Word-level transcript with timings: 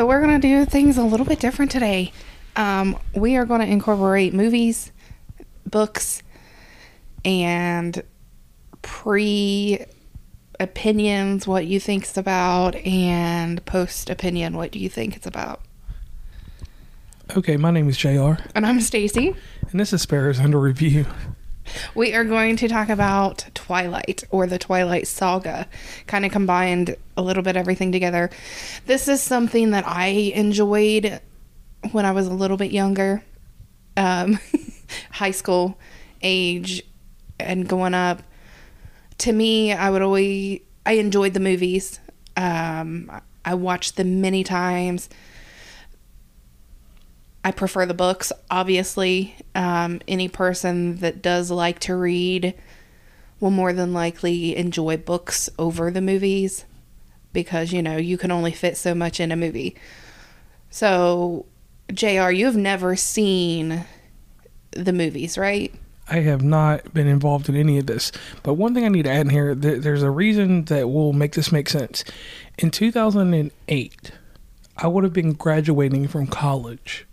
So 0.00 0.06
we're 0.06 0.22
gonna 0.22 0.38
do 0.38 0.64
things 0.64 0.96
a 0.96 1.02
little 1.02 1.26
bit 1.26 1.40
different 1.40 1.70
today. 1.70 2.10
Um, 2.56 2.98
we 3.14 3.36
are 3.36 3.44
going 3.44 3.60
to 3.60 3.66
incorporate 3.66 4.32
movies, 4.32 4.92
books, 5.66 6.22
and 7.22 8.02
pre 8.80 9.84
opinions, 10.58 11.46
what 11.46 11.66
you 11.66 11.78
think 11.78 12.04
it's 12.04 12.16
about, 12.16 12.76
and 12.76 13.62
post 13.66 14.08
opinion, 14.08 14.56
what 14.56 14.70
do 14.70 14.78
you 14.78 14.88
think 14.88 15.16
it's 15.16 15.26
about. 15.26 15.60
Okay, 17.36 17.58
my 17.58 17.70
name 17.70 17.86
is 17.86 17.98
JR, 17.98 18.36
And 18.54 18.64
I'm 18.64 18.80
Stacey. 18.80 19.34
and 19.70 19.78
this 19.78 19.92
is 19.92 20.00
Sparrows 20.00 20.40
Under 20.40 20.58
Review. 20.58 21.04
We 21.94 22.14
are 22.14 22.24
going 22.24 22.56
to 22.56 22.68
talk 22.68 22.88
about 22.88 23.46
Twilight 23.54 24.24
or 24.30 24.46
the 24.46 24.58
Twilight 24.58 25.06
Saga, 25.06 25.68
kind 26.06 26.24
of 26.24 26.32
combined 26.32 26.96
a 27.16 27.22
little 27.22 27.42
bit 27.42 27.56
everything 27.56 27.92
together. 27.92 28.30
This 28.86 29.08
is 29.08 29.22
something 29.22 29.70
that 29.70 29.86
I 29.86 30.06
enjoyed 30.06 31.20
when 31.92 32.04
I 32.04 32.12
was 32.12 32.26
a 32.26 32.34
little 32.34 32.56
bit 32.56 32.72
younger, 32.72 33.22
um, 33.96 34.38
high 35.10 35.30
school 35.30 35.78
age, 36.22 36.82
and 37.38 37.68
going 37.68 37.94
up. 37.94 38.22
To 39.18 39.32
me, 39.32 39.72
I 39.72 39.90
would 39.90 40.02
always 40.02 40.60
I 40.86 40.94
enjoyed 40.94 41.34
the 41.34 41.40
movies. 41.40 42.00
Um, 42.36 43.10
I 43.44 43.54
watched 43.54 43.96
them 43.96 44.20
many 44.20 44.44
times. 44.44 45.08
I 47.44 47.52
prefer 47.52 47.86
the 47.86 47.94
books, 47.94 48.32
obviously. 48.50 49.34
Um, 49.54 50.00
any 50.06 50.28
person 50.28 50.96
that 50.96 51.22
does 51.22 51.50
like 51.50 51.78
to 51.80 51.96
read 51.96 52.54
will 53.40 53.50
more 53.50 53.72
than 53.72 53.94
likely 53.94 54.56
enjoy 54.56 54.98
books 54.98 55.48
over 55.58 55.90
the 55.90 56.02
movies 56.02 56.66
because, 57.32 57.72
you 57.72 57.82
know, 57.82 57.96
you 57.96 58.18
can 58.18 58.30
only 58.30 58.52
fit 58.52 58.76
so 58.76 58.94
much 58.94 59.20
in 59.20 59.32
a 59.32 59.36
movie. 59.36 59.74
So, 60.68 61.46
JR, 61.92 62.30
you've 62.30 62.56
never 62.56 62.94
seen 62.96 63.84
the 64.72 64.92
movies, 64.92 65.38
right? 65.38 65.74
I 66.08 66.20
have 66.20 66.42
not 66.42 66.92
been 66.92 67.06
involved 67.06 67.48
in 67.48 67.56
any 67.56 67.78
of 67.78 67.86
this, 67.86 68.10
but 68.42 68.54
one 68.54 68.74
thing 68.74 68.84
I 68.84 68.88
need 68.88 69.04
to 69.04 69.10
add 69.10 69.22
in 69.22 69.30
here 69.30 69.54
th- 69.54 69.82
there's 69.82 70.02
a 70.02 70.10
reason 70.10 70.64
that 70.64 70.90
will 70.90 71.12
make 71.12 71.34
this 71.34 71.52
make 71.52 71.68
sense. 71.68 72.04
In 72.58 72.70
2008, 72.70 74.10
I 74.76 74.86
would 74.88 75.04
have 75.04 75.12
been 75.12 75.32
graduating 75.34 76.08
from 76.08 76.26
college. 76.26 77.06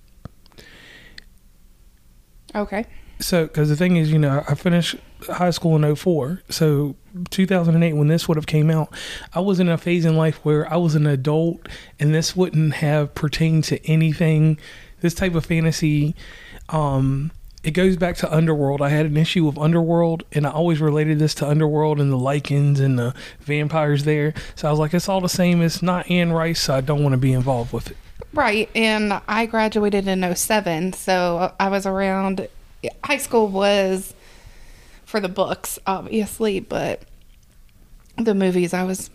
Okay. 2.56 2.86
So, 3.20 3.48
because 3.48 3.70
the 3.70 3.76
thing 3.76 3.95
is, 3.95 4.12
you 4.12 4.20
know, 4.20 4.44
I 4.48 4.53
finished 4.53 4.95
high 5.28 5.50
school 5.50 5.76
in 5.76 5.95
04. 5.95 6.44
So, 6.50 6.95
2008, 7.31 7.94
when 7.94 8.08
this 8.08 8.28
would 8.28 8.38
have 8.38 8.45
came 8.45 8.70
out, 8.70 8.94
I 9.34 9.40
was 9.40 9.59
in 9.59 9.70
a 9.70 9.78
phase 9.78 10.06
in 10.06 10.16
life 10.16 10.40
where 10.44 10.72
I 10.72 10.78
was 10.78 10.94
an 10.94 11.08
adult 11.08 11.68
and 12.00 12.14
this 12.14 12.36
wouldn't 12.36 12.75
have 12.75 13.16
pertained 13.16 13.64
to 13.66 13.84
anything. 13.88 14.59
This 15.02 15.16
type 15.16 15.34
of 15.34 15.45
fantasy, 15.45 16.16
um, 16.70 17.31
it 17.64 17.72
goes 17.72 17.98
back 17.98 18.18
to 18.18 18.34
Underworld. 18.34 18.81
I 18.81 18.90
had 18.90 19.08
an 19.08 19.18
issue 19.18 19.45
with 19.45 19.58
Underworld, 19.58 20.23
and 20.31 20.45
I 20.45 20.52
always 20.52 20.80
related 20.80 21.20
this 21.20 21.34
to 21.36 21.48
Underworld 21.48 22.00
and 22.00 22.12
the 22.12 22.18
Lycans 22.18 22.80
and 22.80 22.98
the 22.98 23.14
vampires 23.42 24.03
there. 24.03 24.34
So 24.56 24.68
I 24.68 24.72
was 24.72 24.80
like, 24.80 24.94
it's 24.94 25.09
all 25.09 25.22
the 25.22 25.28
same. 25.28 25.62
It's 25.62 25.81
not 25.81 26.09
Anne 26.09 26.31
Rice, 26.31 26.62
so 26.62 26.75
I 26.75 26.81
don't 26.81 27.03
want 27.03 27.14
to 27.14 27.18
be 27.18 27.34
involved 27.34 27.73
with 27.73 27.92
it. 27.92 27.98
Right. 28.38 28.70
And 28.76 29.20
I 29.28 29.48
graduated 29.48 30.08
in 30.08 30.36
07, 30.36 30.94
so 30.94 31.54
I 31.60 31.70
was 31.70 31.88
around. 31.88 32.48
High 33.04 33.18
school 33.18 33.48
was 33.48 34.14
for 35.06 35.20
the 35.20 35.28
books, 35.28 35.80
obviously, 35.88 36.60
but 36.60 37.02
the 38.16 38.36
movies, 38.36 38.76
I 38.76 38.84
was 38.84 39.10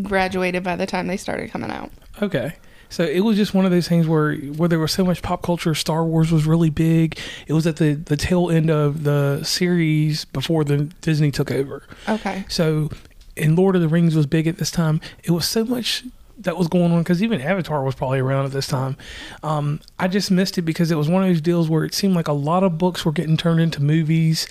graduated 0.00 0.62
by 0.62 0.76
the 0.76 0.86
time 0.86 1.08
they 1.08 1.18
started 1.18 1.50
coming 1.50 1.70
out. 1.70 1.90
Okay. 2.22 2.54
So 2.88 3.04
it 3.04 3.20
was 3.20 3.36
just 3.36 3.52
one 3.52 3.66
of 3.66 3.70
those 3.70 3.86
things 3.86 4.06
where 4.06 4.34
where 4.34 4.68
there 4.68 4.78
was 4.78 4.92
so 4.92 5.04
much 5.04 5.20
pop 5.20 5.42
culture. 5.42 5.74
Star 5.74 6.04
Wars 6.04 6.32
was 6.32 6.46
really 6.46 6.70
big. 6.70 7.18
It 7.46 7.52
was 7.52 7.66
at 7.66 7.76
the 7.76 7.94
the 7.94 8.16
tail 8.16 8.50
end 8.50 8.70
of 8.70 9.04
the 9.04 9.42
series 9.44 10.24
before 10.26 10.64
the 10.64 10.84
Disney 11.00 11.30
took 11.30 11.50
over. 11.50 11.82
Okay. 12.08 12.44
So, 12.48 12.90
and 13.36 13.56
Lord 13.56 13.76
of 13.76 13.82
the 13.82 13.88
Rings 13.88 14.14
was 14.14 14.26
big 14.26 14.46
at 14.46 14.58
this 14.58 14.70
time. 14.70 15.00
It 15.22 15.30
was 15.32 15.46
so 15.46 15.64
much 15.64 16.04
that 16.42 16.56
was 16.56 16.68
going 16.68 16.92
on 16.92 16.98
because 17.00 17.22
even 17.22 17.40
Avatar 17.40 17.82
was 17.82 17.94
probably 17.94 18.18
around 18.20 18.44
at 18.46 18.52
this 18.52 18.66
time. 18.66 18.96
Um, 19.42 19.80
I 19.98 20.08
just 20.08 20.30
missed 20.30 20.58
it 20.58 20.62
because 20.62 20.90
it 20.90 20.96
was 20.96 21.08
one 21.08 21.22
of 21.22 21.28
those 21.28 21.40
deals 21.40 21.68
where 21.68 21.84
it 21.84 21.94
seemed 21.94 22.14
like 22.14 22.28
a 22.28 22.32
lot 22.32 22.62
of 22.62 22.78
books 22.78 23.04
were 23.04 23.12
getting 23.12 23.36
turned 23.36 23.60
into 23.60 23.82
movies. 23.82 24.46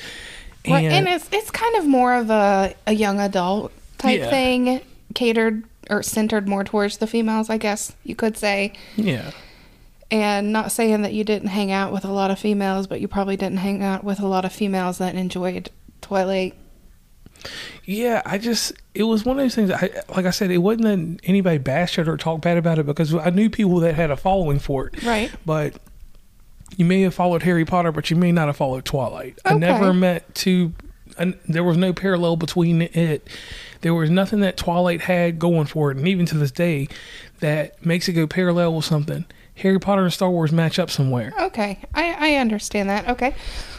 And, 0.66 0.74
Right, 0.74 0.85
and 0.85 1.07
it's 1.07 1.28
it's 1.31 1.50
kind 1.52 1.75
of 1.75 1.85
more 1.88 2.13
of 2.13 2.29
a, 2.29 2.74
a 2.88 2.94
young 2.94 3.19
adult 3.19 3.72
type 3.97 4.19
Yeah. 4.19 4.29
thing, 4.29 4.81
catered 5.16 5.63
or 5.90 6.03
centered 6.03 6.47
more 6.47 6.63
towards 6.63 6.97
the 6.97 7.07
females, 7.07 7.50
I 7.50 7.57
guess 7.57 7.94
you 8.03 8.16
could 8.16 8.38
say. 8.38 8.73
yeah, 8.96 9.31
And 10.09 10.53
not 10.53 10.72
saying 10.72 11.02
that 11.02 11.13
you 11.13 11.23
didn't 11.23 11.50
hang 11.50 11.72
out 11.72 11.91
with 11.91 12.06
a 12.06 12.12
lot 12.12 12.31
of 12.31 12.40
females, 12.40 12.88
but 12.88 13.02
you 13.02 13.08
probably 13.08 13.35
didn't 13.35 13.58
hang 13.58 13.84
out 13.84 14.03
with 14.03 14.19
a 14.19 14.28
lot 14.28 14.46
of 14.46 14.53
females 14.53 15.00
that 15.00 15.16
enjoyed 15.16 15.69
Twilight. 16.02 16.53
Yeah, 17.85 18.22
I 18.25 18.38
just 18.38 18.74
it 18.94 19.03
was 19.03 19.25
one 19.25 19.40
of 19.40 19.44
those 19.44 19.56
things. 19.56 19.72
I, 19.72 19.90
like 20.16 20.25
I 20.25 20.31
said, 20.31 20.52
it 20.52 20.59
wasn't 20.59 20.84
that 20.84 21.28
anybody 21.28 21.57
bashed 21.57 21.97
it 21.97 22.07
or 22.07 22.18
talked 22.18 22.44
bad 22.44 22.57
about 22.57 22.79
it 22.79 22.85
because 22.85 23.13
I 23.13 23.29
knew 23.29 23.50
people 23.50 23.79
that 23.79 23.96
had 23.96 24.12
a 24.12 24.18
following 24.18 24.59
for 24.59 24.88
it. 24.88 25.03
Right. 25.03 25.31
But 25.46 25.75
you 26.78 26.85
may 26.85 27.02
have 27.02 27.13
followed 27.13 27.44
Harry 27.44 27.66
Potter, 27.66 27.91
but 27.91 28.09
you 28.09 28.16
may 28.16 28.31
not 28.31 28.47
have 28.47 28.57
followed 28.57 28.85
Twilight. 28.85 29.40
I 29.44 29.56
never 29.56 29.94
met 29.94 30.34
two. 30.35 30.74
There 31.47 31.63
was 31.63 31.78
no 31.78 31.94
parallel 31.94 32.38
between 32.38 32.81
it. 32.81 33.28
There 33.81 33.94
was 33.94 34.09
nothing 34.09 34.40
that 34.41 34.58
Twilight 34.58 35.02
had 35.02 35.40
going 35.40 35.66
for 35.66 35.91
it, 35.91 35.97
and 35.97 36.08
even 36.08 36.25
to 36.28 36.38
this 36.38 36.52
day, 36.52 36.88
that 37.40 37.84
makes 37.85 38.08
it 38.08 38.13
go 38.13 38.28
parallel 38.28 38.75
with 38.75 38.85
something. 38.85 39.25
Harry 39.56 39.79
Potter 39.79 40.03
and 40.03 40.13
Star 40.13 40.29
Wars 40.29 40.52
match 40.52 40.79
up 40.79 40.90
somewhere. 40.90 41.34
Okay, 41.40 41.79
I, 41.94 42.34
I 42.34 42.35
understand 42.35 42.90
that. 42.90 43.09
Okay, 43.09 43.35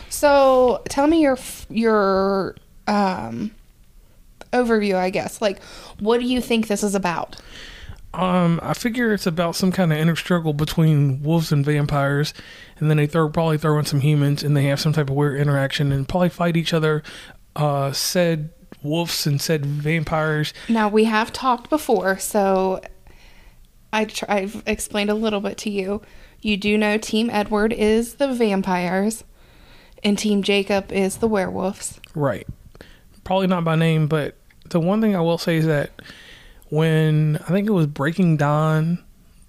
so 0.08 0.82
tell 0.88 1.06
me 1.06 1.22
your 1.22 1.38
your 1.70 2.56
um 2.86 3.52
overview, 4.52 4.94
I 4.94 5.10
guess. 5.10 5.40
Like, 5.40 5.62
what 5.98 6.20
do 6.20 6.26
you 6.26 6.40
think 6.40 6.68
this 6.68 6.82
is 6.82 6.94
about? 6.94 7.36
Um, 8.14 8.60
I 8.62 8.74
figure 8.74 9.14
it's 9.14 9.26
about 9.26 9.56
some 9.56 9.72
kind 9.72 9.90
of 9.90 9.98
inner 9.98 10.16
struggle 10.16 10.52
between 10.52 11.22
wolves 11.22 11.50
and 11.50 11.64
vampires, 11.64 12.34
and 12.78 12.90
then 12.90 12.98
they 12.98 13.06
throw 13.06 13.28
probably 13.30 13.56
throw 13.56 13.78
in 13.78 13.86
some 13.86 14.00
humans, 14.00 14.42
and 14.42 14.54
they 14.56 14.64
have 14.64 14.80
some 14.80 14.92
type 14.92 15.08
of 15.08 15.16
weird 15.16 15.40
interaction, 15.40 15.92
and 15.92 16.06
probably 16.06 16.28
fight 16.28 16.56
each 16.56 16.74
other. 16.74 17.02
Uh, 17.56 17.92
said 17.92 18.50
wolves 18.82 19.26
and 19.26 19.40
said 19.40 19.64
vampires. 19.64 20.52
Now 20.68 20.88
we 20.88 21.04
have 21.04 21.32
talked 21.32 21.70
before, 21.70 22.18
so 22.18 22.80
I 23.92 24.04
tr- 24.06 24.24
I've 24.28 24.62
explained 24.66 25.10
a 25.10 25.14
little 25.14 25.40
bit 25.40 25.56
to 25.58 25.70
you. 25.70 26.02
You 26.40 26.56
do 26.56 26.76
know 26.76 26.98
Team 26.98 27.30
Edward 27.30 27.72
is 27.72 28.14
the 28.14 28.32
vampires, 28.34 29.24
and 30.04 30.18
Team 30.18 30.42
Jacob 30.42 30.92
is 30.92 31.18
the 31.18 31.28
werewolves. 31.28 31.98
Right. 32.14 32.46
Probably 33.24 33.46
not 33.46 33.64
by 33.64 33.76
name, 33.76 34.06
but 34.06 34.36
the 34.68 34.80
one 34.80 35.00
thing 35.00 35.14
I 35.14 35.20
will 35.20 35.38
say 35.38 35.56
is 35.56 35.66
that 35.66 35.90
when 36.68 37.36
I 37.36 37.50
think 37.50 37.68
it 37.68 37.72
was 37.72 37.86
Breaking 37.86 38.36
Dawn, 38.36 39.02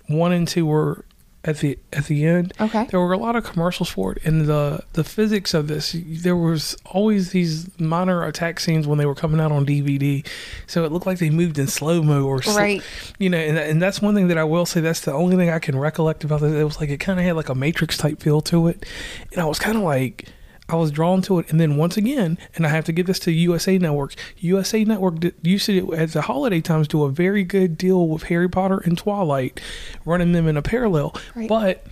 one 0.08 0.32
and 0.32 0.48
two 0.48 0.66
were 0.66 1.06
at 1.46 1.58
the 1.58 1.78
at 1.92 2.06
the 2.06 2.26
end. 2.26 2.54
Okay. 2.60 2.86
There 2.86 3.00
were 3.00 3.12
a 3.12 3.18
lot 3.18 3.36
of 3.36 3.44
commercials 3.44 3.90
for 3.90 4.14
it, 4.14 4.24
and 4.24 4.46
the 4.46 4.84
the 4.94 5.04
physics 5.04 5.54
of 5.54 5.68
this. 5.68 5.96
There 6.06 6.38
was 6.38 6.78
always 6.86 7.32
these 7.32 7.70
minor 7.80 8.24
attack 8.26 8.60
scenes 8.60 8.88
when 8.88 8.98
they 8.98 9.06
were 9.06 9.16
coming 9.16 9.42
out 9.42 9.52
on 9.52 9.66
DVD, 9.66 10.26
so 10.68 10.86
it 10.86 10.92
looked 10.92 11.06
like 11.06 11.20
they 11.20 11.30
moved 11.30 11.60
in 11.60 11.68
slow 11.68 12.02
mo 12.02 12.24
or 12.26 12.42
sl- 12.42 12.58
Right. 12.58 12.84
You 13.20 13.30
know, 13.30 13.38
and, 13.38 13.58
and 13.58 13.82
that's 13.82 14.02
one 14.02 14.16
thing 14.16 14.30
that 14.30 14.38
I 14.38 14.44
will 14.46 14.66
say. 14.66 14.80
That's 14.80 15.02
the 15.02 15.14
only 15.14 15.36
thing 15.36 15.50
I 15.50 15.60
can 15.60 15.78
recollect 15.78 16.24
about 16.24 16.42
this. 16.42 16.54
It 16.54 16.64
was 16.64 16.80
like 16.80 16.90
it 16.90 17.00
kind 17.00 17.20
of 17.20 17.26
had 17.26 17.36
like 17.36 17.50
a 17.50 17.56
Matrix 17.56 17.98
type 17.98 18.22
feel 18.22 18.42
to 18.42 18.68
it, 18.68 18.86
and 19.32 19.42
I 19.42 19.46
was 19.46 19.60
kind 19.60 19.78
of 19.78 19.84
like. 19.84 20.30
I 20.74 20.76
was 20.76 20.92
drawn 20.92 21.22
to 21.24 21.38
it, 21.38 21.52
and 21.52 21.60
then 21.60 21.78
once 21.78 21.98
again, 21.98 22.40
and 22.56 22.66
I 22.66 22.70
have 22.70 22.86
to 22.86 22.92
give 22.92 23.06
this 23.06 23.20
to 23.20 23.32
USA 23.32 23.78
Network. 23.78 24.16
USA 24.38 24.84
Network 24.84 25.20
did, 25.20 25.36
used 25.44 25.68
to 25.68 25.94
at 25.94 26.14
the 26.14 26.24
holiday 26.24 26.62
times 26.62 26.88
do 26.88 27.04
a 27.04 27.12
very 27.12 27.44
good 27.44 27.78
deal 27.78 28.08
with 28.08 28.24
Harry 28.24 28.50
Potter 28.50 28.80
and 28.80 28.98
Twilight, 28.98 29.62
running 30.04 30.32
them 30.32 30.48
in 30.48 30.58
a 30.58 30.64
parallel. 30.64 31.16
Right. 31.36 31.48
But 31.48 31.86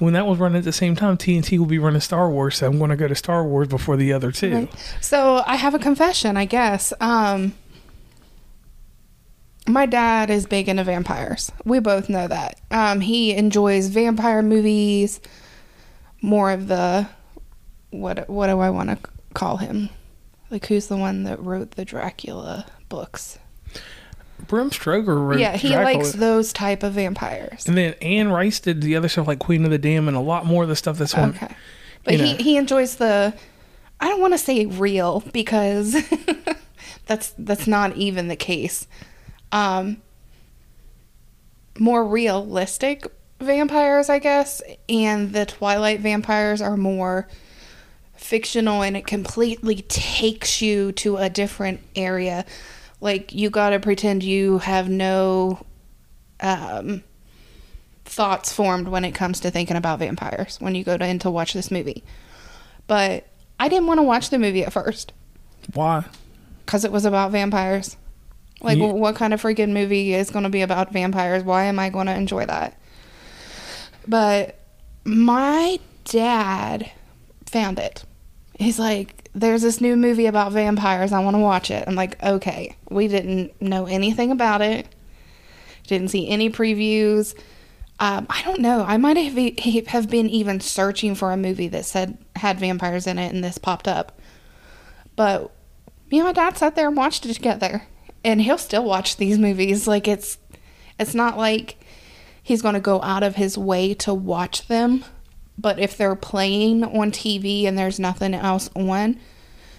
when 0.00 0.14
that 0.14 0.26
was 0.26 0.38
running 0.38 0.58
at 0.58 0.64
the 0.64 0.72
same 0.72 0.96
time, 0.96 1.18
TNT 1.18 1.56
will 1.56 1.66
be 1.66 1.78
running 1.78 2.00
Star 2.00 2.28
Wars, 2.28 2.56
so 2.56 2.66
I'm 2.66 2.78
going 2.78 2.90
to 2.90 2.96
go 2.96 3.06
to 3.06 3.14
Star 3.14 3.44
Wars 3.44 3.68
before 3.68 3.96
the 3.96 4.12
other 4.12 4.32
two. 4.32 4.54
Right. 4.54 4.94
So 5.00 5.44
I 5.46 5.54
have 5.54 5.74
a 5.74 5.78
confession, 5.78 6.36
I 6.36 6.46
guess. 6.46 6.92
Um, 7.00 7.54
my 9.68 9.86
dad 9.86 10.30
is 10.30 10.46
big 10.46 10.68
into 10.68 10.82
vampires. 10.82 11.52
We 11.64 11.78
both 11.78 12.08
know 12.08 12.26
that. 12.26 12.60
Um, 12.72 13.00
he 13.02 13.34
enjoys 13.34 13.86
vampire 13.86 14.42
movies, 14.42 15.20
more 16.20 16.50
of 16.50 16.66
the 16.66 17.08
what 17.90 18.28
what 18.28 18.46
do 18.46 18.58
I 18.60 18.70
want 18.70 18.90
to 18.90 18.98
call 19.34 19.58
him? 19.58 19.90
Like 20.50 20.66
who's 20.66 20.86
the 20.88 20.96
one 20.96 21.24
that 21.24 21.42
wrote 21.42 21.72
the 21.72 21.84
Dracula 21.84 22.66
books? 22.88 23.38
Bram 24.46 24.70
Stoker 24.70 25.18
wrote 25.18 25.38
yeah, 25.38 25.56
he 25.56 25.68
Dracula. 25.68 25.98
likes 25.98 26.12
those 26.12 26.52
type 26.52 26.82
of 26.82 26.94
vampires. 26.94 27.66
And 27.66 27.76
then 27.76 27.94
Anne 28.00 28.30
Rice 28.30 28.58
did 28.60 28.80
the 28.80 28.96
other 28.96 29.08
stuff 29.08 29.28
like 29.28 29.38
Queen 29.38 29.64
of 29.64 29.70
the 29.70 29.78
Dam 29.78 30.08
and 30.08 30.16
a 30.16 30.20
lot 30.20 30.46
more 30.46 30.62
of 30.62 30.68
the 30.68 30.76
stuff 30.76 30.98
that's 30.98 31.14
on. 31.14 31.30
Okay. 31.30 31.54
But 32.04 32.14
he, 32.14 32.32
know. 32.32 32.38
he 32.38 32.56
enjoys 32.56 32.96
the 32.96 33.34
I 34.00 34.08
don't 34.08 34.20
want 34.20 34.32
to 34.32 34.38
say 34.38 34.66
real 34.66 35.22
because 35.32 35.96
that's 37.06 37.34
that's 37.38 37.66
not 37.66 37.96
even 37.96 38.28
the 38.28 38.36
case. 38.36 38.86
Um 39.52 40.02
more 41.78 42.04
realistic 42.04 43.06
vampires, 43.40 44.10
I 44.10 44.18
guess, 44.18 44.60
and 44.88 45.32
the 45.32 45.46
Twilight 45.46 46.00
vampires 46.00 46.60
are 46.60 46.76
more 46.76 47.28
fictional 48.20 48.82
and 48.82 48.96
it 48.96 49.06
completely 49.06 49.76
takes 49.82 50.60
you 50.60 50.92
to 50.92 51.16
a 51.16 51.30
different 51.30 51.80
area. 51.96 52.44
Like 53.00 53.34
you 53.34 53.50
got 53.50 53.70
to 53.70 53.80
pretend 53.80 54.22
you 54.22 54.58
have 54.58 54.88
no 54.88 55.64
um, 56.38 57.02
thoughts 58.04 58.52
formed 58.52 58.88
when 58.88 59.04
it 59.04 59.12
comes 59.12 59.40
to 59.40 59.50
thinking 59.50 59.76
about 59.76 59.98
vampires 60.00 60.58
when 60.60 60.74
you 60.74 60.84
go 60.84 60.96
to, 60.98 61.06
in 61.06 61.18
to 61.20 61.30
watch 61.30 61.54
this 61.54 61.70
movie. 61.70 62.04
But 62.86 63.26
I 63.58 63.68
didn't 63.68 63.86
want 63.86 63.98
to 63.98 64.02
watch 64.02 64.30
the 64.30 64.38
movie 64.38 64.64
at 64.64 64.72
first 64.72 65.12
Why? 65.72 66.04
because 66.64 66.84
it 66.84 66.92
was 66.92 67.04
about 67.04 67.32
vampires. 67.32 67.96
Like, 68.62 68.78
what 68.78 69.16
kind 69.16 69.32
of 69.32 69.40
freaking 69.40 69.72
movie 69.72 70.12
is 70.12 70.28
going 70.28 70.42
to 70.42 70.50
be 70.50 70.60
about 70.60 70.92
vampires? 70.92 71.42
Why 71.42 71.64
am 71.64 71.78
I 71.78 71.88
going 71.88 72.08
to 72.08 72.14
enjoy 72.14 72.44
that? 72.44 72.78
But 74.06 74.60
my 75.04 75.80
dad 76.04 76.92
found 77.46 77.78
it. 77.78 78.04
He's 78.60 78.78
like, 78.78 79.28
there's 79.34 79.62
this 79.62 79.80
new 79.80 79.96
movie 79.96 80.26
about 80.26 80.52
vampires. 80.52 81.12
I 81.12 81.20
want 81.20 81.34
to 81.34 81.40
watch 81.40 81.70
it. 81.70 81.84
I'm 81.86 81.94
like, 81.94 82.22
okay. 82.22 82.76
We 82.90 83.08
didn't 83.08 83.60
know 83.60 83.86
anything 83.86 84.30
about 84.30 84.60
it, 84.60 84.86
didn't 85.86 86.08
see 86.08 86.28
any 86.28 86.50
previews. 86.50 87.34
Um, 87.98 88.26
I 88.30 88.42
don't 88.42 88.60
know. 88.60 88.84
I 88.86 88.96
might 88.96 89.16
have, 89.16 89.86
have 89.88 90.08
been 90.08 90.30
even 90.30 90.60
searching 90.60 91.14
for 91.14 91.32
a 91.32 91.36
movie 91.36 91.68
that 91.68 91.84
said 91.84 92.16
had 92.36 92.58
vampires 92.58 93.06
in 93.06 93.18
it, 93.18 93.32
and 93.34 93.44
this 93.44 93.58
popped 93.58 93.88
up. 93.88 94.18
But 95.16 95.50
me 96.10 96.18
and 96.18 96.26
my 96.26 96.32
dad 96.32 96.56
sat 96.56 96.76
there 96.76 96.88
and 96.88 96.96
watched 96.96 97.26
it 97.26 97.34
together 97.34 97.82
and 98.24 98.42
he'll 98.42 98.58
still 98.58 98.84
watch 98.84 99.16
these 99.16 99.38
movies 99.38 99.86
like 99.86 100.08
it's 100.08 100.38
it's 100.98 101.14
not 101.14 101.38
like 101.38 101.76
he's 102.42 102.62
going 102.62 102.74
to 102.74 102.80
go 102.80 103.00
out 103.02 103.22
of 103.22 103.36
his 103.36 103.56
way 103.56 103.94
to 103.94 104.12
watch 104.12 104.66
them 104.68 105.04
but 105.60 105.78
if 105.78 105.96
they're 105.96 106.14
playing 106.16 106.82
on 106.84 107.10
TV 107.10 107.64
and 107.66 107.76
there's 107.76 107.98
nothing 107.98 108.34
else 108.34 108.70
on 108.74 109.18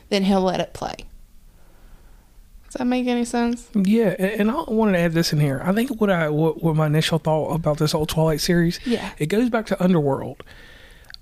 then 0.10 0.24
he'll 0.24 0.42
let 0.42 0.60
it 0.60 0.74
play 0.74 0.96
does 2.66 2.74
that 2.76 2.86
make 2.86 3.08
any 3.08 3.26
sense 3.26 3.68
Yeah, 3.76 4.16
and 4.20 4.50
I 4.50 4.64
wanted 4.68 4.94
to 4.94 5.00
add 5.00 5.12
this 5.14 5.34
in 5.34 5.40
here. 5.40 5.62
I 5.64 5.74
think 5.74 6.00
what 6.00 6.10
I 6.10 6.30
what, 6.30 6.64
what 6.64 6.76
my 6.76 6.88
initial 6.88 7.20
thought 7.20 7.54
about 7.54 7.78
this 7.80 7.92
whole 7.92 8.06
Twilight 8.06 8.40
series, 8.42 8.80
Yeah. 8.86 9.12
it 9.18 9.26
goes 9.28 9.50
back 9.50 9.66
to 9.68 9.84
Underworld. 9.84 10.44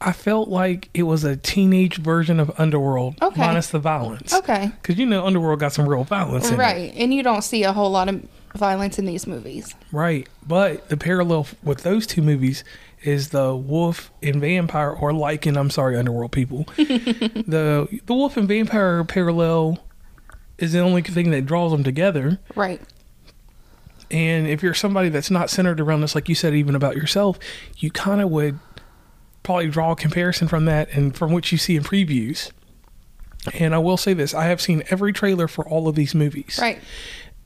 I 0.01 0.11
felt 0.13 0.47
like 0.47 0.89
it 0.93 1.03
was 1.03 1.23
a 1.25 1.35
teenage 1.35 1.97
version 1.97 2.39
of 2.39 2.51
Underworld, 2.59 3.15
Okay. 3.21 3.41
minus 3.41 3.67
the 3.71 3.79
violence. 3.79 4.31
okay 4.33 4.71
Because 4.81 4.97
you 4.99 5.05
know 5.07 5.25
Underworld 5.25 5.59
got 5.59 5.73
some 5.73 5.89
real 5.89 6.03
violence 6.03 6.49
in 6.49 6.53
it. 6.53 6.57
right 6.57 6.93
and 6.95 7.13
you 7.13 7.23
don't 7.23 7.43
see 7.43 7.63
a 7.63 7.73
whole 7.73 7.89
lot 7.89 8.07
of 8.09 8.23
violence 8.55 8.99
in 8.99 9.05
these 9.05 9.25
movies 9.25 9.73
Right. 9.91 10.27
But 10.47 10.89
the 10.89 10.97
parallel 10.97 11.47
with 11.63 11.81
those 11.81 12.05
two 12.05 12.21
movies 12.21 12.63
is 13.03 13.29
the 13.29 13.55
wolf 13.55 14.11
and 14.21 14.41
vampire, 14.41 14.91
or 14.91 15.11
Lycan, 15.11 15.57
I'm 15.57 15.69
sorry, 15.69 15.97
Underworld 15.97 16.31
people. 16.31 16.65
the 16.77 17.87
the 18.05 18.13
wolf 18.13 18.37
and 18.37 18.47
vampire 18.47 19.03
parallel 19.03 19.79
is 20.57 20.73
the 20.73 20.79
only 20.79 21.01
thing 21.01 21.31
that 21.31 21.45
draws 21.45 21.71
them 21.71 21.83
together. 21.83 22.39
right 22.55 22.81
And 24.11 24.47
if 24.47 24.61
you're 24.61 24.73
somebody 24.73 25.09
that's 25.09 25.31
not 25.31 25.49
centered 25.49 25.79
around 25.79 26.01
this, 26.01 26.15
like 26.15 26.27
you 26.29 26.35
said, 26.35 26.53
even 26.53 26.75
about 26.75 26.95
yourself, 26.95 27.39
you 27.77 27.91
kind 27.91 28.21
of 28.21 28.29
would 28.29 28.59
probably 29.43 29.69
draw 29.69 29.91
a 29.93 29.95
comparison 29.95 30.47
from 30.47 30.65
that 30.65 30.89
and 30.91 31.15
from 31.15 31.31
what 31.31 31.51
you 31.51 31.57
see 31.57 31.75
in 31.75 31.83
previews. 31.83 32.51
And 33.53 33.73
I 33.73 33.77
will 33.77 33.97
say 33.97 34.13
this 34.13 34.33
I 34.33 34.45
have 34.45 34.61
seen 34.61 34.83
every 34.89 35.13
trailer 35.13 35.47
for 35.47 35.67
all 35.67 35.87
of 35.87 35.95
these 35.95 36.13
movies. 36.13 36.59
right 36.61 36.79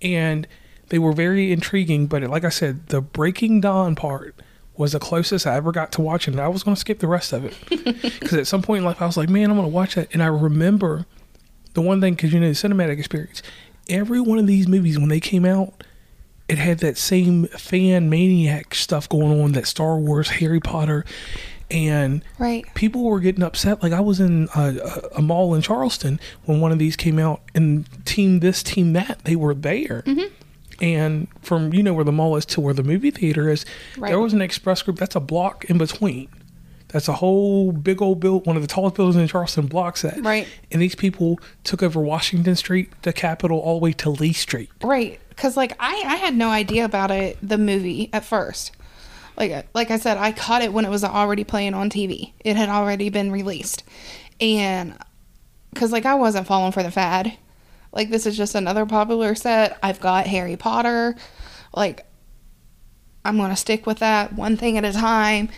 And 0.01 0.47
they 0.89 0.99
were 0.99 1.13
very 1.13 1.51
intriguing, 1.51 2.07
but 2.07 2.23
like 2.23 2.43
I 2.43 2.49
said, 2.49 2.87
the 2.87 3.01
Breaking 3.01 3.61
Dawn 3.61 3.95
part 3.95 4.35
was 4.75 4.93
the 4.93 4.99
closest 4.99 5.45
I 5.45 5.55
ever 5.55 5.71
got 5.71 5.91
to 5.93 6.01
watching 6.01 6.33
it. 6.33 6.39
I 6.39 6.47
was 6.47 6.63
going 6.63 6.75
to 6.75 6.79
skip 6.79 6.99
the 6.99 7.07
rest 7.07 7.33
of 7.33 7.45
it. 7.45 7.55
Because 8.23 8.33
at 8.33 8.47
some 8.47 8.61
point 8.61 8.79
in 8.79 8.85
life, 8.85 9.01
I 9.01 9.05
was 9.05 9.17
like, 9.17 9.29
man, 9.29 9.49
I'm 9.49 9.57
going 9.57 9.69
to 9.69 9.73
watch 9.73 9.95
that. 9.95 10.09
And 10.13 10.23
I 10.23 10.27
remember 10.27 11.05
the 11.73 11.81
one 11.81 12.01
thing, 12.01 12.13
because 12.15 12.33
you 12.33 12.39
know, 12.39 12.47
the 12.47 12.53
cinematic 12.53 12.97
experience, 12.97 13.43
every 13.89 14.21
one 14.21 14.39
of 14.39 14.47
these 14.47 14.67
movies, 14.67 14.97
when 14.97 15.09
they 15.09 15.19
came 15.19 15.45
out, 15.45 15.83
it 16.47 16.57
had 16.57 16.79
that 16.79 16.97
same 16.97 17.45
fan 17.47 18.09
maniac 18.09 18.75
stuff 18.75 19.07
going 19.09 19.41
on 19.41 19.53
that 19.53 19.67
Star 19.67 19.97
Wars, 19.97 20.29
Harry 20.29 20.59
Potter, 20.59 21.05
and 21.71 22.23
right 22.37 22.65
people 22.75 23.03
were 23.03 23.19
getting 23.19 23.43
upset. 23.43 23.81
Like 23.81 23.93
I 23.93 24.01
was 24.01 24.19
in 24.19 24.47
a, 24.55 24.77
a, 24.77 25.17
a 25.17 25.21
mall 25.21 25.55
in 25.55 25.61
Charleston 25.61 26.19
when 26.45 26.61
one 26.61 26.71
of 26.71 26.79
these 26.79 26.95
came 26.95 27.17
out, 27.17 27.41
and 27.55 27.87
team 28.05 28.39
this, 28.39 28.61
team 28.61 28.93
that, 28.93 29.21
they 29.23 29.35
were 29.35 29.53
there. 29.53 30.03
Mm-hmm. 30.05 30.33
And 30.81 31.27
from 31.41 31.73
you 31.73 31.83
know 31.83 31.93
where 31.93 32.03
the 32.03 32.11
mall 32.11 32.35
is 32.35 32.45
to 32.47 32.61
where 32.61 32.73
the 32.73 32.83
movie 32.83 33.11
theater 33.11 33.49
is, 33.49 33.65
Right. 33.97 34.09
there 34.09 34.19
was 34.19 34.33
an 34.33 34.41
express 34.41 34.81
group. 34.81 34.97
That's 34.97 35.15
a 35.15 35.19
block 35.19 35.65
in 35.65 35.77
between. 35.77 36.27
That's 36.89 37.07
a 37.07 37.13
whole 37.13 37.71
big 37.71 38.01
old 38.03 38.19
build, 38.19 38.45
one 38.45 38.55
of 38.55 38.61
the 38.61 38.67
tallest 38.67 38.95
buildings 38.95 39.15
in 39.15 39.27
Charleston 39.27 39.65
blocks 39.65 40.03
that. 40.03 40.21
Right. 40.23 40.47
And 40.71 40.79
these 40.81 40.93
people 40.95 41.39
took 41.63 41.81
over 41.81 41.99
Washington 41.99 42.55
Street, 42.55 42.91
the 43.01 43.11
Capitol, 43.11 43.57
all 43.59 43.79
the 43.79 43.83
way 43.83 43.93
to 43.93 44.11
Lee 44.11 44.33
Street. 44.33 44.69
Right, 44.83 45.19
because 45.29 45.57
like 45.57 45.73
I, 45.79 46.03
I 46.05 46.15
had 46.17 46.35
no 46.35 46.49
idea 46.49 46.85
about 46.85 47.09
it, 47.09 47.37
the 47.41 47.57
movie 47.57 48.09
at 48.13 48.23
first. 48.23 48.71
Like 49.37 49.65
like 49.73 49.89
I 49.89 49.97
said, 49.97 50.17
I 50.17 50.31
caught 50.31 50.61
it 50.61 50.71
when 50.71 50.85
it 50.85 50.89
was 50.89 51.03
already 51.03 51.43
playing 51.43 51.73
on 51.73 51.89
TV. 51.89 52.33
It 52.41 52.55
had 52.55 52.69
already 52.69 53.09
been 53.09 53.31
released, 53.31 53.83
and 54.39 54.93
because 55.73 55.91
like 55.91 56.05
I 56.05 56.13
wasn't 56.13 56.45
falling 56.45 56.71
for 56.73 56.83
the 56.83 56.91
fad. 56.91 57.33
Like 57.93 58.09
this 58.09 58.25
is 58.25 58.35
just 58.35 58.55
another 58.55 58.85
popular 58.85 59.35
set. 59.35 59.77
I've 59.81 59.99
got 59.99 60.27
Harry 60.27 60.57
Potter. 60.57 61.15
Like 61.73 62.05
I'm 63.23 63.37
gonna 63.37 63.55
stick 63.55 63.85
with 63.85 63.99
that 63.99 64.33
one 64.33 64.57
thing 64.57 64.77
at 64.77 64.83
a 64.83 64.91
time. 64.91 65.49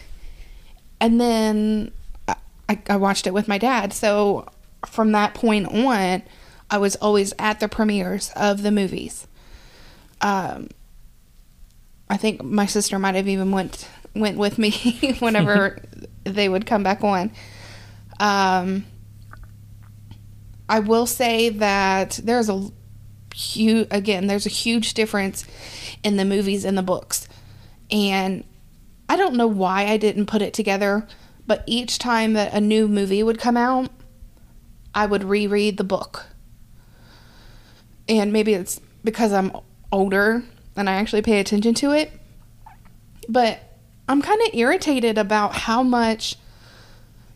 And 1.00 1.20
then 1.20 1.92
I, 2.28 2.36
I, 2.70 2.82
I 2.90 2.98
watched 2.98 3.26
it 3.26 3.34
with 3.34 3.48
my 3.48 3.58
dad. 3.58 3.94
So 3.94 4.48
from 4.86 5.14
that 5.14 5.34
point 5.34 5.68
on, 5.68 6.24
I 6.70 6.78
was 6.78 6.96
always 6.98 7.34
at 7.40 7.60
the 7.60 7.68
premieres 7.68 8.32
of 8.36 8.64
the 8.64 8.72
movies. 8.72 9.28
Um, 10.22 10.70
I 12.10 12.18
think 12.18 12.44
my 12.44 12.66
sister 12.66 13.00
might 13.00 13.16
have 13.16 13.28
even 13.28 13.52
went 13.52 13.88
went 14.14 14.38
with 14.38 14.58
me 14.58 15.16
whenever 15.20 15.82
they 16.24 16.50
would 16.50 16.66
come 16.66 16.84
back 16.84 17.04
on. 17.04 17.32
Um, 18.20 18.86
I 20.68 20.80
will 20.80 21.06
say 21.06 21.50
that 21.50 22.20
there's 22.24 22.50
a 22.50 22.70
huge 23.36 23.88
again 23.92 24.28
there's 24.28 24.46
a 24.46 24.50
huge 24.50 24.94
difference 24.94 25.46
in 26.04 26.16
the 26.16 26.24
movies 26.24 26.66
and 26.66 26.78
the 26.78 26.84
books, 26.84 27.28
and 27.92 28.44
I 29.08 29.16
don't 29.16 29.36
know 29.36 29.48
why 29.48 29.86
I 29.86 29.98
didn't 29.98 30.26
put 30.26 30.42
it 30.42 30.54
together, 30.54 31.08
but 31.46 31.64
each 31.68 32.00
time 32.00 32.34
that 32.34 32.54
a 32.54 32.62
new 32.62 32.88
movie 32.88 33.22
would 33.22 33.40
come 33.40 33.58
out, 33.58 33.92
I 34.94 35.06
would 35.06 35.24
reread 35.24 35.78
the 35.78 35.84
book. 35.84 36.26
And 38.08 38.32
maybe 38.32 38.54
it's 38.54 38.80
because 39.04 39.32
I'm 39.32 39.52
older 39.92 40.44
and 40.76 40.90
I 40.90 40.94
actually 40.94 41.22
pay 41.22 41.40
attention 41.40 41.74
to 41.76 41.92
it. 41.92 42.12
But 43.28 43.60
I'm 44.08 44.22
kind 44.22 44.42
of 44.42 44.54
irritated 44.54 45.18
about 45.18 45.54
how 45.54 45.84
much 45.84 46.36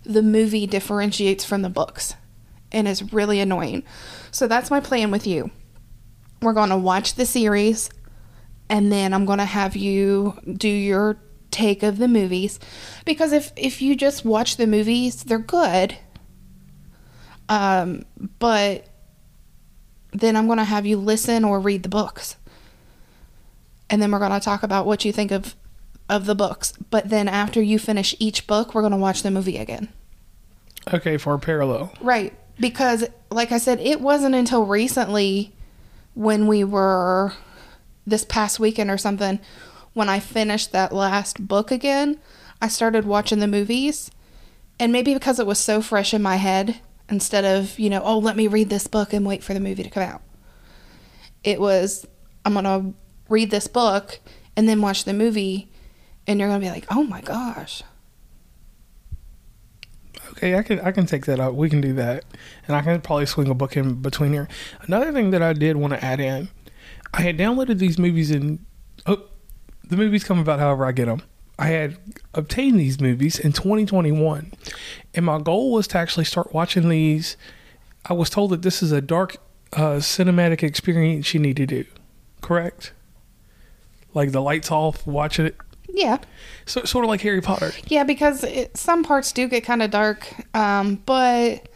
the 0.03 0.21
movie 0.21 0.67
differentiates 0.67 1.43
from 1.43 1.61
the 1.61 1.69
books 1.69 2.15
and 2.71 2.87
is 2.87 3.13
really 3.13 3.39
annoying. 3.39 3.83
So 4.31 4.47
that's 4.47 4.71
my 4.71 4.79
plan 4.79 5.11
with 5.11 5.25
you. 5.25 5.51
We're 6.41 6.53
going 6.53 6.69
to 6.69 6.77
watch 6.77 7.15
the 7.15 7.25
series 7.25 7.89
and 8.69 8.91
then 8.91 9.13
I'm 9.13 9.25
going 9.25 9.39
to 9.39 9.45
have 9.45 9.75
you 9.75 10.37
do 10.51 10.69
your 10.69 11.17
take 11.51 11.81
of 11.81 11.97
the 11.97 12.07
movies 12.07 12.59
because 13.05 13.33
if 13.33 13.51
if 13.55 13.81
you 13.81 13.95
just 13.95 14.23
watch 14.23 14.57
the 14.57 14.67
movies, 14.67 15.23
they're 15.23 15.39
good. 15.39 15.97
Um 17.49 18.05
but 18.37 18.87
then 20.11 20.35
I'm 20.35 20.45
going 20.45 20.59
to 20.59 20.63
have 20.63 20.85
you 20.85 20.97
listen 20.97 21.43
or 21.43 21.59
read 21.59 21.83
the 21.83 21.89
books. 21.89 22.35
And 23.89 24.01
then 24.01 24.11
we're 24.11 24.19
going 24.19 24.31
to 24.31 24.39
talk 24.39 24.63
about 24.63 24.85
what 24.85 25.05
you 25.05 25.11
think 25.11 25.31
of 25.31 25.55
of 26.07 26.25
the 26.25 26.35
books. 26.35 26.73
But 26.89 27.09
then 27.09 27.27
after 27.27 27.61
you 27.61 27.79
finish 27.79 28.15
each 28.19 28.47
book, 28.47 28.73
we're 28.73 28.81
going 28.81 28.91
to 28.91 28.97
watch 28.97 29.23
the 29.23 29.31
movie 29.31 29.57
again. 29.57 29.89
Okay, 30.91 31.17
for 31.17 31.33
a 31.35 31.39
parallel. 31.39 31.93
Right. 32.01 32.33
Because, 32.59 33.05
like 33.31 33.51
I 33.51 33.57
said, 33.57 33.79
it 33.79 34.01
wasn't 34.01 34.35
until 34.35 34.65
recently 34.65 35.53
when 36.13 36.47
we 36.47 36.63
were 36.63 37.33
this 38.05 38.25
past 38.25 38.59
weekend 38.59 38.89
or 38.89 38.97
something 38.97 39.39
when 39.93 40.09
I 40.09 40.19
finished 40.19 40.71
that 40.71 40.93
last 40.93 41.47
book 41.47 41.71
again. 41.71 42.19
I 42.61 42.67
started 42.67 43.05
watching 43.05 43.39
the 43.39 43.47
movies. 43.47 44.11
And 44.79 44.91
maybe 44.91 45.13
because 45.13 45.39
it 45.39 45.47
was 45.47 45.59
so 45.59 45.81
fresh 45.81 46.13
in 46.13 46.21
my 46.21 46.37
head, 46.37 46.79
instead 47.09 47.43
of, 47.43 47.77
you 47.79 47.89
know, 47.89 48.01
oh, 48.03 48.17
let 48.17 48.37
me 48.37 48.47
read 48.47 48.69
this 48.69 48.87
book 48.87 49.13
and 49.13 49.25
wait 49.25 49.43
for 49.43 49.53
the 49.53 49.59
movie 49.59 49.83
to 49.83 49.89
come 49.89 50.03
out, 50.03 50.21
it 51.43 51.59
was, 51.59 52.07
I'm 52.45 52.53
going 52.53 52.65
to 52.65 52.93
read 53.27 53.51
this 53.51 53.67
book 53.67 54.19
and 54.55 54.69
then 54.69 54.81
watch 54.81 55.03
the 55.03 55.13
movie. 55.13 55.69
And 56.27 56.39
you're 56.39 56.49
going 56.49 56.61
to 56.61 56.65
be 56.65 56.71
like, 56.71 56.85
oh 56.89 57.03
my 57.03 57.21
gosh. 57.21 57.83
Okay, 60.39 60.55
I 60.55 60.63
can 60.63 60.79
I 60.79 60.93
can 60.93 61.05
take 61.05 61.25
that 61.25 61.41
out. 61.41 61.55
We 61.55 61.69
can 61.69 61.81
do 61.81 61.91
that, 61.95 62.23
and 62.65 62.73
I 62.73 62.81
can 62.81 63.01
probably 63.01 63.25
swing 63.25 63.49
a 63.49 63.53
book 63.53 63.75
in 63.75 63.95
between 63.95 64.31
here. 64.31 64.47
Another 64.83 65.11
thing 65.11 65.31
that 65.31 65.41
I 65.41 65.51
did 65.51 65.75
want 65.75 65.91
to 65.91 66.03
add 66.03 66.21
in, 66.21 66.47
I 67.13 67.23
had 67.23 67.37
downloaded 67.37 67.77
these 67.77 67.99
movies 67.99 68.31
and 68.31 68.65
Oh, 69.05 69.25
the 69.83 69.97
movies 69.97 70.23
come 70.23 70.39
about 70.39 70.59
however 70.59 70.85
I 70.85 70.93
get 70.93 71.07
them. 71.07 71.23
I 71.57 71.67
had 71.67 71.97
obtained 72.33 72.79
these 72.79 73.01
movies 73.01 73.37
in 73.37 73.51
2021, 73.51 74.53
and 75.13 75.25
my 75.25 75.41
goal 75.41 75.73
was 75.73 75.87
to 75.89 75.97
actually 75.97 76.23
start 76.23 76.53
watching 76.53 76.87
these. 76.87 77.35
I 78.05 78.13
was 78.13 78.29
told 78.29 78.51
that 78.51 78.61
this 78.61 78.81
is 78.81 78.93
a 78.93 79.01
dark 79.01 79.35
uh, 79.73 79.97
cinematic 79.97 80.63
experience 80.63 81.33
you 81.33 81.41
need 81.41 81.57
to 81.57 81.65
do. 81.65 81.83
Correct? 82.39 82.93
Like 84.13 84.31
the 84.31 84.41
lights 84.41 84.71
off, 84.71 85.05
watching 85.05 85.47
it. 85.47 85.57
Yeah. 85.93 86.19
So, 86.65 86.83
sort 86.83 87.05
of 87.05 87.09
like 87.09 87.21
Harry 87.21 87.41
Potter. 87.41 87.71
Yeah, 87.87 88.03
because 88.03 88.43
it, 88.43 88.77
some 88.77 89.03
parts 89.03 89.31
do 89.31 89.47
get 89.47 89.63
kind 89.63 89.81
of 89.81 89.91
dark, 89.91 90.27
um, 90.55 91.01
but 91.05 91.67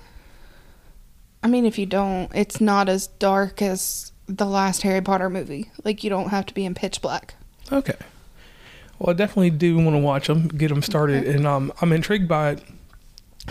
I 1.42 1.48
mean, 1.48 1.66
if 1.66 1.78
you 1.78 1.86
don't, 1.86 2.32
it's 2.34 2.62
not 2.62 2.88
as 2.90 3.08
dark 3.08 3.62
as 3.62 4.12
the 4.28 4.46
last 4.46 4.84
Harry 4.84 5.02
Potter 5.02 5.30
movie. 5.30 5.72
Like, 5.84 6.04
you 6.04 6.10
don't 6.10 6.30
have 6.30 6.46
to 6.48 6.54
be 6.54 6.64
in 6.66 6.74
pitch 6.74 7.02
black. 7.02 7.34
Okay. 7.72 7.96
Well, 9.00 9.10
I 9.10 9.14
definitely 9.18 9.50
do 9.50 9.76
want 9.78 9.96
to 9.96 10.00
watch 10.00 10.28
them, 10.28 10.48
get 10.48 10.70
them 10.70 10.82
started, 10.82 11.24
Okay. 11.26 11.34
and 11.36 11.46
um, 11.48 11.74
I'm 11.82 11.92
intrigued 11.92 12.28
by 12.28 12.52
it. 12.52 12.64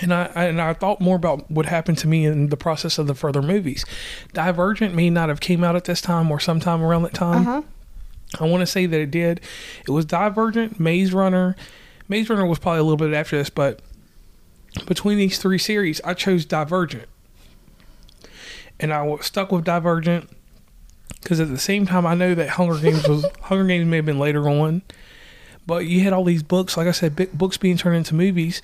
And 0.00 0.14
I 0.14 0.24
and 0.36 0.58
I 0.58 0.72
thought 0.72 1.02
more 1.02 1.16
about 1.16 1.50
what 1.50 1.66
happened 1.66 1.98
to 1.98 2.08
me 2.08 2.24
in 2.24 2.48
the 2.48 2.56
process 2.56 2.96
of 2.96 3.06
the 3.08 3.14
further 3.14 3.42
movies. 3.42 3.84
Divergent 4.32 4.94
may 4.94 5.10
not 5.10 5.28
have 5.28 5.40
came 5.40 5.62
out 5.62 5.76
at 5.76 5.84
this 5.84 6.00
time 6.00 6.30
or 6.30 6.40
sometime 6.40 6.82
around 6.82 7.02
that 7.02 7.14
Uh 7.16 7.18
time. 7.18 7.44
huh. 7.44 7.62
I 8.40 8.46
want 8.46 8.60
to 8.62 8.66
say 8.66 8.86
that 8.86 9.00
it 9.00 9.10
did. 9.10 9.40
It 9.86 9.90
was 9.90 10.04
Divergent, 10.04 10.80
Maze 10.80 11.12
Runner. 11.12 11.56
Maze 12.08 12.28
Runner 12.28 12.46
was 12.46 12.58
probably 12.58 12.80
a 12.80 12.82
little 12.82 12.96
bit 12.96 13.12
after 13.12 13.36
this, 13.36 13.50
but 13.50 13.80
between 14.86 15.18
these 15.18 15.38
three 15.38 15.58
series, 15.58 16.00
I 16.02 16.14
chose 16.14 16.44
Divergent. 16.44 17.08
And 18.80 18.92
I 18.92 19.02
was 19.02 19.26
stuck 19.26 19.52
with 19.52 19.64
Divergent 19.64 20.30
because 21.22 21.40
at 21.40 21.48
the 21.48 21.58
same 21.58 21.86
time, 21.86 22.06
I 22.06 22.14
know 22.14 22.34
that 22.34 22.50
Hunger 22.50 22.78
Games 22.78 23.06
was 23.06 23.24
Hunger 23.42 23.64
Games 23.64 23.86
may 23.86 23.96
have 23.96 24.06
been 24.06 24.18
later 24.18 24.48
on, 24.48 24.82
but 25.66 25.86
you 25.86 26.00
had 26.00 26.12
all 26.12 26.24
these 26.24 26.42
books, 26.42 26.76
like 26.76 26.88
I 26.88 26.92
said, 26.92 27.14
big 27.14 27.32
books 27.32 27.56
being 27.56 27.76
turned 27.76 27.96
into 27.96 28.14
movies. 28.14 28.62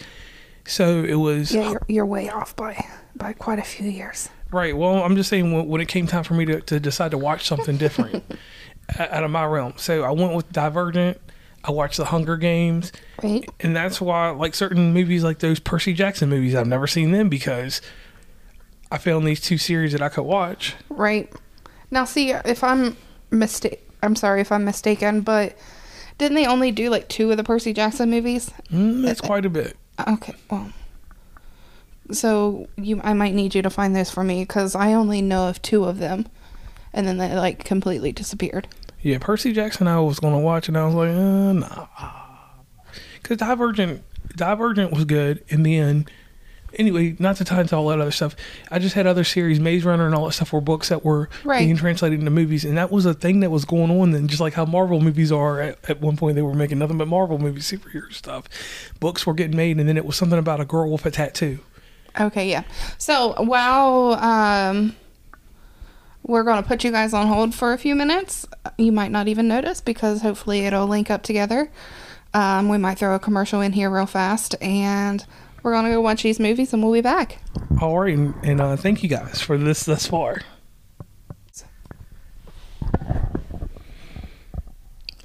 So 0.66 1.04
it 1.04 1.14
was 1.14 1.54
Yeah, 1.54 1.70
you're, 1.70 1.82
you're 1.88 2.06
way 2.06 2.28
off 2.28 2.56
by 2.56 2.84
by 3.14 3.32
quite 3.32 3.58
a 3.58 3.62
few 3.62 3.88
years. 3.88 4.28
Right. 4.50 4.76
Well, 4.76 5.02
I'm 5.02 5.14
just 5.14 5.28
saying 5.28 5.52
when, 5.52 5.68
when 5.68 5.80
it 5.80 5.88
came 5.88 6.06
time 6.06 6.24
for 6.24 6.34
me 6.34 6.46
to, 6.46 6.60
to 6.62 6.80
decide 6.80 7.10
to 7.10 7.18
watch 7.18 7.46
something 7.46 7.76
different 7.76 8.24
out 8.96 9.24
of 9.24 9.30
my 9.30 9.44
realm. 9.44 9.74
So 9.76 10.02
I 10.02 10.10
went 10.10 10.34
with 10.34 10.50
Divergent. 10.52 11.20
I 11.64 11.70
watched 11.70 11.96
The 11.96 12.06
Hunger 12.06 12.36
Games. 12.36 12.92
Right. 13.22 13.48
And 13.60 13.74
that's 13.74 14.00
why, 14.00 14.30
like 14.30 14.54
certain 14.54 14.92
movies 14.92 15.24
like 15.24 15.40
those 15.40 15.58
Percy 15.60 15.92
Jackson 15.92 16.28
movies, 16.28 16.54
I've 16.54 16.66
never 16.66 16.86
seen 16.86 17.10
them 17.10 17.28
because 17.28 17.82
I 18.90 18.98
found 18.98 19.26
these 19.26 19.40
two 19.40 19.58
series 19.58 19.92
that 19.92 20.00
I 20.00 20.08
could 20.08 20.22
watch. 20.22 20.76
Right. 20.88 21.32
Now, 21.90 22.04
see, 22.04 22.30
if 22.30 22.62
I'm 22.62 22.96
mistake, 23.30 23.86
I'm 24.02 24.16
sorry 24.16 24.40
if 24.40 24.52
I'm 24.52 24.64
mistaken, 24.64 25.20
but 25.22 25.56
didn't 26.16 26.36
they 26.36 26.46
only 26.46 26.70
do 26.70 26.90
like 26.90 27.08
two 27.08 27.30
of 27.30 27.36
the 27.36 27.44
Percy 27.44 27.72
Jackson 27.72 28.10
movies? 28.10 28.50
Mm, 28.70 29.02
that's 29.02 29.20
quite 29.20 29.44
a 29.44 29.50
bit. 29.50 29.76
Okay, 30.06 30.34
well, 30.50 30.72
so 32.12 32.68
you, 32.76 33.00
I 33.02 33.12
might 33.14 33.34
need 33.34 33.54
you 33.54 33.62
to 33.62 33.70
find 33.70 33.94
those 33.94 34.10
for 34.10 34.22
me 34.22 34.42
because 34.42 34.74
I 34.74 34.92
only 34.92 35.20
know 35.20 35.48
of 35.48 35.60
two 35.60 35.84
of 35.84 35.98
them, 35.98 36.26
and 36.92 37.06
then 37.06 37.18
they 37.18 37.34
like 37.34 37.64
completely 37.64 38.12
disappeared. 38.12 38.68
Yeah, 39.02 39.18
Percy 39.18 39.52
Jackson 39.52 39.86
I 39.86 40.00
was 40.00 40.18
going 40.20 40.34
to 40.34 40.40
watch, 40.40 40.68
and 40.68 40.76
I 40.76 40.84
was 40.86 40.94
like, 40.94 41.10
uh, 41.10 41.52
nah. 41.52 41.86
Because 43.22 43.36
Divergent, 43.36 44.02
Divergent 44.36 44.92
was 44.92 45.04
good 45.04 45.44
in 45.48 45.62
the 45.62 45.76
end. 45.76 46.10
Anyway, 46.74 47.16
not 47.18 47.36
to 47.36 47.44
tie 47.44 47.62
into 47.62 47.74
all 47.76 47.88
that 47.88 47.98
other 48.00 48.10
stuff, 48.10 48.36
I 48.70 48.78
just 48.78 48.94
had 48.94 49.06
other 49.06 49.24
series, 49.24 49.58
Maze 49.58 49.84
Runner 49.84 50.04
and 50.04 50.14
all 50.14 50.26
that 50.26 50.32
stuff 50.32 50.52
were 50.52 50.60
books 50.60 50.90
that 50.90 51.02
were 51.04 51.30
Right. 51.42 51.60
being 51.64 51.76
translated 51.76 52.18
into 52.18 52.30
movies, 52.30 52.64
and 52.64 52.76
that 52.76 52.90
was 52.92 53.06
a 53.06 53.14
thing 53.14 53.40
that 53.40 53.50
was 53.50 53.64
going 53.64 53.90
on 53.90 54.10
then, 54.10 54.28
just 54.28 54.40
like 54.40 54.52
how 54.52 54.66
Marvel 54.66 55.00
movies 55.00 55.32
are. 55.32 55.60
At, 55.60 55.78
at 55.88 56.00
one 56.02 56.16
point, 56.18 56.34
they 56.36 56.42
were 56.42 56.52
making 56.54 56.78
nothing 56.78 56.98
but 56.98 57.08
Marvel 57.08 57.38
movies, 57.38 57.70
superhero 57.70 58.12
stuff. 58.12 58.44
Books 59.00 59.26
were 59.26 59.32
getting 59.34 59.56
made, 59.56 59.78
and 59.78 59.88
then 59.88 59.96
it 59.96 60.04
was 60.04 60.16
something 60.16 60.38
about 60.38 60.60
a 60.60 60.66
girl 60.66 60.90
with 60.90 61.06
a 61.06 61.10
tattoo. 61.10 61.60
Okay, 62.20 62.50
yeah. 62.50 62.64
So 62.98 63.34
while 63.42 64.12
um, 64.22 64.94
we're 66.28 66.44
going 66.44 66.62
to 66.62 66.68
put 66.68 66.84
you 66.84 66.92
guys 66.92 67.14
on 67.14 67.26
hold 67.26 67.54
for 67.54 67.72
a 67.72 67.78
few 67.78 67.96
minutes, 67.96 68.46
you 68.76 68.92
might 68.92 69.10
not 69.10 69.26
even 69.28 69.48
notice 69.48 69.80
because 69.80 70.20
hopefully 70.20 70.66
it'll 70.66 70.86
link 70.86 71.10
up 71.10 71.22
together. 71.22 71.72
Um, 72.34 72.68
we 72.68 72.76
might 72.76 72.98
throw 72.98 73.14
a 73.14 73.18
commercial 73.18 73.62
in 73.62 73.72
here 73.72 73.88
real 73.88 74.04
fast, 74.04 74.54
and 74.60 75.24
we're 75.62 75.72
going 75.72 75.86
to 75.86 75.90
go 75.90 76.02
watch 76.02 76.22
these 76.22 76.38
movies, 76.38 76.74
and 76.74 76.82
we'll 76.82 76.92
be 76.92 77.00
back. 77.00 77.40
All 77.80 77.98
right, 77.98 78.14
and, 78.14 78.34
and 78.44 78.60
uh, 78.60 78.76
thank 78.76 79.02
you 79.02 79.08
guys 79.08 79.40
for 79.40 79.56
this 79.56 79.84
thus 79.84 80.06
far. 80.06 80.42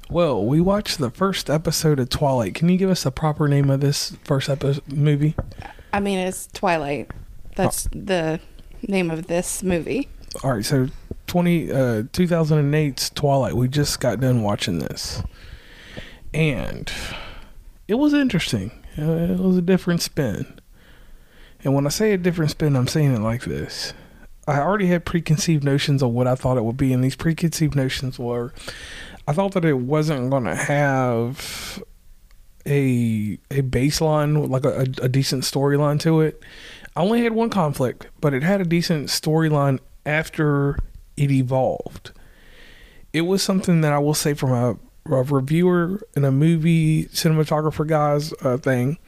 Well, 0.08 0.44
we 0.46 0.60
watched 0.60 0.98
the 0.98 1.10
first 1.10 1.50
episode 1.50 1.98
of 1.98 2.08
Twilight. 2.08 2.54
Can 2.54 2.70
you 2.70 2.78
give 2.78 2.88
us 2.88 3.02
the 3.02 3.10
proper 3.10 3.46
name 3.46 3.68
of 3.68 3.80
this 3.80 4.16
first 4.24 4.48
episode 4.48 4.90
movie? 4.90 5.34
I 5.92 6.00
mean, 6.00 6.18
it's 6.18 6.46
Twilight. 6.46 7.10
That's 7.56 7.88
the 7.92 8.40
name 8.88 9.10
of 9.10 9.26
this 9.26 9.62
movie. 9.62 10.08
All 10.42 10.52
right, 10.52 10.64
so 10.64 10.88
20 11.26 11.70
uh 11.70 11.76
2008's 12.04 13.10
Twilight. 13.10 13.54
We 13.54 13.68
just 13.68 14.00
got 14.00 14.20
done 14.20 14.42
watching 14.42 14.78
this. 14.78 15.22
And 16.32 16.90
it 17.86 17.94
was 17.94 18.12
interesting. 18.12 18.72
Uh, 18.98 19.02
it 19.02 19.38
was 19.38 19.56
a 19.56 19.62
different 19.62 20.02
spin. 20.02 20.60
And 21.62 21.74
when 21.74 21.86
I 21.86 21.90
say 21.90 22.12
a 22.12 22.18
different 22.18 22.50
spin, 22.50 22.76
I'm 22.76 22.88
saying 22.88 23.14
it 23.14 23.20
like 23.20 23.44
this. 23.44 23.94
I 24.46 24.58
already 24.58 24.86
had 24.86 25.06
preconceived 25.06 25.64
notions 25.64 26.02
of 26.02 26.10
what 26.10 26.26
I 26.26 26.34
thought 26.34 26.58
it 26.58 26.64
would 26.64 26.76
be, 26.76 26.92
and 26.92 27.02
these 27.02 27.16
preconceived 27.16 27.74
notions 27.74 28.18
were 28.18 28.52
I 29.26 29.32
thought 29.32 29.52
that 29.52 29.64
it 29.64 29.78
wasn't 29.78 30.30
going 30.30 30.44
to 30.44 30.54
have 30.54 31.82
a 32.66 33.38
a 33.50 33.62
baseline 33.62 34.48
like 34.48 34.64
a, 34.64 34.80
a, 34.80 35.04
a 35.04 35.08
decent 35.08 35.44
storyline 35.44 35.98
to 36.00 36.20
it. 36.20 36.42
I 36.96 37.00
only 37.00 37.22
had 37.22 37.32
one 37.32 37.50
conflict, 37.50 38.08
but 38.20 38.34
it 38.34 38.42
had 38.42 38.60
a 38.60 38.64
decent 38.64 39.08
storyline 39.08 39.80
after 40.06 40.78
it 41.16 41.30
evolved. 41.30 42.12
It 43.12 43.22
was 43.22 43.42
something 43.42 43.80
that 43.82 43.92
I 43.92 43.98
will 43.98 44.14
say 44.14 44.34
from 44.34 44.50
a, 44.50 44.70
a 45.12 45.22
reviewer 45.22 46.00
and 46.16 46.24
a 46.24 46.32
movie 46.32 47.04
cinematographer 47.06 47.86
guys 47.86 48.32
uh, 48.42 48.56
thing. 48.56 48.98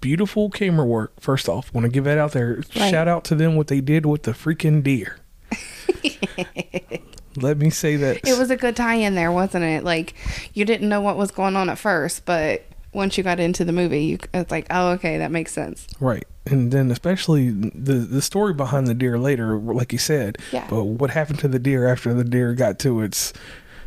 Beautiful 0.00 0.50
camera 0.50 0.86
work. 0.86 1.18
First 1.20 1.48
off, 1.48 1.72
want 1.74 1.84
to 1.84 1.90
give 1.90 2.04
that 2.04 2.18
out 2.18 2.32
there. 2.32 2.56
Right. 2.76 2.90
Shout 2.90 3.08
out 3.08 3.24
to 3.24 3.34
them 3.34 3.56
what 3.56 3.66
they 3.68 3.80
did 3.80 4.06
with 4.06 4.24
the 4.24 4.32
freaking 4.32 4.82
deer. 4.82 5.18
Let 7.36 7.58
me 7.58 7.70
say 7.70 7.96
that 7.96 8.26
It 8.26 8.38
was 8.38 8.50
a 8.50 8.56
good 8.56 8.76
tie 8.76 8.94
in 8.96 9.14
there, 9.14 9.32
wasn't 9.32 9.64
it? 9.64 9.84
Like, 9.84 10.14
you 10.54 10.64
didn't 10.64 10.88
know 10.88 11.00
what 11.00 11.16
was 11.16 11.30
going 11.30 11.56
on 11.56 11.68
at 11.68 11.78
first, 11.78 12.24
but 12.24 12.64
once 12.92 13.16
you 13.16 13.24
got 13.24 13.38
into 13.40 13.64
the 13.64 13.72
movie, 13.72 14.04
you 14.04 14.18
it's 14.34 14.50
like, 14.50 14.66
oh, 14.70 14.90
okay, 14.90 15.18
that 15.18 15.30
makes 15.30 15.52
sense. 15.52 15.86
Right. 16.00 16.24
And 16.50 16.72
then 16.72 16.90
especially 16.90 17.50
the 17.50 17.94
the 17.94 18.22
story 18.22 18.54
behind 18.54 18.86
the 18.86 18.94
deer 18.94 19.18
later, 19.18 19.56
like 19.58 19.92
you 19.92 19.98
said. 19.98 20.38
Yeah. 20.52 20.66
But 20.70 20.84
what 20.84 21.10
happened 21.10 21.38
to 21.40 21.48
the 21.48 21.58
deer 21.58 21.86
after 21.88 22.14
the 22.14 22.24
deer 22.24 22.54
got 22.54 22.78
to 22.80 23.00
its 23.02 23.32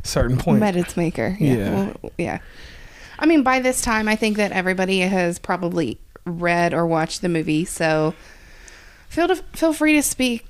certain 0.04 0.38
point? 0.38 0.60
Met 0.60 0.76
its 0.76 0.96
maker. 0.98 1.36
Yeah. 1.40 1.54
Yeah. 1.54 1.94
Well, 2.02 2.12
yeah. 2.18 2.40
I 3.20 3.26
mean, 3.26 3.44
by 3.44 3.60
this 3.60 3.82
time, 3.82 4.08
I 4.08 4.16
think 4.16 4.38
that 4.38 4.52
everybody 4.52 5.00
has 5.02 5.38
probably 5.40 6.00
read 6.26 6.74
or 6.74 6.86
watched 6.88 7.22
the 7.22 7.30
movie, 7.30 7.66
so 7.66 8.14
feel 9.10 9.28
to, 9.28 9.36
feel 9.54 9.74
free 9.74 9.94
to 9.94 10.02
speak 10.04 10.46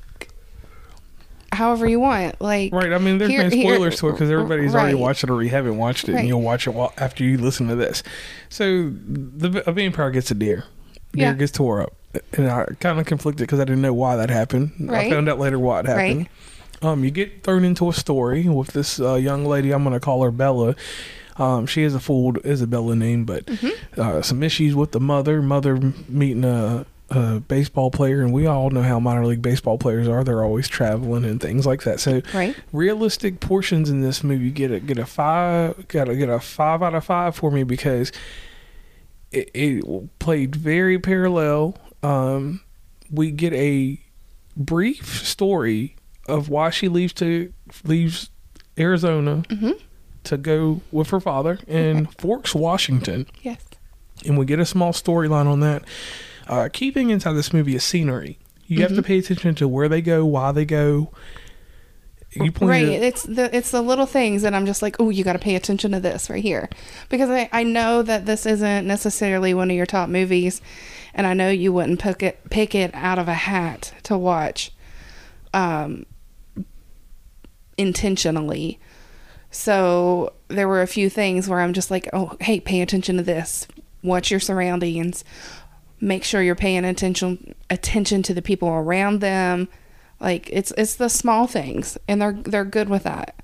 however 1.51 1.88
you 1.88 2.00
want. 2.00 2.39
Like, 2.39 2.74
Right. 2.74 2.94
I 2.94 2.98
mean, 2.98 3.18
there's 3.18 3.30
Here- 3.32 3.44
no 3.44 3.50
here- 3.50 3.74
spoilers 3.75 3.98
to 4.00 4.08
it 4.10 4.12
because 4.13 4.32
everybody's 4.32 4.74
already 4.74 4.96
watched 4.96 5.24
it 5.24 5.30
or 5.30 5.44
you 5.44 5.50
haven't 5.50 5.77
watched 5.77 6.08
it, 6.08 6.13
Right. 6.13 6.20
and 6.20 6.27
you'll 6.27 6.41
watch 6.41 6.65
it 6.68 6.72
while, 6.74 6.94
after 6.98 7.24
you 7.24 7.38
listen 7.38 7.68
to 7.68 7.75
this. 7.75 8.03
So 8.50 8.91
the 9.06 9.62
a 9.68 9.74
vampire 9.74 10.12
gets 10.12 10.32
a 10.32 10.36
deer. 10.36 10.63
Deer 11.13 11.25
Yeah. 11.27 11.34
gets 11.34 11.51
tore 11.51 11.82
up, 11.82 11.94
and 12.34 12.50
I 12.50 12.65
kind 12.80 13.00
of 13.00 13.06
conflicted 13.06 13.48
because 13.48 13.60
I 13.60 13.65
didn't 13.65 13.82
know 13.82 13.94
why 13.94 14.15
that 14.18 14.30
happened. 14.30 14.89
I 14.91 15.10
found 15.10 15.30
out 15.30 15.39
later 15.39 15.58
why 15.60 15.80
it 15.82 15.86
happened. 15.86 16.30
Um, 16.82 17.03
you 17.03 17.12
get 17.12 17.44
thrown 17.44 17.63
into 17.63 17.89
a 17.89 17.94
story 17.94 18.50
with 18.50 18.70
this 18.70 19.00
uh, 19.00 19.13
young 19.15 19.46
lady. 19.46 19.72
I'm 19.72 19.84
going 19.84 19.94
to 19.94 20.00
call 20.00 20.24
her 20.24 20.32
Bella. 20.32 20.75
Um, 21.38 21.65
she 21.68 21.84
has 21.84 21.94
a 21.96 22.00
full 22.00 22.36
Isabella 22.46 22.96
name, 22.96 23.24
but 23.25 23.46
Mm-hmm. 23.46 24.01
uh, 24.01 24.22
some 24.22 24.41
issues 24.44 24.75
with 24.75 24.91
the 24.91 25.00
mother. 25.00 25.41
Mother 25.41 25.94
meeting 26.10 26.44
a, 26.44 26.86
a 27.12 27.39
baseball 27.39 27.91
player, 27.91 28.22
and 28.22 28.34
we 28.34 28.48
all 28.48 28.70
know 28.72 28.82
how 28.82 29.00
minor 29.00 29.25
league 29.25 29.41
baseball 29.41 29.77
players 29.77 30.08
are. 30.08 30.24
They're 30.24 30.44
always 30.44 30.68
traveling 30.68 31.24
and 31.24 31.39
things 31.39 31.65
like 31.68 31.84
that. 31.84 32.00
So 32.00 32.22
right? 32.34 32.56
realistic 32.74 33.39
portions 33.39 33.89
in 33.89 34.01
this 34.01 34.24
movie 34.24 34.50
get 34.51 34.72
a 34.72 34.80
get 34.80 34.98
a 34.98 35.06
five 35.06 35.88
got 35.88 36.06
to 36.06 36.15
get 36.15 36.30
a 36.30 36.39
five 36.39 36.82
out 36.84 36.96
of 36.96 37.06
five 37.06 37.36
for 37.36 37.51
me 37.51 37.63
because 37.63 38.12
it, 39.32 39.50
it 39.53 40.20
played 40.20 40.56
very 40.56 41.00
parallel. 41.00 41.77
Um, 42.03 42.62
we 43.12 43.31
get 43.31 43.53
a 43.53 44.00
brief 44.58 45.25
story 45.25 45.96
of 46.27 46.50
why 46.50 46.70
she 46.70 46.88
leaves 46.88 47.13
to 47.13 47.51
leaves 47.84 48.29
Arizona 48.77 49.43
Mhm. 49.50 49.79
to 50.25 50.38
go 50.38 50.81
with 50.91 51.10
her 51.10 51.20
father 51.20 51.60
in 51.67 52.05
Forks, 52.17 52.53
Washington 52.55 53.25
Yes. 53.41 53.62
and 54.25 54.38
we 54.38 54.46
get 54.46 54.60
a 54.60 54.65
small 54.65 54.93
storyline 54.93 55.46
on 55.48 55.60
that. 55.62 55.84
Uh, 56.48 56.70
key 56.72 56.91
thing 56.91 57.10
inside 57.10 57.34
this 57.34 57.53
movie 57.53 57.75
is 57.75 57.84
scenery. 57.84 58.38
You 58.67 58.81
have 58.81 58.96
to 58.96 59.03
pay 59.03 59.17
attention 59.17 59.55
to 59.55 59.67
where 59.67 59.89
they 59.89 60.01
go, 60.01 60.25
why 60.25 60.51
they 60.53 60.63
go. 60.65 61.12
You 62.33 62.51
pointed 62.51 62.69
right 62.69 62.88
it's 62.88 63.23
the 63.23 63.53
it's 63.55 63.71
the 63.71 63.81
little 63.81 64.05
things 64.05 64.43
that 64.43 64.53
i'm 64.53 64.65
just 64.65 64.81
like 64.81 64.95
oh 65.01 65.09
you 65.09 65.21
got 65.21 65.33
to 65.33 65.39
pay 65.39 65.55
attention 65.55 65.91
to 65.91 66.00
this 66.00 66.29
right 66.29 66.41
here. 66.41 66.69
Because 67.09 67.29
I, 67.29 67.50
I 67.51 67.63
know 67.63 68.01
that 68.03 68.25
this 68.25 68.45
isn't 68.45 68.88
necessarily 68.88 69.53
one 69.53 69.69
of 69.69 69.75
your 69.75 69.85
top 69.85 70.07
movies 70.07 70.61
and 71.13 71.27
i 71.27 71.33
know 71.33 71.50
you 71.50 71.73
wouldn't 71.73 72.00
pick 72.00 72.23
it 72.23 72.50
pick 72.50 72.73
it 72.73 72.91
out 72.93 73.19
of 73.19 73.27
a 73.27 73.33
hat 73.33 73.93
to 74.03 74.17
watch 74.17 74.71
um 75.53 76.05
intentionally. 77.77 78.79
So 79.50 80.33
there 80.47 80.67
were 80.67 80.81
a 80.81 80.88
few 80.88 81.09
things 81.09 81.50
where 81.50 81.59
i'm 81.59 81.73
just 81.73 81.91
like 81.91 82.07
oh 82.13 82.38
hey 82.39 82.61
pay 82.61 82.81
attention 82.81 83.17
to 83.17 83.23
this. 83.23 83.67
Watch 84.03 84.31
your 84.31 84.39
surroundings. 84.39 85.25
Make 86.00 86.23
sure 86.23 86.41
you're 86.41 86.55
paying 86.55 86.85
attention 86.85 87.53
attention 87.69 88.23
to 88.23 88.33
the 88.33 88.41
people 88.41 88.69
around 88.69 89.19
them 89.19 89.67
like 90.21 90.49
it's 90.51 90.71
it's 90.77 90.95
the 90.95 91.09
small 91.09 91.47
things 91.47 91.97
and 92.07 92.21
they're 92.21 92.33
they're 92.33 92.63
good 92.65 92.87
with 92.89 93.03
that 93.03 93.35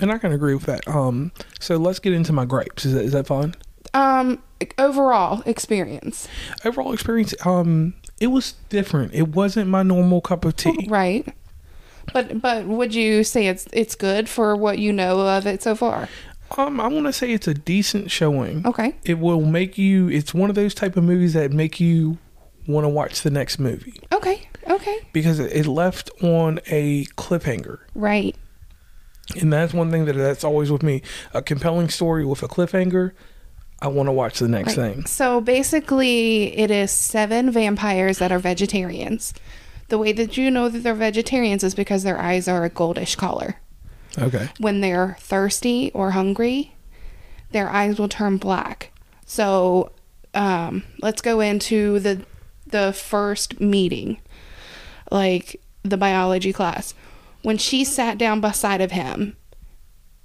and 0.00 0.10
I 0.10 0.18
can 0.18 0.32
agree 0.32 0.54
with 0.54 0.64
that. 0.64 0.88
Um, 0.88 1.30
so 1.60 1.76
let's 1.76 2.00
get 2.00 2.12
into 2.12 2.32
my 2.32 2.44
gripes. 2.44 2.84
Is 2.84 2.94
that 2.94 3.04
is 3.04 3.12
that 3.12 3.26
fine? 3.26 3.54
um 3.94 4.42
overall 4.78 5.42
experience 5.44 6.26
Overall 6.64 6.92
experience, 6.94 7.34
um, 7.44 7.94
it 8.20 8.28
was 8.28 8.54
different. 8.70 9.12
It 9.12 9.28
wasn't 9.28 9.68
my 9.68 9.82
normal 9.82 10.20
cup 10.20 10.44
of 10.44 10.56
tea. 10.56 10.86
right 10.88 11.26
but 12.12 12.40
but 12.40 12.66
would 12.66 12.94
you 12.94 13.22
say 13.22 13.46
it's 13.46 13.68
it's 13.72 13.94
good 13.94 14.28
for 14.28 14.56
what 14.56 14.78
you 14.78 14.92
know 14.92 15.20
of 15.28 15.46
it 15.46 15.62
so 15.62 15.74
far 15.76 16.08
Um, 16.56 16.80
I 16.80 16.88
want 16.88 17.06
to 17.06 17.12
say 17.12 17.32
it's 17.32 17.46
a 17.48 17.54
decent 17.54 18.10
showing. 18.10 18.66
okay 18.66 18.96
It 19.04 19.18
will 19.18 19.42
make 19.42 19.78
you. 19.78 20.08
It's 20.08 20.32
one 20.34 20.48
of 20.50 20.56
those 20.56 20.74
type 20.74 20.96
of 20.96 21.04
movies 21.04 21.34
that 21.34 21.52
make 21.52 21.78
you 21.80 22.18
want 22.66 22.84
to 22.84 22.88
watch 22.88 23.22
the 23.22 23.30
next 23.30 23.58
movie 23.58 23.94
okay 24.12 24.48
okay 24.68 24.96
because 25.12 25.38
it 25.38 25.66
left 25.66 26.10
on 26.22 26.60
a 26.66 27.04
cliffhanger. 27.16 27.78
right 27.94 28.36
And 29.40 29.52
that's 29.52 29.72
one 29.72 29.90
thing 29.90 30.04
that 30.06 30.14
that's 30.14 30.44
always 30.44 30.70
with 30.70 30.82
me. 30.82 31.00
A 31.32 31.40
compelling 31.42 31.88
story 31.88 32.24
with 32.24 32.42
a 32.42 32.48
cliffhanger. 32.48 33.12
I 33.80 33.88
want 33.88 34.06
to 34.08 34.12
watch 34.12 34.38
the 34.38 34.48
next 34.48 34.76
Right. 34.76 34.94
thing. 34.94 35.06
So 35.06 35.40
basically, 35.40 36.56
it 36.56 36.70
is 36.70 36.90
seven 36.90 37.50
vampires 37.50 38.18
that 38.18 38.30
are 38.30 38.38
vegetarians. 38.38 39.32
The 39.88 39.98
way 39.98 40.12
that 40.12 40.36
you 40.36 40.50
know 40.50 40.68
that 40.68 40.80
they're 40.84 40.94
vegetarians 40.94 41.64
is 41.64 41.74
because 41.74 42.02
their 42.02 42.18
eyes 42.18 42.46
are 42.48 42.64
a 42.64 42.70
goldish 42.70 43.16
color. 43.16 43.56
Okay. 44.18 44.48
When 44.58 44.80
they're 44.82 45.16
thirsty 45.20 45.90
or 45.94 46.10
hungry, 46.12 46.74
their 47.52 47.68
eyes 47.70 47.98
will 47.98 48.08
turn 48.08 48.36
black. 48.36 48.90
So 49.26 49.90
um, 50.34 50.82
let's 51.00 51.22
go 51.22 51.40
into 51.40 51.98
the 51.98 52.22
the 52.66 52.92
first 52.92 53.60
meeting, 53.60 54.18
like 55.12 55.60
the 55.82 55.96
biology 55.96 56.52
class. 56.52 56.94
When 57.42 57.58
she 57.58 57.84
sat 57.84 58.18
down 58.18 58.40
beside 58.40 58.80
of 58.80 58.92
him, 58.92 59.36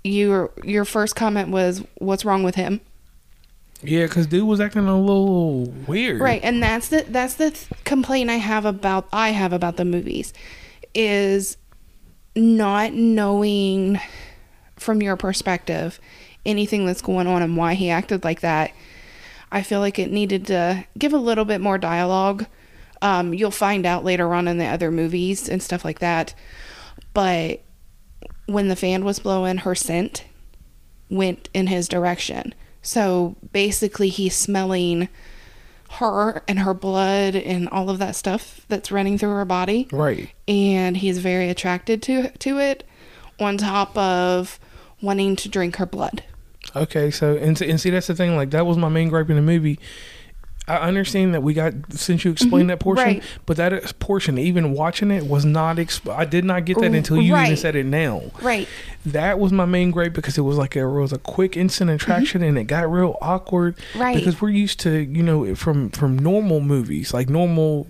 your 0.03 0.51
your 0.63 0.85
first 0.85 1.15
comment 1.15 1.49
was, 1.49 1.83
"What's 1.97 2.25
wrong 2.25 2.43
with 2.43 2.55
him?" 2.55 2.81
Yeah, 3.83 4.07
because 4.07 4.25
dude 4.27 4.47
was 4.47 4.59
acting 4.59 4.87
a 4.87 4.99
little 4.99 5.65
weird. 5.87 6.21
Right, 6.21 6.41
and 6.43 6.61
that's 6.61 6.89
the 6.89 7.05
that's 7.07 7.35
the 7.35 7.51
th- 7.51 7.67
complaint 7.83 8.29
I 8.29 8.35
have 8.37 8.65
about 8.65 9.07
I 9.11 9.29
have 9.29 9.53
about 9.53 9.77
the 9.77 9.85
movies 9.85 10.33
is 10.93 11.57
not 12.35 12.93
knowing 12.93 13.99
from 14.75 15.01
your 15.01 15.15
perspective 15.15 15.99
anything 16.45 16.85
that's 16.85 17.01
going 17.01 17.27
on 17.27 17.41
and 17.41 17.57
why 17.57 17.73
he 17.73 17.89
acted 17.89 18.23
like 18.23 18.41
that. 18.41 18.71
I 19.51 19.61
feel 19.61 19.79
like 19.79 19.99
it 19.99 20.11
needed 20.11 20.47
to 20.47 20.85
give 20.97 21.13
a 21.13 21.17
little 21.17 21.45
bit 21.45 21.61
more 21.61 21.77
dialogue. 21.77 22.45
Um, 23.01 23.33
you'll 23.33 23.51
find 23.51 23.85
out 23.85 24.03
later 24.03 24.33
on 24.33 24.47
in 24.47 24.57
the 24.57 24.65
other 24.65 24.91
movies 24.91 25.47
and 25.47 25.61
stuff 25.61 25.85
like 25.85 25.99
that. 25.99 26.33
But 27.13 27.61
when 28.47 28.67
the 28.69 28.75
fan 28.75 29.05
was 29.05 29.19
blowing, 29.19 29.57
her 29.59 29.75
scent 29.75 30.25
went 31.09 31.49
in 31.53 31.67
his 31.67 31.87
direction. 31.87 32.53
So 32.81 33.35
basically, 33.51 34.09
he's 34.09 34.35
smelling 34.35 35.09
her 35.91 36.43
and 36.47 36.59
her 36.59 36.73
blood 36.73 37.35
and 37.35 37.69
all 37.69 37.89
of 37.89 37.97
that 37.99 38.15
stuff 38.15 38.61
that's 38.67 38.91
running 38.91 39.17
through 39.17 39.29
her 39.31 39.45
body, 39.45 39.87
Right. 39.91 40.29
and 40.47 40.97
he's 40.97 41.19
very 41.19 41.49
attracted 41.49 42.01
to 42.03 42.29
to 42.29 42.59
it. 42.59 42.83
On 43.39 43.57
top 43.57 43.95
of 43.97 44.59
wanting 45.01 45.35
to 45.37 45.47
drink 45.49 45.75
her 45.75 45.85
blood. 45.85 46.23
Okay, 46.75 47.11
so 47.11 47.35
and, 47.37 47.61
and 47.61 47.79
see 47.79 47.89
that's 47.91 48.07
the 48.07 48.15
thing. 48.15 48.35
Like 48.35 48.49
that 48.49 48.65
was 48.65 48.77
my 48.77 48.89
main 48.89 49.09
gripe 49.09 49.29
in 49.29 49.35
the 49.35 49.41
movie. 49.41 49.79
I 50.67 50.79
understand 50.79 51.33
that 51.33 51.41
we 51.41 51.53
got 51.53 51.73
since 51.91 52.25
you 52.25 52.31
explained 52.31 52.69
that 52.69 52.79
portion, 52.79 53.05
right. 53.05 53.23
but 53.45 53.55
that 53.55 53.97
portion, 53.99 54.37
even 54.37 54.73
watching 54.73 55.11
it, 55.11 55.25
was 55.25 55.45
not. 55.45 55.77
Exp- 55.77 56.13
I 56.13 56.25
did 56.25 56.43
not 56.43 56.65
get 56.65 56.77
that 56.79 56.93
until 56.93 57.21
you 57.21 57.37
even 57.37 57.55
said 57.55 57.75
it 57.77 57.85
now. 57.85 58.23
Right. 58.41 58.67
That 59.05 59.39
was 59.39 59.53
my 59.53 59.65
main 59.65 59.91
gripe 59.91 60.11
because 60.13 60.37
it 60.37 60.41
was 60.41 60.57
like 60.57 60.75
it 60.75 60.85
was 60.85 61.13
a 61.13 61.19
quick 61.19 61.55
instant 61.55 61.89
attraction 61.89 62.43
and 62.43 62.57
it 62.57 62.65
got 62.65 62.91
real 62.91 63.17
awkward. 63.21 63.77
Mm-hmm. 63.77 63.99
Right. 63.99 64.15
Because 64.17 64.41
we're 64.41 64.49
used 64.49 64.79
to 64.81 64.99
you 64.99 65.23
know 65.23 65.55
from 65.55 65.89
from 65.91 66.19
normal 66.19 66.59
movies 66.59 67.13
like 67.13 67.29
normal 67.29 67.87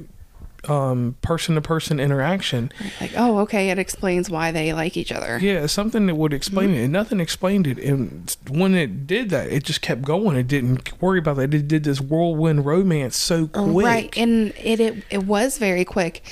um 0.69 1.15
person 1.21 1.55
to 1.55 1.61
person 1.61 1.99
interaction. 1.99 2.71
Like, 3.01 3.11
oh, 3.15 3.39
okay, 3.39 3.69
it 3.69 3.79
explains 3.79 4.29
why 4.29 4.51
they 4.51 4.73
like 4.73 4.97
each 4.97 5.11
other. 5.11 5.37
Yeah, 5.39 5.65
something 5.67 6.05
that 6.07 6.15
would 6.15 6.33
explain 6.33 6.73
it, 6.73 6.83
and 6.83 6.93
nothing 6.93 7.19
explained 7.19 7.67
it. 7.67 7.77
And 7.79 8.35
when 8.49 8.75
it 8.75 9.07
did 9.07 9.29
that, 9.29 9.49
it 9.51 9.63
just 9.63 9.81
kept 9.81 10.01
going. 10.01 10.37
It 10.37 10.47
didn't 10.47 11.01
worry 11.01 11.19
about 11.19 11.37
that. 11.37 11.53
It 11.53 11.67
did 11.67 11.83
this 11.83 12.01
whirlwind 12.01 12.65
romance 12.65 13.15
so 13.15 13.47
quick. 13.47 13.85
Right, 13.85 14.17
and 14.17 14.53
it, 14.63 14.79
it 14.79 15.03
it 15.09 15.23
was 15.25 15.57
very 15.57 15.85
quick. 15.85 16.23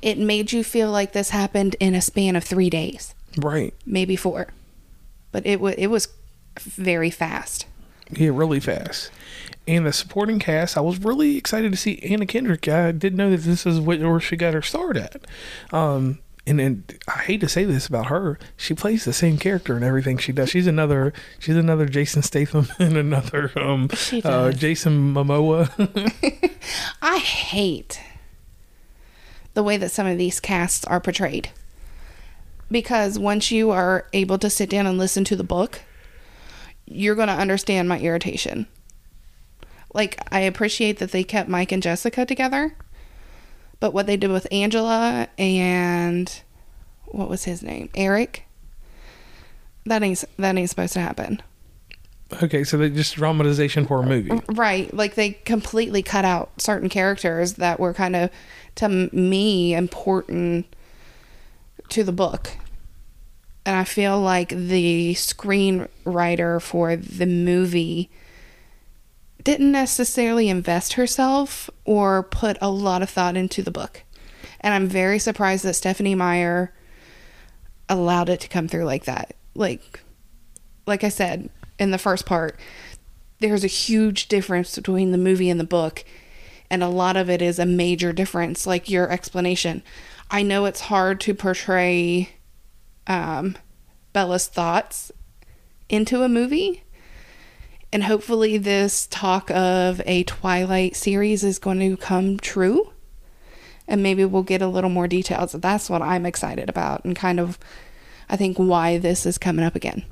It 0.00 0.18
made 0.18 0.52
you 0.52 0.64
feel 0.64 0.90
like 0.90 1.12
this 1.12 1.30
happened 1.30 1.76
in 1.80 1.94
a 1.94 2.00
span 2.00 2.36
of 2.36 2.44
three 2.44 2.70
days, 2.70 3.14
Right. 3.36 3.74
maybe 3.86 4.16
four, 4.16 4.48
but 5.30 5.44
it 5.46 5.60
was 5.60 5.74
it 5.76 5.88
was 5.88 6.08
very 6.60 7.10
fast. 7.10 7.66
Yeah, 8.10 8.30
really 8.32 8.60
fast. 8.60 9.10
And 9.66 9.86
the 9.86 9.92
supporting 9.92 10.40
cast, 10.40 10.76
I 10.76 10.80
was 10.80 10.98
really 10.98 11.36
excited 11.36 11.70
to 11.70 11.78
see 11.78 11.98
Anna 12.00 12.26
Kendrick. 12.26 12.66
I 12.66 12.90
didn't 12.90 13.16
know 13.16 13.30
that 13.30 13.42
this 13.42 13.64
is 13.64 13.80
what, 13.80 14.00
where 14.00 14.18
she 14.18 14.36
got 14.36 14.54
her 14.54 14.62
start 14.62 14.96
at. 14.96 15.24
Um, 15.72 16.18
and 16.44 16.58
then 16.58 16.84
I 17.06 17.18
hate 17.18 17.40
to 17.42 17.48
say 17.48 17.64
this 17.64 17.86
about 17.86 18.06
her, 18.06 18.38
she 18.56 18.74
plays 18.74 19.04
the 19.04 19.12
same 19.12 19.38
character 19.38 19.76
in 19.76 19.84
everything 19.84 20.18
she 20.18 20.32
does. 20.32 20.50
She's 20.50 20.66
another, 20.66 21.12
she's 21.38 21.56
another 21.56 21.86
Jason 21.86 22.22
Statham 22.22 22.68
and 22.80 22.96
another 22.96 23.52
um, 23.56 23.88
uh. 24.24 24.50
Jason 24.50 25.14
Momoa. 25.14 25.70
I 27.02 27.18
hate 27.18 28.00
the 29.54 29.62
way 29.62 29.76
that 29.76 29.90
some 29.90 30.06
of 30.06 30.18
these 30.18 30.40
casts 30.40 30.84
are 30.86 31.00
portrayed. 31.00 31.50
Because 32.70 33.18
once 33.18 33.50
you 33.50 33.70
are 33.70 34.06
able 34.12 34.38
to 34.38 34.50
sit 34.50 34.70
down 34.70 34.86
and 34.86 34.98
listen 34.98 35.24
to 35.24 35.36
the 35.36 35.44
book, 35.44 35.82
you're 36.86 37.14
going 37.14 37.28
to 37.28 37.34
understand 37.34 37.88
my 37.88 38.00
irritation. 38.00 38.66
Like, 39.94 40.18
I 40.32 40.40
appreciate 40.40 40.98
that 40.98 41.12
they 41.12 41.24
kept 41.24 41.48
Mike 41.48 41.72
and 41.72 41.82
Jessica 41.82 42.24
together, 42.24 42.74
but 43.80 43.92
what 43.92 44.06
they 44.06 44.16
did 44.16 44.30
with 44.30 44.46
Angela 44.50 45.28
and 45.36 46.42
what 47.06 47.28
was 47.28 47.44
his 47.44 47.62
name? 47.62 47.90
Eric? 47.94 48.44
That 49.84 50.02
ain't 50.02 50.24
that 50.38 50.56
ain't 50.56 50.70
supposed 50.70 50.92
to 50.94 51.00
happen. 51.00 51.42
okay, 52.42 52.64
so 52.64 52.78
they 52.78 52.88
just 52.88 53.14
dramatization 53.16 53.86
for 53.86 54.02
a 54.02 54.06
movie. 54.06 54.40
Right. 54.48 54.92
Like 54.94 55.14
they 55.14 55.30
completely 55.30 56.02
cut 56.02 56.24
out 56.24 56.50
certain 56.60 56.88
characters 56.88 57.54
that 57.54 57.78
were 57.80 57.92
kind 57.92 58.16
of, 58.16 58.30
to 58.76 58.88
me, 58.88 59.74
important 59.74 60.74
to 61.90 62.04
the 62.04 62.12
book. 62.12 62.52
And 63.66 63.76
I 63.76 63.84
feel 63.84 64.20
like 64.20 64.48
the 64.48 65.14
screenwriter 65.14 66.60
for 66.60 66.96
the 66.96 67.26
movie 67.26 68.10
didn't 69.44 69.72
necessarily 69.72 70.48
invest 70.48 70.94
herself 70.94 71.68
or 71.84 72.22
put 72.22 72.56
a 72.60 72.70
lot 72.70 73.02
of 73.02 73.10
thought 73.10 73.36
into 73.36 73.62
the 73.62 73.70
book. 73.70 74.04
And 74.60 74.72
I'm 74.74 74.86
very 74.86 75.18
surprised 75.18 75.64
that 75.64 75.74
Stephenie 75.74 76.14
Meyer 76.14 76.72
allowed 77.88 78.28
it 78.28 78.40
to 78.40 78.48
come 78.48 78.68
through 78.68 78.84
like 78.84 79.04
that. 79.04 79.34
Like, 79.54 80.00
like 80.86 81.04
I 81.04 81.08
said 81.08 81.50
in 81.78 81.90
the 81.90 81.98
first 81.98 82.26
part, 82.26 82.58
there's 83.40 83.64
a 83.64 83.68
huge 83.68 84.28
difference 84.28 84.76
between 84.76 85.10
the 85.10 85.18
movie 85.18 85.50
and 85.50 85.58
the 85.58 85.64
book, 85.64 86.04
and 86.70 86.82
a 86.82 86.88
lot 86.88 87.16
of 87.16 87.28
it 87.28 87.42
is 87.42 87.58
a 87.58 87.66
major 87.66 88.12
difference, 88.12 88.66
like 88.66 88.88
your 88.88 89.10
explanation. 89.10 89.82
I 90.30 90.42
know 90.42 90.64
it's 90.64 90.82
hard 90.82 91.20
to 91.22 91.34
portray 91.34 92.30
um, 93.06 93.58
Bella's 94.12 94.46
thoughts 94.46 95.10
into 95.88 96.22
a 96.22 96.28
movie, 96.28 96.84
and 97.92 98.04
hopefully, 98.04 98.58
this 98.58 99.06
talk 99.08 99.50
of 99.50 100.00
a 100.06 100.24
Twilight 100.24 100.96
series 100.96 101.44
is 101.44 101.58
going 101.58 101.80
to 101.80 101.96
come 101.96 102.38
true, 102.38 102.92
and 103.86 104.02
maybe 104.02 104.24
we'll 104.24 104.42
get 104.42 104.62
a 104.62 104.66
little 104.66 104.90
more 104.90 105.06
details. 105.08 105.52
That's 105.52 105.90
what 105.90 106.02
I'm 106.02 106.24
excited 106.26 106.68
about, 106.68 107.04
and 107.04 107.14
kind 107.14 107.38
of, 107.38 107.58
I 108.28 108.36
think, 108.36 108.56
why 108.56 108.98
this 108.98 109.26
is 109.26 109.38
coming 109.38 109.64
up 109.64 109.74
again. 109.74 110.04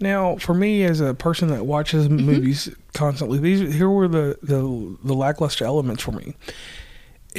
Now, 0.00 0.36
for 0.36 0.54
me 0.54 0.84
as 0.84 1.00
a 1.00 1.12
person 1.14 1.48
that 1.48 1.66
watches 1.66 2.08
Mm-hmm. 2.08 2.24
movies 2.26 2.68
constantly, 2.94 3.38
these 3.38 3.74
here 3.74 3.90
were 3.90 4.08
the, 4.08 4.38
the 4.42 4.96
the 5.04 5.14
lackluster 5.14 5.64
elements 5.64 6.02
for 6.02 6.12
me. 6.12 6.34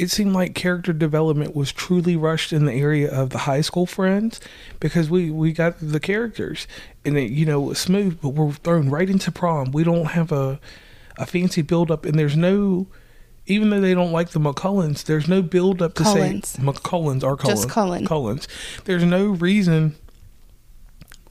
It 0.00 0.10
seemed 0.10 0.32
like 0.32 0.54
character 0.54 0.94
development 0.94 1.54
was 1.54 1.72
truly 1.72 2.16
rushed 2.16 2.54
in 2.54 2.64
the 2.64 2.72
area 2.72 3.10
of 3.10 3.28
the 3.30 3.38
high 3.38 3.60
school 3.60 3.84
friends 3.84 4.40
because 4.80 5.10
we 5.10 5.30
we 5.30 5.52
got 5.52 5.76
the 5.78 6.00
characters 6.00 6.66
and 7.04 7.18
it 7.18 7.30
you 7.30 7.44
know 7.44 7.62
it 7.62 7.66
was 7.66 7.78
smooth 7.78 8.18
but 8.22 8.30
we're 8.30 8.50
thrown 8.50 8.88
right 8.88 9.10
into 9.10 9.30
prom 9.30 9.70
we 9.72 9.84
don't 9.84 10.06
have 10.06 10.32
a 10.32 10.58
a 11.18 11.26
fancy 11.26 11.60
build 11.60 11.90
up 11.90 12.06
and 12.06 12.18
there's 12.18 12.36
no 12.36 12.86
even 13.44 13.68
though 13.68 13.80
they 13.80 13.94
don't 13.94 14.12
like 14.12 14.30
the 14.30 14.38
McCullens, 14.38 15.04
there's 15.04 15.26
no 15.26 15.42
build 15.42 15.82
up 15.82 15.94
to 15.94 16.04
say 16.04 16.40
McCullens 16.62 17.24
or 17.24 17.36
Cullen. 17.36 17.56
Just 17.56 17.68
Cullen. 17.68 18.06
Cullens. 18.06 18.46
There's 18.84 19.02
no 19.02 19.28
reason 19.28 19.96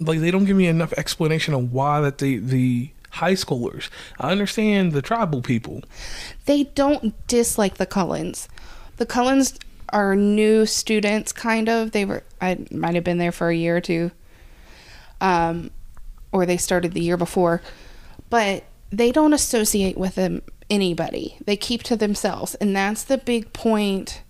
like 0.01 0.19
they 0.19 0.29
don't 0.29 0.43
give 0.43 0.57
me 0.57 0.67
enough 0.67 0.91
explanation 0.93 1.53
of 1.53 1.71
why 1.71 2.01
that 2.01 2.17
the 2.17 2.37
the 2.37 2.91
high 3.11 3.33
schoolers. 3.33 3.89
I 4.19 4.31
understand 4.31 4.91
the 4.91 5.01
tribal 5.01 5.41
people. 5.41 5.83
They 6.45 6.65
don't 6.65 7.15
dislike 7.27 7.77
the 7.77 7.85
Cullens. 7.85 8.47
The 8.97 9.05
Cullens 9.05 9.57
are 9.91 10.15
new 10.15 10.65
students, 10.65 11.31
kind 11.31 11.69
of. 11.69 11.91
They 11.91 12.05
were, 12.05 12.23
I 12.41 12.65
might 12.71 12.95
have 12.95 13.03
been 13.03 13.17
there 13.17 13.31
for 13.31 13.49
a 13.49 13.55
year 13.55 13.77
or 13.77 13.81
two, 13.81 14.11
um, 15.21 15.71
or 16.31 16.45
they 16.45 16.57
started 16.57 16.93
the 16.93 17.01
year 17.01 17.17
before, 17.17 17.61
but 18.29 18.63
they 18.91 19.11
don't 19.11 19.33
associate 19.33 19.97
with 19.97 20.15
them 20.15 20.41
anybody. 20.69 21.37
They 21.45 21.57
keep 21.57 21.83
to 21.83 21.95
themselves, 21.95 22.55
and 22.55 22.75
that's 22.75 23.03
the 23.03 23.17
big 23.17 23.53
point. 23.53 24.21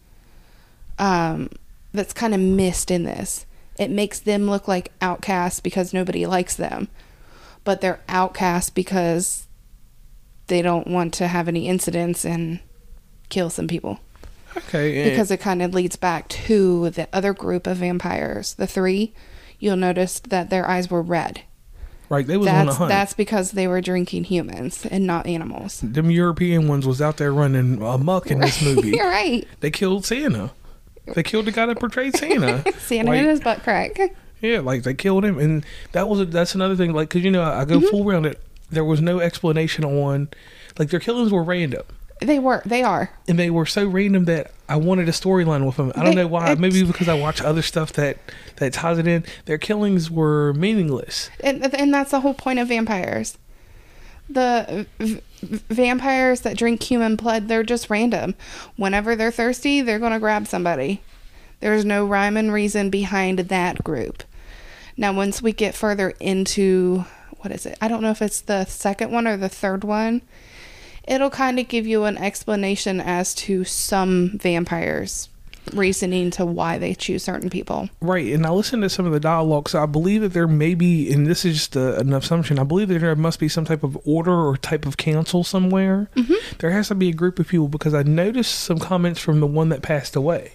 Um, 0.97 1.49
that's 1.93 2.13
kind 2.13 2.33
of 2.33 2.39
missed 2.39 2.91
in 2.91 3.03
this. 3.03 3.45
It 3.77 3.89
makes 3.89 4.19
them 4.19 4.49
look 4.49 4.67
like 4.67 4.91
outcasts 5.01 5.59
because 5.59 5.93
nobody 5.93 6.25
likes 6.25 6.55
them, 6.55 6.89
but 7.69 7.81
they're 7.81 7.99
outcasts 8.09 8.71
because 8.71 9.45
they 10.47 10.63
don't 10.63 10.87
want 10.87 11.13
to 11.13 11.27
have 11.27 11.47
any 11.47 11.67
incidents 11.67 12.25
and 12.25 12.59
kill 13.29 13.51
some 13.51 13.67
people 13.67 13.99
Okay. 14.57 15.07
because 15.07 15.29
it 15.29 15.39
kind 15.39 15.61
of 15.61 15.75
leads 15.75 15.95
back 15.95 16.27
to 16.29 16.89
the 16.89 17.07
other 17.13 17.31
group 17.31 17.67
of 17.67 17.77
vampires 17.77 18.55
the 18.55 18.65
three 18.65 19.13
you'll 19.59 19.75
notice 19.77 20.19
that 20.21 20.49
their 20.49 20.67
eyes 20.67 20.89
were 20.89 21.03
red 21.03 21.43
right, 22.09 22.25
they 22.25 22.37
was 22.37 22.47
on 22.47 22.61
a 22.61 22.65
that's 22.65 22.77
hunt. 22.77 22.89
that's 22.89 23.13
because 23.13 23.51
they 23.51 23.67
were 23.67 23.81
drinking 23.81 24.23
humans 24.23 24.87
and 24.87 25.05
not 25.05 25.27
animals 25.27 25.81
Them 25.81 26.09
European 26.09 26.67
ones 26.67 26.87
was 26.87 26.99
out 27.03 27.17
there 27.17 27.31
running 27.31 27.79
amok 27.83 28.31
in 28.31 28.39
this 28.39 28.59
movie. 28.67 28.89
you're 28.97 29.05
right 29.07 29.47
They 29.59 29.69
killed 29.69 30.03
Santa. 30.05 30.49
They 31.13 31.21
killed 31.21 31.45
the 31.45 31.51
guy 31.51 31.67
that 31.67 31.79
portrayed 31.79 32.15
Santa. 32.15 32.63
santa 32.79 33.11
Like, 33.11 33.19
in 33.19 33.25
his 33.27 33.41
butt 33.41 33.61
crack 33.61 33.99
Yeah, 34.41 34.59
like 34.59 34.83
they 34.83 34.93
killed 34.93 35.25
him, 35.25 35.37
and 35.37 35.65
that 35.91 36.07
was 36.07 36.19
a, 36.21 36.25
that's 36.25 36.55
another 36.55 36.75
thing. 36.75 36.93
Like, 36.93 37.09
cause 37.09 37.21
you 37.21 37.31
know, 37.31 37.43
I 37.43 37.65
go 37.65 37.77
Mm-hmm. 37.79 37.87
full 37.87 38.05
round 38.05 38.25
it. 38.25 38.41
There 38.71 38.85
was 38.85 39.01
no 39.01 39.19
explanation 39.19 39.83
on, 39.83 40.29
like 40.77 40.89
their 40.91 40.99
killings 40.99 41.31
were 41.31 41.43
random, 41.43 41.83
they 42.21 42.37
were 42.39 42.61
they 42.65 42.83
are 42.83 43.09
and 43.27 43.39
they 43.39 43.49
were 43.49 43.65
so 43.65 43.87
random 43.87 44.25
that 44.25 44.51
I 44.67 44.75
wanted 44.75 45.07
a 45.09 45.11
storyline 45.13 45.65
with 45.65 45.77
them. 45.77 45.91
I 45.95 46.03
don't 46.03 46.15
They- 46.15 46.21
know 46.21 46.27
why. 46.27 46.53
Maybe 46.55 46.83
because 46.83 47.07
I 47.07 47.13
watch 47.15 47.41
other 47.41 47.61
stuff 47.61 47.93
that 47.93 48.17
that 48.57 48.73
ties 48.73 48.97
it 48.97 49.07
in. 49.07 49.25
Their 49.45 49.57
killings 49.57 50.11
were 50.11 50.53
meaningless. 50.53 51.29
and, 51.41 51.73
and 51.73 51.93
that's 51.93 52.11
the 52.11 52.19
whole 52.21 52.33
point 52.33 52.59
of 52.59 52.67
vampires 52.67 53.37
the 54.31 54.85
v- 54.99 55.21
v- 55.41 55.61
vampires 55.69 56.41
that 56.41 56.55
drink 56.57 56.83
human 56.83 57.15
blood 57.15 57.47
they're 57.47 57.63
just 57.63 57.89
random 57.89 58.35
whenever 58.75 59.15
they're 59.15 59.31
thirsty 59.31 59.81
they're 59.81 59.97
going 59.97 60.11
to 60.13 60.19
grab 60.19 60.45
somebody 60.45 61.01
there's 61.61 61.83
no 61.83 62.05
rhyme 62.05 62.37
and 62.37 62.53
reason 62.53 62.89
behind 62.91 63.39
that 63.39 63.83
group 63.83 64.21
now 64.99 65.13
once 65.13 65.41
we 65.41 65.53
get 65.53 65.73
further 65.73 66.13
into 66.19 67.05
what 67.37 67.51
is 67.51 67.65
it 67.65 67.77
i 67.81 67.87
don't 67.87 68.01
know 68.01 68.11
if 68.11 68.21
it's 68.21 68.41
the 68.41 68.65
second 68.65 69.11
one 69.11 69.25
or 69.25 69.37
the 69.37 69.49
third 69.49 69.83
one 69.83 70.21
it'll 71.07 71.29
kind 71.29 71.57
of 71.57 71.67
give 71.67 71.87
you 71.87 72.03
an 72.03 72.17
explanation 72.17 72.99
as 72.99 73.33
to 73.33 73.63
some 73.63 74.37
vampires 74.37 75.29
reasoning 75.73 76.31
to 76.31 76.45
why 76.45 76.77
they 76.77 76.93
choose 76.93 77.23
certain 77.23 77.49
people 77.49 77.89
Right, 78.01 78.33
and 78.33 78.45
I 78.45 78.49
listened 78.49 78.81
to 78.83 78.89
some 78.89 79.05
of 79.05 79.11
the 79.11 79.19
dialogue, 79.19 79.69
so 79.69 79.83
I 79.83 79.85
believe 79.85 80.21
that 80.21 80.33
there 80.33 80.47
may 80.47 80.73
be, 80.73 81.11
and 81.13 81.27
this 81.27 81.45
is 81.45 81.55
just 81.55 81.75
a, 81.75 81.99
an 81.99 82.11
assumption. 82.11 82.57
I 82.57 82.63
believe 82.63 82.87
that 82.87 82.99
there 82.99 83.15
must 83.15 83.39
be 83.39 83.47
some 83.47 83.65
type 83.65 83.83
of 83.83 83.95
order 84.03 84.33
or 84.33 84.57
type 84.57 84.87
of 84.87 84.97
council 84.97 85.43
somewhere. 85.43 86.09
Mm-hmm. 86.15 86.57
There 86.57 86.71
has 86.71 86.87
to 86.87 86.95
be 86.95 87.09
a 87.09 87.13
group 87.13 87.37
of 87.37 87.49
people 87.49 87.67
because 87.67 87.93
I 87.93 88.01
noticed 88.01 88.57
some 88.57 88.79
comments 88.79 89.19
from 89.19 89.41
the 89.41 89.47
one 89.47 89.69
that 89.69 89.83
passed 89.83 90.15
away, 90.15 90.53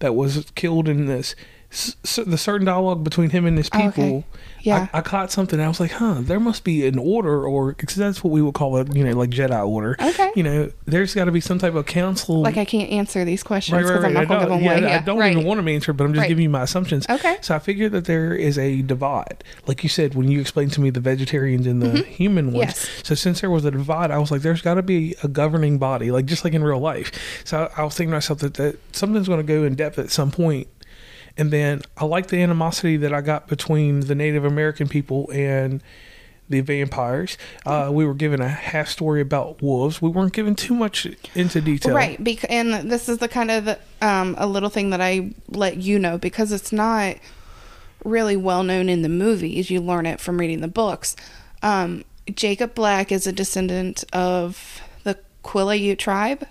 that 0.00 0.16
was 0.16 0.50
killed 0.56 0.88
in 0.88 1.06
this. 1.06 1.36
The 1.72 2.36
certain 2.36 2.66
dialogue 2.66 3.02
between 3.02 3.30
him 3.30 3.46
and 3.46 3.56
his 3.56 3.70
Oh, 3.72 3.78
people. 3.78 4.04
okay. 4.04 4.24
Yeah. 4.60 4.88
I, 4.92 4.98
I 4.98 5.00
caught 5.00 5.32
something. 5.32 5.58
I 5.58 5.68
was 5.68 5.80
like, 5.80 5.92
huh, 5.92 6.18
there 6.20 6.38
must 6.38 6.64
be 6.64 6.86
an 6.86 6.98
order, 6.98 7.46
or 7.46 7.72
because 7.72 7.96
that's 7.96 8.22
what 8.22 8.30
we 8.30 8.42
would 8.42 8.54
call 8.54 8.76
it, 8.76 8.94
you 8.94 9.02
know, 9.02 9.12
like 9.12 9.30
Jedi 9.30 9.66
order. 9.66 9.96
Okay. 10.00 10.30
You 10.36 10.42
know, 10.42 10.70
there's 10.84 11.14
got 11.14 11.24
to 11.24 11.32
be 11.32 11.40
some 11.40 11.58
type 11.58 11.74
of 11.74 11.86
council. 11.86 12.42
like 12.42 12.56
i 12.58 12.64
can't 12.64 12.90
answer 12.90 13.24
these 13.24 13.42
questions 13.42 13.78
because 13.78 13.90
right, 13.90 13.96
i'm 13.98 14.14
right. 14.14 14.14
not 14.14 14.22
I 14.22 14.24
going 14.26 14.40
to 14.40 14.44
give 14.44 14.48
don't, 14.50 14.58
them 14.58 14.64
yeah, 14.64 14.86
away 14.86 14.94
I 14.94 15.02
don't 15.02 15.18
right. 15.18 15.32
even 15.32 15.44
want 15.44 15.64
to 15.66 15.72
answer, 15.72 15.92
but 15.94 16.04
I'm 16.04 16.14
just 16.14 16.28
giving 16.28 16.42
you 16.42 16.50
my 16.50 16.62
assumptions. 16.62 17.06
Okay. 17.08 17.38
So 17.40 17.54
I 17.56 17.58
figure 17.58 17.88
that 17.88 18.04
there 18.04 18.34
is 18.34 18.58
a 18.58 18.82
divide, 18.82 19.42
like 19.66 19.82
you 19.82 19.88
said 19.88 20.14
when 20.14 20.30
you 20.30 20.40
explained 20.40 20.72
to 20.74 20.80
me 20.80 20.90
the 20.90 21.00
vegetarians 21.00 21.66
and 21.66 21.80
the 21.82 22.02
human 22.02 22.52
ones. 22.52 22.74
Mm-hmm. 22.74 22.92
Yes. 22.98 23.06
So 23.08 23.14
since 23.14 23.40
there 23.40 23.50
was 23.50 23.64
a 23.64 23.70
divide, 23.70 24.10
I 24.10 24.18
was 24.18 24.30
like, 24.30 24.42
there's 24.42 24.62
got 24.62 24.74
to 24.74 24.82
be 24.82 25.16
a 25.22 25.28
governing 25.28 25.78
body, 25.78 26.10
like 26.10 26.26
just 26.26 26.44
like 26.44 26.52
in 26.52 26.62
real 26.62 26.78
life. 26.80 27.10
So 27.44 27.70
I, 27.76 27.80
I 27.80 27.84
was 27.84 27.94
thinking 27.94 28.10
to 28.10 28.16
myself 28.16 28.40
that, 28.40 28.54
that 28.54 28.78
something's 28.94 29.26
going 29.26 29.40
to 29.40 29.44
go 29.44 29.64
in 29.64 29.74
depth 29.74 29.98
at 29.98 30.10
some 30.10 30.30
point. 30.30 30.68
And 31.36 31.50
then 31.50 31.82
I 31.96 32.04
like 32.04 32.28
the 32.28 32.42
animosity 32.42 32.96
that 32.98 33.12
I 33.12 33.20
got 33.20 33.48
between 33.48 34.00
the 34.00 34.14
Native 34.14 34.44
American 34.44 34.88
people 34.88 35.30
and 35.32 35.82
the 36.48 36.60
vampires. 36.60 37.36
Uh, 37.66 37.90
we 37.92 38.04
were 38.06 38.14
given 38.14 38.40
a 38.40 38.48
half 38.48 38.88
story 38.88 39.20
about 39.20 39.62
wolves. 39.62 40.00
We 40.00 40.10
weren't 40.10 40.32
given 40.32 40.54
too 40.54 40.74
much 40.74 41.06
into 41.34 41.60
detail. 41.60 41.94
Right, 41.94 42.22
bec- 42.22 42.50
and 42.50 42.90
this 42.90 43.08
is 43.08 43.18
the 43.18 43.28
kind 43.28 43.50
of 43.50 43.78
um, 44.00 44.34
a 44.38 44.46
little 44.46 44.68
thing 44.68 44.90
that 44.90 45.00
I 45.00 45.32
let 45.48 45.78
you 45.78 45.98
know 45.98 46.18
because 46.18 46.52
it's 46.52 46.72
not 46.72 47.16
really 48.04 48.36
well 48.36 48.62
known 48.62 48.88
in 48.88 49.02
the 49.02 49.08
movies. 49.08 49.70
You 49.70 49.80
learn 49.80 50.06
it 50.06 50.20
from 50.20 50.38
reading 50.38 50.60
the 50.60 50.68
books. 50.68 51.16
Um, 51.62 52.04
Jacob 52.32 52.74
Black 52.74 53.10
is 53.10 53.26
a 53.26 53.32
descendant 53.32 54.04
of 54.12 54.80
the 55.04 55.18
Quileute 55.42 55.98
tribe, 55.98 56.46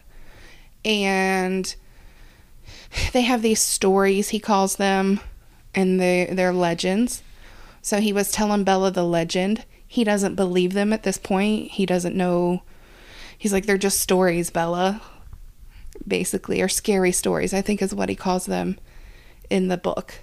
and 0.83 1.73
they 3.13 3.21
have 3.21 3.41
these 3.41 3.61
stories. 3.61 4.29
He 4.29 4.39
calls 4.39 4.75
them, 4.75 5.19
and 5.73 5.99
they 5.99 6.29
they're 6.31 6.53
legends. 6.53 7.23
So 7.81 7.99
he 7.99 8.13
was 8.13 8.31
telling 8.31 8.63
Bella 8.63 8.91
the 8.91 9.03
legend. 9.03 9.65
He 9.87 10.03
doesn't 10.03 10.35
believe 10.35 10.73
them 10.73 10.93
at 10.93 11.03
this 11.03 11.17
point. 11.17 11.71
He 11.71 11.85
doesn't 11.85 12.15
know 12.15 12.61
He's 13.41 13.51
like, 13.51 13.65
they're 13.65 13.75
just 13.79 13.99
stories, 13.99 14.51
Bella. 14.51 15.01
Basically, 16.07 16.61
or 16.61 16.69
scary 16.69 17.11
stories, 17.11 17.55
I 17.55 17.61
think 17.61 17.81
is 17.81 17.91
what 17.91 18.07
he 18.07 18.15
calls 18.15 18.45
them 18.45 18.77
in 19.49 19.67
the 19.67 19.77
book. 19.77 20.19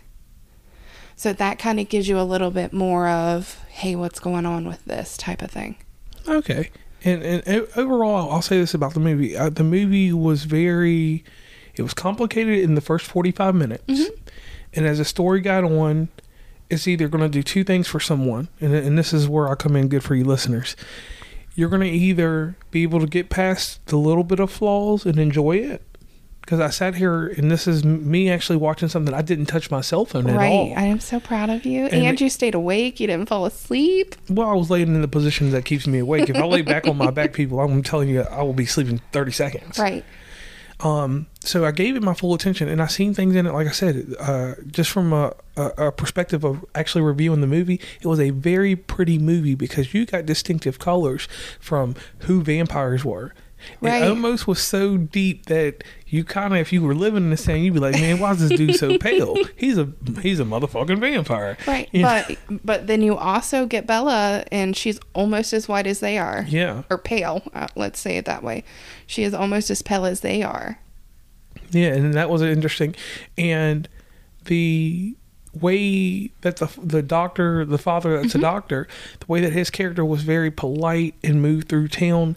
So 1.17 1.33
that 1.33 1.59
kind 1.59 1.81
of 1.81 1.89
gives 1.89 2.07
you 2.07 2.17
a 2.17 2.23
little 2.23 2.53
bit 2.53 2.73
more 2.73 3.09
of, 3.09 3.61
hey, 3.71 3.97
what's 3.97 4.21
going 4.21 4.47
on 4.47 4.69
with 4.69 4.85
this 4.85 5.17
type 5.17 5.43
of 5.43 5.51
thing. 5.51 5.79
Okay. 6.29 6.71
And, 7.03 7.25
and 7.25 7.67
overall, 7.75 8.31
I'll 8.31 8.41
say 8.41 8.61
this 8.61 8.73
about 8.73 8.95
the 8.95 9.01
movie: 9.01 9.37
uh, 9.37 9.51
the 9.51 9.65
movie 9.65 10.13
was 10.13 10.45
very, 10.45 11.25
it 11.79 11.83
was 11.83 11.95
complicated 11.95 12.59
in 12.59 12.75
the 12.75 12.81
first 12.81 13.07
forty-five 13.07 13.55
minutes, 13.55 13.85
mm-hmm. 13.87 14.14
and 14.75 14.87
as 14.87 15.01
a 15.01 15.05
story 15.05 15.41
got 15.41 15.64
on, 15.64 16.09
it's 16.71 16.87
either 16.87 17.09
going 17.09 17.23
to 17.23 17.29
do 17.29 17.43
two 17.43 17.64
things 17.64 17.87
for 17.87 18.01
someone, 18.01 18.49
and, 18.61 18.75
and 18.75 18.99
this 18.99 19.12
is 19.12 19.29
where 19.29 19.49
I 19.49 19.55
come 19.55 19.77
in 19.77 19.88
good 19.88 20.05
for 20.05 20.14
you 20.14 20.25
listeners. 20.25 20.77
You're 21.55 21.69
going 21.69 21.83
to 21.83 21.88
either 21.88 22.57
be 22.71 22.85
able 22.85 23.01
to 23.01 23.07
get 23.07 23.31
past 23.31 23.85
the 23.87 23.97
little 23.97 24.23
bit 24.25 24.38
of 24.38 24.51
flaws 24.51 25.05
and 25.05 25.19
enjoy 25.19 25.57
it, 25.57 25.83
because 26.49 26.61
I 26.61 26.71
sat 26.71 26.95
here 26.95 27.27
and 27.27 27.51
this 27.51 27.67
is 27.67 27.85
me 27.85 28.31
actually 28.31 28.57
watching 28.57 28.88
something 28.88 29.12
I 29.12 29.21
didn't 29.21 29.47
touch 29.47 29.71
my 29.71 29.83
cell 29.83 30.07
phone 30.07 30.31
at 30.31 30.37
right. 30.37 30.47
all. 30.47 30.73
I 30.75 30.85
am 30.85 30.99
so 30.99 31.21
proud 31.21 31.51
of 31.51 31.67
you. 31.67 31.85
And- 31.85 32.07
And, 32.07 32.19
you 32.19 32.31
stayed 32.31 32.55
awake. 32.55 33.01
You 33.01 33.07
didn't 33.07 33.29
fall 33.29 33.45
asleep. 33.45 34.17
Well, 34.31 34.49
I 34.49 34.55
was 34.55 34.71
laying 34.71 34.88
in 34.95 35.03
the 35.03 35.09
position 35.09 35.51
that 35.51 35.67
keeps 35.67 35.87
me 35.87 35.99
awake. 35.99 36.31
If 36.31 36.37
I 36.37 36.47
lay 36.47 36.62
back 36.62 36.88
on 36.88 36.97
my 36.97 37.11
back, 37.11 37.35
people, 37.35 37.61
I'm 37.61 37.83
telling 37.83 38.09
you, 38.09 38.23
I 38.23 38.43
will 38.43 38.55
be 38.55 38.64
sleeping 38.64 39.03
30 39.12 39.33
seconds. 39.33 39.79
Right. 39.79 40.07
Um, 40.81 41.27
so 41.41 41.64
I 41.64 41.73
gave 41.73 41.97
it 41.97 42.03
my 42.03 42.14
full 42.14 42.35
attention, 42.35 42.69
and 42.69 42.81
I 42.81 42.87
seen 42.87 43.14
things 43.14 43.35
in 43.35 43.47
it. 43.47 43.53
Like 43.53 43.67
I 43.67 43.73
said, 43.73 44.14
uh, 44.21 44.55
just 44.67 44.91
from 44.91 45.12
a, 45.12 45.35
a, 45.57 45.87
a 45.87 45.93
perspective 45.93 46.45
of 46.45 46.64
actually 46.75 47.03
reviewing 47.03 47.41
the 47.41 47.47
movie, 47.47 47.81
it 48.01 48.07
was 48.07 48.21
a 48.21 48.31
very 48.31 48.77
pretty 48.77 49.19
movie 49.19 49.55
because 49.55 49.93
you 49.93 50.07
got 50.07 50.27
distinctive 50.27 50.79
colors 50.79 51.27
from 51.59 51.97
who 52.21 52.43
vampires 52.43 53.05
were. 53.05 53.35
Right. 53.81 54.03
It 54.03 54.09
almost 54.09 54.47
was 54.47 54.61
so 54.61 54.97
deep 54.97 55.47
that 55.47 55.85
you 56.07 56.25
kind 56.25 56.55
of, 56.55 56.61
if 56.61 56.73
you 56.73 56.83
were 56.83 56.94
living 56.94 57.25
in 57.25 57.31
the 57.31 57.37
same, 57.37 57.64
you'd 57.64 57.75
be 57.75 57.81
like, 57.81 57.94
"Man, 57.94 58.18
why 58.18 58.33
is 58.33 58.49
this 58.49 58.57
dude 58.57 58.77
so 58.77 58.99
pale? 59.01 59.37
He's 59.57 59.77
a 59.79 59.92
he's 60.23 60.40
a 60.40 60.44
motherfucking 60.44 60.99
vampire." 61.01 61.57
Right. 61.66 61.88
You 61.92 62.03
know? 62.03 62.23
But 62.29 62.38
but 62.64 62.87
then 62.87 63.03
you 63.03 63.16
also 63.16 63.66
get 63.66 63.87
Bella, 63.87 64.44
and 64.53 64.77
she's 64.77 64.99
almost 65.14 65.53
as 65.53 65.68
white 65.68 65.87
as 65.87 66.01
they 66.01 66.18
are. 66.18 66.44
yeah, 66.49 66.83
Or 66.90 66.99
pale. 66.99 67.42
Uh, 67.53 67.66
let's 67.75 67.99
say 68.01 68.16
it 68.16 68.25
that 68.27 68.42
way. 68.42 68.64
She 69.07 69.23
is 69.23 69.35
almost 69.35 69.71
as 69.71 69.83
pale 69.83 70.05
as 70.05 70.21
they 70.21 70.42
are. 70.42 70.79
Yeah, 71.71 71.94
and 71.94 72.14
that 72.14 72.31
was 72.31 72.42
interesting. 72.42 72.94
And 73.37 73.88
the 74.44 75.14
way 75.61 76.31
that 76.42 76.57
the 76.57 76.71
the 76.83 77.03
doctor, 77.03 77.64
the 77.64 77.79
father 77.79 78.21
that's 78.21 78.35
a 78.35 78.38
doctor, 78.38 78.87
the 79.21 79.27
way 79.27 79.40
that 79.40 79.53
his 79.53 79.71
character 79.71 80.05
was 80.05 80.23
very 80.23 80.51
polite 80.51 81.14
and 81.23 81.42
moved 81.42 81.68
through 81.68 81.88
town, 81.88 82.37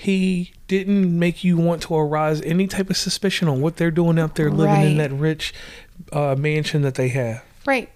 he 0.00 0.54
didn't 0.66 1.18
make 1.18 1.44
you 1.44 1.58
want 1.58 1.82
to 1.82 1.94
arouse 1.94 2.40
any 2.40 2.66
type 2.66 2.88
of 2.88 2.96
suspicion 2.96 3.48
on 3.48 3.60
what 3.60 3.76
they're 3.76 3.90
doing 3.90 4.18
out 4.18 4.34
there 4.34 4.50
living 4.50 4.92
in 4.92 4.96
that 4.96 5.12
rich 5.12 5.52
uh, 6.10 6.34
mansion 6.38 6.80
that 6.80 6.94
they 6.94 7.08
have. 7.08 7.44
Right. 7.66 7.90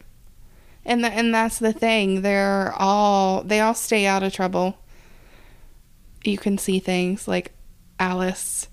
And 0.85 1.03
tha 1.03 1.09
and 1.09 1.35
that's 1.35 1.59
the 1.59 1.73
thing. 1.73 2.21
They're 2.21 2.75
all 2.77 3.43
they 3.43 3.61
all 3.61 3.73
stay 3.73 4.05
out 4.05 4.23
of 4.23 4.35
trouble. 4.35 4.77
You 6.23 6.37
can 6.37 6.59
see 6.59 6.79
things 6.79 7.27
like 7.27 7.53
Alice. 7.99 8.69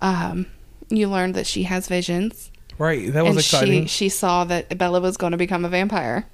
Um, 0.00 0.46
you 0.88 1.08
learned 1.08 1.34
that 1.34 1.48
she 1.48 1.64
has 1.64 1.88
visions. 1.88 2.52
Right. 2.78 3.12
That 3.12 3.24
was 3.24 3.30
and 3.30 3.38
exciting. 3.40 3.82
she 3.86 3.88
she 3.88 4.08
saw 4.08 4.44
that 4.44 4.78
Bella 4.78 5.00
was 5.00 5.16
going 5.16 5.32
to 5.32 5.36
become 5.36 5.64
a 5.64 5.68
vampire. 5.68 6.28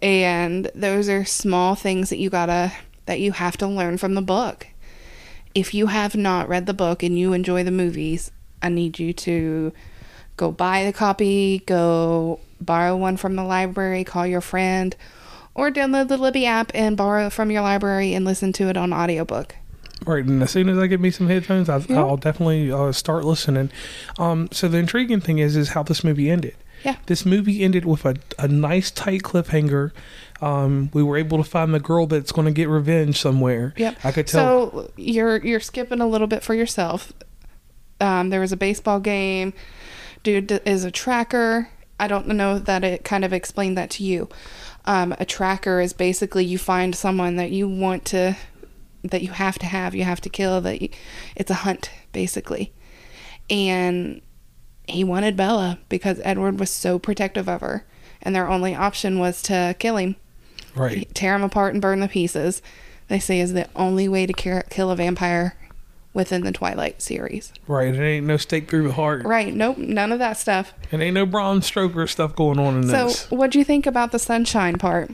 And 0.00 0.70
those 0.74 1.10
are 1.10 1.26
small 1.26 1.74
things 1.74 2.08
that 2.08 2.18
you 2.18 2.30
gotta 2.30 2.72
that 3.04 3.20
you 3.20 3.32
have 3.32 3.58
to 3.58 3.66
learn 3.66 3.98
from 3.98 4.14
the 4.14 4.22
book. 4.22 4.68
If 5.58 5.74
you 5.74 5.88
have 5.88 6.14
not 6.14 6.48
read 6.48 6.66
the 6.66 6.72
book 6.72 7.02
and 7.02 7.18
you 7.18 7.32
enjoy 7.32 7.64
the 7.64 7.72
movies, 7.72 8.30
I 8.62 8.68
need 8.68 9.00
you 9.00 9.12
to 9.12 9.72
go 10.36 10.52
buy 10.52 10.84
the 10.84 10.92
copy, 10.92 11.64
go 11.66 12.38
borrow 12.60 12.96
one 12.96 13.16
from 13.16 13.34
the 13.34 13.42
library, 13.42 14.04
call 14.04 14.24
your 14.24 14.40
friend, 14.40 14.94
or 15.56 15.72
download 15.72 16.06
the 16.06 16.16
Libby 16.16 16.46
app 16.46 16.70
and 16.74 16.96
borrow 16.96 17.26
it 17.26 17.32
from 17.32 17.50
your 17.50 17.62
library 17.62 18.14
and 18.14 18.24
listen 18.24 18.52
to 18.52 18.68
it 18.68 18.76
on 18.76 18.92
audiobook. 18.92 19.56
Right, 20.06 20.24
and 20.24 20.40
as 20.44 20.52
soon 20.52 20.68
as 20.68 20.78
I 20.78 20.86
get 20.86 21.00
me 21.00 21.10
some 21.10 21.26
headphones, 21.26 21.68
I, 21.68 21.78
Yeah. 21.88 22.04
I'll 22.04 22.16
definitely 22.16 22.70
uh, 22.70 22.92
start 22.92 23.24
listening. 23.24 23.72
Um, 24.16 24.48
so 24.52 24.68
the 24.68 24.78
intriguing 24.78 25.20
thing 25.20 25.38
is, 25.38 25.56
is 25.56 25.70
how 25.70 25.82
this 25.82 26.04
movie 26.04 26.30
ended. 26.30 26.54
Yeah. 26.84 26.94
This 27.06 27.26
movie 27.26 27.64
ended 27.64 27.84
with 27.84 28.04
a, 28.04 28.14
a 28.38 28.46
nice 28.46 28.92
tight 28.92 29.22
cliffhanger. 29.22 29.90
Um, 30.40 30.90
we 30.92 31.02
were 31.02 31.16
able 31.16 31.38
to 31.38 31.44
find 31.44 31.74
the 31.74 31.80
girl 31.80 32.06
that's 32.06 32.32
going 32.32 32.46
to 32.46 32.52
get 32.52 32.68
revenge 32.68 33.20
somewhere. 33.20 33.74
Yep. 33.76 33.98
I 34.04 34.12
could 34.12 34.26
tell. 34.26 34.70
So 34.70 34.90
you're 34.96 35.44
you're 35.44 35.60
skipping 35.60 36.00
a 36.00 36.06
little 36.06 36.26
bit 36.26 36.42
for 36.42 36.54
yourself. 36.54 37.12
Um, 38.00 38.30
there 38.30 38.40
was 38.40 38.52
a 38.52 38.56
baseball 38.56 39.00
game. 39.00 39.52
Dude 40.22 40.62
is 40.64 40.84
a 40.84 40.90
tracker. 40.90 41.70
I 41.98 42.06
don't 42.06 42.28
know 42.28 42.58
that 42.58 42.84
it 42.84 43.04
kind 43.04 43.24
of 43.24 43.32
explained 43.32 43.76
that 43.76 43.90
to 43.90 44.04
you. 44.04 44.28
Um, 44.84 45.14
a 45.18 45.24
tracker 45.24 45.80
is 45.80 45.92
basically 45.92 46.44
you 46.44 46.58
find 46.58 46.94
someone 46.94 47.36
that 47.36 47.50
you 47.50 47.68
want 47.68 48.04
to, 48.06 48.36
that 49.02 49.22
you 49.22 49.30
have 49.32 49.58
to 49.58 49.66
have, 49.66 49.94
you 49.94 50.04
have 50.04 50.20
to 50.20 50.28
kill. 50.28 50.60
That 50.60 50.80
you, 50.80 50.88
it's 51.34 51.50
a 51.50 51.54
hunt 51.54 51.90
basically, 52.12 52.72
and 53.50 54.22
he 54.86 55.02
wanted 55.02 55.36
Bella 55.36 55.80
because 55.88 56.20
Edward 56.22 56.60
was 56.60 56.70
so 56.70 56.98
protective 57.00 57.48
of 57.48 57.60
her, 57.60 57.84
and 58.22 58.34
their 58.34 58.48
only 58.48 58.76
option 58.76 59.18
was 59.18 59.42
to 59.42 59.74
kill 59.80 59.96
him 59.96 60.14
right. 60.78 61.14
tear 61.14 61.32
them 61.34 61.42
apart 61.42 61.74
and 61.74 61.82
burn 61.82 62.00
the 62.00 62.08
pieces. 62.08 62.62
They 63.08 63.18
say 63.18 63.40
is 63.40 63.52
the 63.52 63.68
only 63.74 64.08
way 64.08 64.26
to 64.26 64.32
ki- 64.32 64.68
kill 64.70 64.90
a 64.90 64.96
vampire 64.96 65.56
within 66.14 66.42
the 66.42 66.52
Twilight 66.52 67.00
series. 67.00 67.52
Right. 67.66 67.94
It 67.94 68.00
ain't 68.00 68.26
no 68.26 68.36
stake 68.36 68.68
through 68.68 68.88
the 68.88 68.92
heart. 68.94 69.24
Right? 69.24 69.54
Nope, 69.54 69.78
none 69.78 70.12
of 70.12 70.18
that 70.18 70.36
stuff. 70.36 70.74
It 70.90 71.00
ain't 71.00 71.14
no 71.14 71.24
Bram 71.26 71.62
Stoker 71.62 72.06
stuff 72.06 72.34
going 72.34 72.58
on 72.58 72.78
in 72.78 72.88
So, 72.88 73.06
this. 73.06 73.20
So, 73.20 73.36
what'd 73.36 73.54
you 73.54 73.64
think 73.64 73.86
about 73.86 74.12
the 74.12 74.18
sunshine 74.18 74.78
part? 74.78 75.10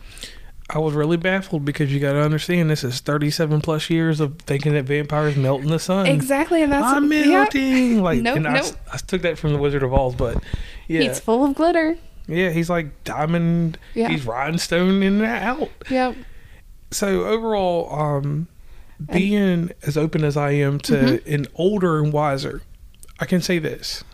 I 0.70 0.78
was 0.78 0.94
really 0.94 1.18
baffled 1.18 1.64
because 1.64 1.92
you 1.92 2.00
got 2.00 2.14
to 2.14 2.22
understand 2.22 2.70
this 2.70 2.84
is 2.84 3.00
37 3.00 3.60
plus 3.60 3.90
years 3.90 4.18
of 4.18 4.38
thinking 4.40 4.72
that 4.72 4.84
vampires 4.84 5.36
melt 5.36 5.60
in 5.60 5.68
the 5.68 5.78
sun. 5.78 6.06
Exactly, 6.06 6.62
and 6.62 6.72
that's 6.72 6.86
I'm 6.86 7.12
yeah, 7.12 7.26
melting. 7.26 8.02
Like, 8.02 8.20
Nope, 8.22 8.36
and 8.38 8.48
I, 8.48 8.60
nope. 8.60 8.72
I 8.90 8.96
took 8.96 9.22
that 9.22 9.36
from 9.36 9.52
the 9.52 9.58
Wizard 9.58 9.82
of 9.82 9.92
Oz, 9.92 10.14
but 10.14 10.42
yeah, 10.88 11.02
He's 11.02 11.20
full 11.20 11.44
of 11.44 11.54
glitter. 11.54 11.98
Yeah, 12.26 12.50
he's 12.50 12.70
like 12.70 13.04
diamond. 13.04 13.78
Yeah. 13.94 14.08
He's 14.08 14.24
rhinestone 14.26 15.02
in 15.02 15.20
and 15.20 15.24
out. 15.24 15.70
Yep. 15.90 16.16
So 16.90 17.24
overall, 17.24 17.92
um, 17.92 18.48
being 19.12 19.72
as 19.82 19.96
open 19.96 20.24
as 20.24 20.36
I 20.36 20.52
am 20.52 20.78
to 20.80 20.92
Mm-hmm. 20.94 21.34
an 21.34 21.46
older 21.56 22.02
and 22.02 22.12
wiser, 22.12 22.62
I 23.18 23.26
can 23.26 23.40
say 23.42 23.58
this: 23.58 24.04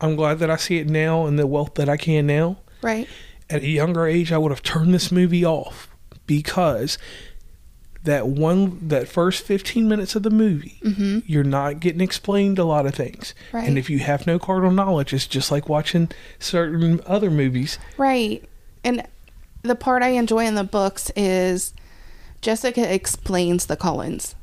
I'm 0.00 0.14
glad 0.16 0.38
that 0.40 0.50
I 0.50 0.56
see 0.56 0.78
it 0.78 0.88
now 0.88 1.26
and 1.26 1.38
the 1.38 1.46
wealth 1.46 1.74
that 1.74 1.88
I 1.88 1.96
can 1.96 2.26
now. 2.26 2.58
Right. 2.82 3.08
At 3.50 3.62
a 3.62 3.66
younger 3.68 4.06
age, 4.06 4.30
I 4.30 4.38
would 4.38 4.52
have 4.52 4.62
turned 4.62 4.92
this 4.92 5.10
movie 5.10 5.44
off 5.44 5.88
because 6.26 6.98
that 8.08 8.26
one 8.26 8.88
that 8.88 9.06
first 9.08 9.42
15 9.44 9.88
minutes 9.88 10.14
of 10.16 10.22
the 10.22 10.30
movie 10.30 10.78
Mm-hmm. 10.82 11.18
you're 11.26 11.44
not 11.44 11.80
getting 11.80 12.00
explained 12.00 12.58
a 12.58 12.64
lot 12.64 12.86
of 12.86 12.94
things 12.94 13.34
Right. 13.52 13.66
and 13.68 13.76
if 13.78 13.88
you 13.90 13.98
have 14.00 14.26
no 14.26 14.38
cardinal 14.38 14.72
knowledge 14.72 15.12
it's 15.12 15.26
just 15.26 15.50
like 15.50 15.68
watching 15.68 16.10
certain 16.38 17.00
other 17.06 17.30
movies 17.30 17.78
Right. 17.96 18.42
And 18.84 19.06
the 19.62 19.74
part 19.74 20.02
I 20.02 20.10
enjoy 20.10 20.46
in 20.46 20.54
the 20.54 20.64
books 20.64 21.10
is 21.16 21.74
Jessica 22.40 22.92
explains 22.94 23.66
the 23.66 23.76
Cullens. 23.76 24.34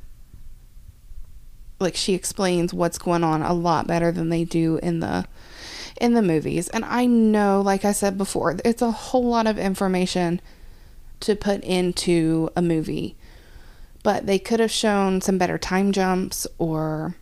Like 1.80 1.96
she 1.96 2.14
explains 2.14 2.74
what's 2.74 2.98
going 2.98 3.24
on 3.24 3.42
a 3.42 3.54
lot 3.54 3.88
better 3.88 4.12
than 4.12 4.30
they 4.30 4.44
do 4.44 4.78
in 4.82 5.00
the 5.00 5.26
in 6.00 6.14
the 6.14 6.22
movies. 6.22 6.68
And 6.70 6.84
I 6.86 7.06
know, 7.06 7.62
like 7.62 7.86
I 7.86 7.92
said 7.94 8.18
before, 8.18 8.58
it's 8.66 8.82
a 8.82 8.92
whole 8.92 9.26
lot 9.30 9.48
of 9.48 9.58
information 9.58 10.42
to 11.22 11.36
put 11.36 11.64
into 11.64 12.50
a 12.56 12.62
movie. 12.62 13.16
But 14.06 14.28
they 14.28 14.38
could 14.38 14.60
have 14.60 14.70
shown 14.70 15.20
some 15.20 15.40
better 15.40 15.58
time 15.58 15.92
jumps 15.92 16.46
or 16.60 17.16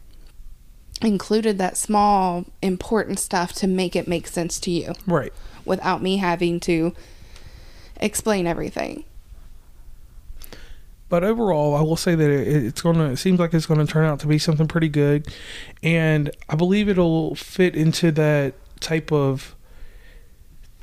included 1.01 1.57
that 1.57 1.77
small 1.77 2.43
important 2.61 3.19
stuff 3.19 3.53
to 3.53 3.67
make 3.67 3.95
it 3.95 4.05
make 4.05 4.27
sense 4.27 4.59
to 4.59 4.69
you 4.69 4.93
right 5.07 5.31
without 5.63 6.01
me 6.01 6.17
having 6.17 6.59
to 6.61 6.93
explain 8.01 8.45
everything. 8.47 9.03
but 11.09 11.23
overall 11.23 11.75
i 11.75 11.81
will 11.81 11.95
say 11.95 12.15
that 12.15 12.29
it's 12.29 12.81
gonna 12.81 13.11
it 13.11 13.17
seems 13.17 13.39
like 13.39 13.53
it's 13.53 13.65
gonna 13.65 13.85
turn 13.85 14.05
out 14.05 14.19
to 14.19 14.27
be 14.27 14.37
something 14.37 14.67
pretty 14.67 14.89
good 14.89 15.27
and 15.81 16.31
i 16.49 16.55
believe 16.55 16.89
it'll 16.89 17.35
fit 17.35 17.75
into 17.75 18.11
that 18.11 18.53
type 18.79 19.11
of 19.11 19.55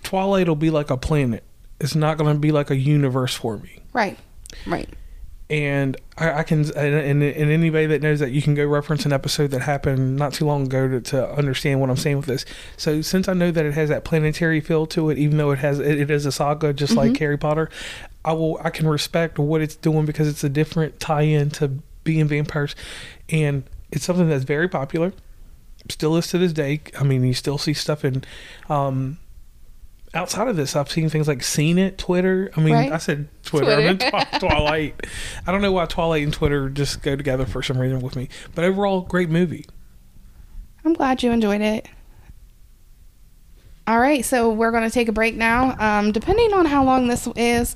twilight 0.03 0.49
will 0.49 0.57
be 0.57 0.71
like 0.71 0.91
a 0.91 0.97
planet 0.97 1.43
it's 1.81 1.95
not 1.95 2.17
gonna 2.19 2.39
be 2.39 2.53
like 2.53 2.71
a 2.71 2.77
universe 2.77 3.35
for 3.35 3.59
me 3.59 3.81
Right. 3.93 4.19
Right. 4.67 4.89
And 5.51 5.97
I, 6.17 6.33
I 6.33 6.43
can 6.45 6.61
and, 6.61 6.77
and, 6.77 7.23
and 7.23 7.51
anybody 7.51 7.87
that 7.87 8.01
knows 8.01 8.21
that 8.21 8.31
you 8.31 8.41
can 8.41 8.55
go 8.55 8.65
reference 8.65 9.05
an 9.05 9.13
episode 9.13 9.49
that 9.49 9.63
happened 9.63 10.17
not 10.17 10.33
too 10.33 10.47
long 10.47 10.67
ago 10.67 10.89
to, 10.89 11.01
to 11.01 11.31
understand 11.33 11.81
what 11.81 11.91
I'm 11.91 11.97
saying 11.97 12.19
with 12.19 12.27
this. 12.27 12.45
So 12.77 13.03
since 13.03 13.29
I 13.29 13.35
know 13.35 13.51
that 13.51 13.67
it 13.67 13.75
has 13.75 13.89
that 13.89 14.05
planetary 14.05 14.61
feel 14.61 14.87
to 14.87 15.11
it, 15.11 15.19
even 15.19 15.39
though 15.39 15.51
it 15.51 15.59
has 15.59 15.81
it, 15.81 16.01
it 16.01 16.11
is 16.11 16.25
a 16.25 16.33
saga 16.33 16.73
just 16.73 16.95
like 16.95 17.17
Harry 17.19 17.37
Potter, 17.37 17.69
I 18.25 18.33
will 18.33 18.61
I 18.63 18.71
can 18.71 18.87
respect 18.87 19.39
what 19.39 19.61
it's 19.61 19.75
doing 19.75 20.07
because 20.07 20.29
it's 20.29 20.45
a 20.45 20.49
different 20.49 21.01
tie-in 21.01 21.51
to 21.51 21.81
being 22.05 22.29
vampires, 22.29 22.77
and 23.29 23.65
it's 23.91 24.05
something 24.05 24.29
that's 24.29 24.45
very 24.45 24.69
popular. 24.69 25.13
Still 25.89 26.17
is 26.17 26.29
to 26.29 26.39
this 26.39 26.53
day. 26.53 26.81
I 26.99 27.03
mean, 27.03 27.25
you 27.25 27.35
still 27.35 27.59
see 27.59 27.75
stuff 27.75 28.05
in. 28.05 28.23
Um, 28.69 29.19
outside 30.15 30.49
of 30.49 30.57
this, 30.57 30.75
I've 30.77 30.91
seen 30.91 31.09
things 31.09 31.29
like 31.29 31.43
Seen 31.43 31.79
It, 31.79 31.99
Twitter. 31.99 32.51
I 32.57 32.61
mean, 32.61 32.75
Right. 32.75 32.93
I 32.93 32.99
said 32.99 33.29
Twitter. 33.45 33.71
I 33.71 33.77
meant 33.85 34.01
Twi- 34.01 34.25
Twilight. 34.39 35.07
I 35.47 35.53
don't 35.53 35.63
know 35.63 35.73
why 35.73 35.87
Twilight 35.87 36.23
and 36.25 36.33
Twitter 36.33 36.69
just 36.69 37.03
go 37.03 37.17
together 37.17 37.47
for 37.47 37.63
some 37.63 37.79
reason 37.79 38.01
with 38.01 38.17
me. 38.17 38.29
But 38.55 38.65
overall, 38.65 39.03
great 39.03 39.31
movie. 39.31 39.67
I'm 40.85 40.95
glad 40.95 41.23
you 41.23 41.31
enjoyed 41.31 41.61
it. 41.61 41.89
All 43.87 43.99
right, 43.99 44.25
so 44.25 44.51
we're 44.53 44.71
going 44.71 44.85
to 44.85 44.91
take 44.91 45.09
a 45.09 45.13
break 45.13 45.35
now. 45.35 45.75
Um, 45.79 46.13
depending 46.13 46.53
on 46.53 46.65
how 46.67 46.85
long 46.85 47.09
this 47.09 47.27
is, 47.35 47.75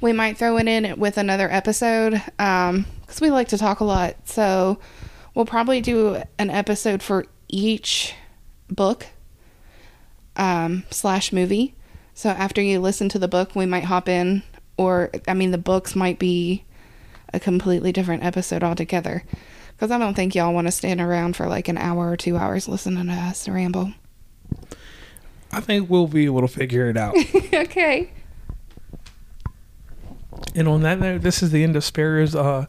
we 0.00 0.12
might 0.12 0.36
throw 0.38 0.56
it 0.58 0.68
in 0.68 0.98
with 1.00 1.18
another 1.18 1.50
episode 1.50 2.12
because 2.36 3.20
we 3.20 3.30
like 3.30 3.48
to 3.48 3.58
talk 3.58 3.80
a 3.80 3.84
lot. 3.84 4.16
So 4.28 4.78
we'll 5.34 5.46
probably 5.46 5.80
do 5.80 6.22
an 6.38 6.50
episode 6.50 7.02
for 7.02 7.24
each 7.48 8.14
book 8.68 9.06
um, 10.38 10.84
slash 10.90 11.32
movie. 11.32 11.74
So 12.14 12.30
after 12.30 12.62
you 12.62 12.80
listen 12.80 13.08
to 13.10 13.18
the 13.18 13.28
book, 13.28 13.54
we 13.54 13.66
might 13.66 13.84
hop 13.84 14.08
in, 14.08 14.42
or 14.76 15.10
I 15.26 15.34
mean, 15.34 15.50
the 15.50 15.58
books 15.58 15.94
might 15.94 16.18
be 16.18 16.64
a 17.32 17.38
completely 17.38 17.92
different 17.92 18.24
episode 18.24 18.64
altogether. 18.64 19.24
Because 19.76 19.90
I 19.90 19.98
don't 19.98 20.14
think 20.14 20.34
y'all 20.34 20.54
want 20.54 20.66
to 20.66 20.72
stand 20.72 21.00
around 21.00 21.36
for 21.36 21.46
like 21.46 21.68
an 21.68 21.78
hour 21.78 22.10
or 22.10 22.16
two 22.16 22.36
hours 22.36 22.66
listening 22.66 23.06
to 23.06 23.12
us 23.12 23.48
ramble. 23.48 23.92
I 25.52 25.60
think 25.60 25.88
we'll 25.88 26.08
be 26.08 26.24
able 26.24 26.40
to 26.40 26.48
figure 26.48 26.88
it 26.88 26.96
out. 26.96 27.14
okay. 27.54 28.10
and 30.54 30.66
on 30.68 30.82
that 30.82 30.98
note, 30.98 31.22
this 31.22 31.42
is 31.42 31.52
the 31.52 31.62
end 31.62 31.76
of 31.76 31.84
Sparrow's 31.84 32.34
uh, 32.34 32.66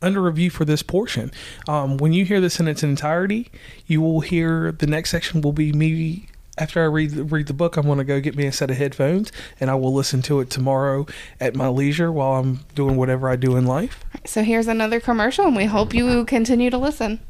under 0.00 0.22
review 0.22 0.50
for 0.50 0.64
this 0.64 0.82
portion. 0.82 1.30
Um, 1.68 1.98
when 1.98 2.12
you 2.12 2.24
hear 2.24 2.40
this 2.40 2.58
in 2.58 2.68
its 2.68 2.82
entirety, 2.82 3.50
you 3.86 4.00
will 4.00 4.20
hear 4.20 4.72
the 4.72 4.86
next 4.86 5.10
section 5.10 5.42
will 5.42 5.52
be 5.52 5.72
me. 5.72 6.28
After 6.58 6.82
I 6.82 6.86
read 6.86 7.30
read 7.30 7.46
the 7.46 7.54
book, 7.54 7.76
I'm 7.76 7.86
going 7.86 7.98
to 7.98 8.04
go 8.04 8.20
get 8.20 8.34
me 8.36 8.44
a 8.44 8.52
set 8.52 8.68
of 8.68 8.76
headphones, 8.76 9.30
and 9.60 9.70
I 9.70 9.76
will 9.76 9.94
listen 9.94 10.22
to 10.22 10.40
it 10.40 10.50
tomorrow 10.50 11.06
at 11.40 11.54
my 11.54 11.68
leisure 11.68 12.10
while 12.10 12.40
I'm 12.40 12.60
doing 12.74 12.96
whatever 12.96 13.28
I 13.28 13.36
do 13.36 13.56
in 13.56 13.64
life. 13.64 14.04
So 14.26 14.42
here's 14.42 14.66
another 14.66 14.98
commercial, 14.98 15.46
and 15.46 15.54
we 15.54 15.66
hope 15.66 15.94
you 15.94 16.24
continue 16.24 16.68
to 16.70 16.78
listen. 16.78 17.20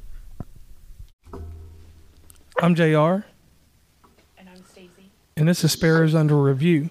I'm 2.60 2.74
Jr. 2.74 2.82
And 4.38 4.48
I'm 4.48 4.64
Stacey. 4.64 5.10
and 5.36 5.46
this 5.46 5.62
is 5.62 5.72
Sparrows 5.72 6.14
Under 6.14 6.40
Review. 6.42 6.88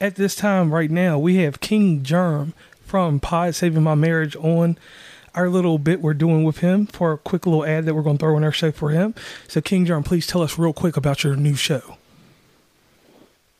At 0.00 0.16
this 0.16 0.34
time, 0.34 0.74
right 0.74 0.90
now, 0.90 1.18
we 1.18 1.36
have 1.36 1.60
King 1.60 2.02
Germ 2.02 2.54
from 2.82 3.20
Pod 3.20 3.54
Saving 3.54 3.82
My 3.84 3.94
Marriage 3.94 4.34
on. 4.36 4.78
Our 5.34 5.48
little 5.48 5.78
bit 5.78 6.00
we're 6.00 6.14
doing 6.14 6.44
with 6.44 6.58
him 6.58 6.86
for 6.86 7.12
a 7.12 7.18
quick 7.18 7.46
little 7.46 7.64
ad 7.64 7.84
that 7.86 7.94
we're 7.94 8.02
going 8.02 8.18
to 8.18 8.22
throw 8.22 8.36
in 8.36 8.44
our 8.44 8.52
show 8.52 8.70
for 8.70 8.90
him. 8.90 9.14
So, 9.48 9.60
King 9.60 9.86
John, 9.86 10.02
please 10.02 10.26
tell 10.26 10.42
us 10.42 10.58
real 10.58 10.72
quick 10.72 10.96
about 10.96 11.24
your 11.24 11.36
new 11.36 11.54
show. 11.54 11.96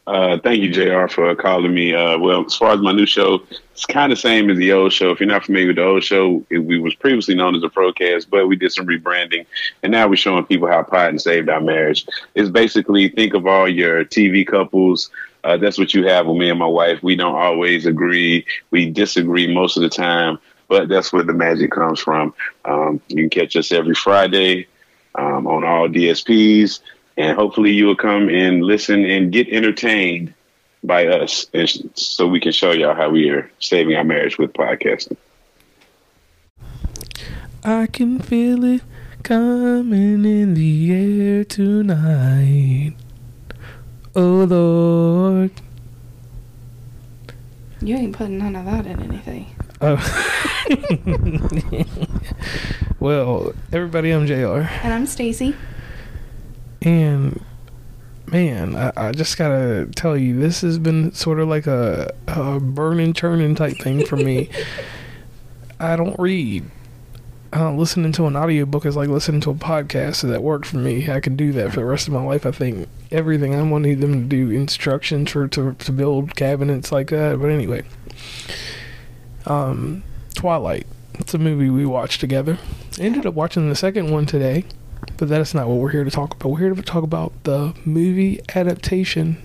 Uh, 0.09 0.39
thank 0.39 0.63
you, 0.63 0.71
JR, 0.71 1.07
for 1.07 1.35
calling 1.35 1.75
me. 1.75 1.95
Uh, 1.95 2.17
well, 2.19 2.47
as 2.47 2.57
far 2.57 2.73
as 2.73 2.81
my 2.81 2.93
new 2.93 3.05
show, 3.05 3.43
it's 3.73 3.85
kind 3.85 4.11
of 4.11 4.19
same 4.19 4.49
as 4.49 4.57
the 4.57 4.73
old 4.73 4.91
show. 4.91 5.11
If 5.11 5.21
you're 5.21 5.29
not 5.29 5.45
familiar 5.45 5.67
with 5.67 5.77
the 5.77 5.85
old 5.85 6.03
show, 6.03 6.43
it, 6.49 6.61
we 6.61 6.79
was 6.79 6.95
previously 6.95 7.35
known 7.35 7.55
as 7.55 7.61
the 7.61 7.69
Procast, 7.69 8.31
but 8.31 8.47
we 8.47 8.57
did 8.57 8.73
some 8.73 8.87
rebranding, 8.87 9.45
and 9.83 9.93
now 9.93 10.09
we're 10.09 10.17
showing 10.17 10.47
people 10.47 10.67
how 10.67 10.83
Podden 10.83 11.21
saved 11.21 11.51
our 11.51 11.61
marriage. 11.61 12.07
It's 12.35 12.49
basically 12.49 13.11
think 13.11 13.35
of 13.35 13.47
all 13.47 13.69
your 13.69 14.03
TV 14.03 14.47
couples. 14.47 15.11
Uh, 15.45 15.59
that's 15.59 15.79
what 15.79 15.93
you 15.93 16.07
have 16.07 16.27
with 16.27 16.39
me 16.39 16.49
and 16.49 16.59
my 16.59 16.67
wife. 16.67 17.03
We 17.03 17.15
don't 17.15 17.37
always 17.37 17.85
agree. 17.85 18.47
We 18.71 18.91
disagree 18.91 19.53
most 19.53 19.77
of 19.77 19.83
the 19.83 19.91
time, 19.91 20.39
but 20.69 20.89
that's 20.89 21.13
where 21.13 21.23
the 21.23 21.33
magic 21.33 21.73
comes 21.73 21.99
from. 21.99 22.35
Um, 22.65 23.01
you 23.09 23.29
can 23.29 23.31
catch 23.31 23.57
us 23.57 23.73
every 23.73 23.95
Friday 23.95 24.67
um, 25.15 25.47
on 25.47 25.65
all 25.65 25.89
DSPs 25.89 26.81
and 27.19 27.37
hopefully 27.37 27.73
you 27.73 27.87
will 27.87 27.97
come 27.97 28.29
and 28.29 28.63
listen 28.63 29.05
and 29.05 29.33
get 29.33 29.49
entertained 29.49 30.33
by 30.85 31.07
us 31.09 31.47
and 31.53 31.69
so 31.95 32.29
we 32.29 32.39
can 32.39 32.53
show 32.53 32.71
y'all 32.71 32.95
how 32.95 33.11
we 33.11 33.29
are 33.29 33.51
saving 33.59 33.97
our 33.97 34.05
marriage 34.05 34.39
with 34.39 34.53
podcasting. 34.53 35.17
I 37.65 37.87
can 37.87 38.21
feel 38.21 38.65
it 38.65 38.83
coming 39.25 40.25
in 40.25 40.55
the 40.55 40.93
air 40.93 41.45
tonight. 41.45 42.95
Oh 44.15 44.45
lord. 44.45 45.51
You 47.81 47.97
ain't 47.97 48.17
putting 48.17 48.39
none 48.39 48.55
of 48.55 48.65
that 48.67 48.87
in 48.87 49.03
anything 49.03 49.58
oh 49.81 50.65
well 53.01 53.55
everybody 53.73 54.11
i'm 54.11 54.27
jr 54.27 54.69
and 54.83 54.93
i'm 54.93 55.07
Stacey 55.07 55.55
and 56.83 57.41
man, 58.33 58.77
I, 58.77 58.93
I, 58.97 59.13
just 59.13 59.37
gotta 59.37 59.89
tell 59.95 60.17
you, 60.17 60.39
this 60.39 60.61
has 60.61 60.79
been 60.79 61.13
sort 61.13 61.41
of 61.41 61.49
like 61.49 61.67
a, 61.67 62.13
a 62.27 62.61
burning, 62.61 63.13
churning 63.13 63.55
type 63.55 63.79
thing 63.79 64.05
for 64.05 64.17
me. 64.17 64.51
I 65.81 65.97
don't 65.97 66.19
read. 66.19 66.65
Uh, 67.51 67.73
listening 67.73 68.13
to 68.13 68.27
an 68.27 68.37
audiobook 68.37 68.85
is 68.85 68.95
like 68.95 69.09
listening 69.09 69.41
to 69.41 69.51
a 69.51 69.55
podcast, 69.55 70.17
so 70.17 70.27
that 70.27 70.43
worked 70.43 70.67
for 70.67 70.77
me. 70.77 71.11
I 71.11 71.21
can 71.21 71.35
do 71.35 71.51
that 71.53 71.71
for 71.71 71.81
the 71.81 71.87
rest 71.87 72.07
of 72.07 72.13
my 72.13 72.23
life. 72.23 72.45
I 72.45 72.51
think 72.51 72.89
everything 73.11 73.55
I'm 73.55 73.71
gonna 73.71 73.89
need 73.89 74.01
them 74.01 74.13
to 74.13 74.29
do 74.29 74.51
instructions 74.51 75.31
for 75.31 75.49
to 75.49 75.73
to 75.73 75.93
build 75.93 76.37
cabinets 76.37 76.93
like 76.93 77.09
that. 77.09 77.41
But 77.41 77.49
anyway, 77.49 77.85
um, 79.47 80.03
Twilight. 80.35 80.87
It's 81.15 81.35
a 81.35 81.39
movie 81.39 81.69
we 81.71 81.85
watched 81.85 82.21
together. 82.21 82.59
ended 82.99 83.27
up 83.27 83.35
watching 83.35 83.69
the 83.69 83.75
second 83.77 84.11
one 84.11 84.27
today. 84.27 84.65
But 85.17 85.29
that's 85.29 85.55
not 85.55 85.69
what 85.69 85.79
we're 85.79 85.91
here 85.91 86.05
to 86.05 86.11
talk 86.11 86.35
about. 86.35 86.51
We're 86.51 86.59
here 86.59 86.75
to 86.75 86.83
talk 86.83 87.03
about 87.03 87.33
the 87.45 87.75
movie 87.85 88.41
adaptation 88.55 89.43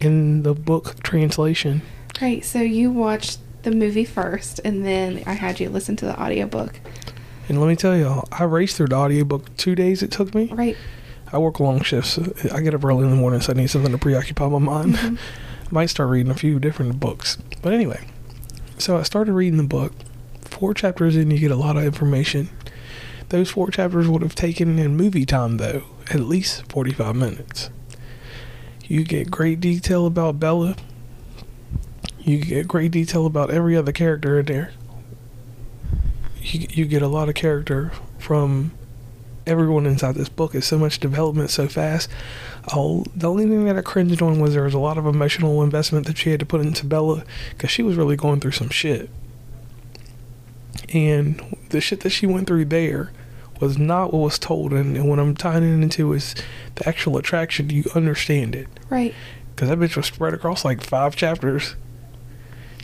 in 0.00 0.42
the 0.42 0.54
book 0.54 1.02
translation. 1.02 1.82
Right. 2.20 2.44
So 2.44 2.60
you 2.60 2.90
watched 2.90 3.38
the 3.62 3.70
movie 3.70 4.04
first, 4.04 4.60
and 4.64 4.84
then 4.84 5.22
I 5.26 5.32
had 5.32 5.60
you 5.60 5.68
listen 5.68 5.96
to 5.96 6.06
the 6.06 6.20
audiobook. 6.20 6.80
And 7.48 7.60
let 7.60 7.68
me 7.68 7.76
tell 7.76 7.96
you, 7.96 8.22
I 8.30 8.44
raced 8.44 8.76
through 8.76 8.88
the 8.88 8.96
audiobook 8.96 9.56
two 9.56 9.74
days 9.74 10.02
it 10.02 10.10
took 10.10 10.34
me. 10.34 10.46
Right. 10.52 10.76
I 11.32 11.38
work 11.38 11.60
long 11.60 11.82
shifts. 11.82 12.18
I 12.52 12.60
get 12.60 12.74
up 12.74 12.84
early 12.84 13.04
in 13.04 13.10
the 13.10 13.16
morning, 13.16 13.40
so 13.40 13.52
I 13.52 13.56
need 13.56 13.68
something 13.68 13.92
to 13.92 13.98
preoccupy 13.98 14.48
my 14.48 14.58
mind. 14.58 14.94
Mm-hmm. 14.94 15.16
Might 15.74 15.86
start 15.86 16.08
reading 16.08 16.30
a 16.30 16.34
few 16.34 16.58
different 16.58 16.98
books. 16.98 17.36
But 17.60 17.74
anyway, 17.74 18.06
so 18.78 18.96
I 18.96 19.02
started 19.02 19.32
reading 19.32 19.58
the 19.58 19.64
book. 19.64 19.92
Four 20.42 20.74
chapters 20.74 21.16
in, 21.16 21.30
you 21.30 21.38
get 21.38 21.50
a 21.50 21.56
lot 21.56 21.76
of 21.76 21.84
information. 21.84 22.48
Those 23.28 23.50
four 23.50 23.70
chapters 23.70 24.08
would 24.08 24.22
have 24.22 24.34
taken 24.34 24.78
in 24.78 24.96
movie 24.96 25.26
time, 25.26 25.58
though, 25.58 25.82
at 26.10 26.20
least 26.20 26.70
45 26.72 27.14
minutes. 27.14 27.70
You 28.84 29.04
get 29.04 29.30
great 29.30 29.60
detail 29.60 30.06
about 30.06 30.40
Bella. 30.40 30.76
You 32.20 32.38
get 32.38 32.66
great 32.66 32.90
detail 32.90 33.26
about 33.26 33.50
every 33.50 33.76
other 33.76 33.92
character 33.92 34.38
in 34.38 34.46
there. 34.46 34.72
You, 36.40 36.66
you 36.70 36.84
get 36.86 37.02
a 37.02 37.08
lot 37.08 37.28
of 37.28 37.34
character 37.34 37.92
from 38.18 38.72
everyone 39.46 39.86
inside 39.86 40.14
this 40.14 40.28
book. 40.28 40.54
It's 40.54 40.66
so 40.66 40.78
much 40.78 41.00
development 41.00 41.50
so 41.50 41.68
fast. 41.68 42.08
Oh, 42.72 43.04
the 43.14 43.30
only 43.30 43.44
thing 43.44 43.64
that 43.64 43.78
I 43.78 43.82
cringed 43.82 44.20
on 44.20 44.40
was 44.40 44.54
there 44.54 44.64
was 44.64 44.74
a 44.74 44.78
lot 44.78 44.98
of 44.98 45.06
emotional 45.06 45.62
investment 45.62 46.06
that 46.06 46.18
she 46.18 46.30
had 46.30 46.40
to 46.40 46.46
put 46.46 46.60
into 46.60 46.84
Bella 46.84 47.24
because 47.50 47.70
she 47.70 47.82
was 47.82 47.96
really 47.96 48.16
going 48.16 48.40
through 48.40 48.52
some 48.52 48.68
shit. 48.68 49.08
And 50.92 51.56
the 51.70 51.80
shit 51.80 52.00
that 52.00 52.10
she 52.10 52.26
went 52.26 52.46
through 52.46 52.66
there 52.66 53.10
was 53.60 53.78
not 53.78 54.12
what 54.12 54.20
was 54.20 54.38
told. 54.38 54.72
And, 54.72 54.96
and 54.96 55.08
what 55.08 55.18
I'm 55.18 55.34
tying 55.34 55.64
it 55.64 55.82
into 55.82 56.12
is 56.12 56.34
the 56.74 56.88
actual 56.88 57.16
attraction. 57.16 57.70
You 57.70 57.84
understand 57.94 58.54
it. 58.54 58.68
Right. 58.90 59.14
Because 59.54 59.68
that 59.70 59.78
bitch 59.78 59.96
was 59.96 60.06
spread 60.06 60.34
across 60.34 60.64
like 60.64 60.82
five 60.82 61.16
chapters. 61.16 61.74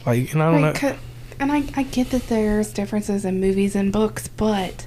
Like, 0.07 0.33
and 0.33 0.42
I 0.42 0.51
don't 0.51 0.62
right, 0.62 0.83
know. 0.83 0.97
And 1.38 1.53
I, 1.53 1.64
I 1.77 1.83
get 1.83 2.11
that 2.11 2.29
there's 2.29 2.73
differences 2.73 3.25
in 3.25 3.40
movies 3.40 3.75
and 3.75 3.92
books, 3.92 4.29
but 4.29 4.87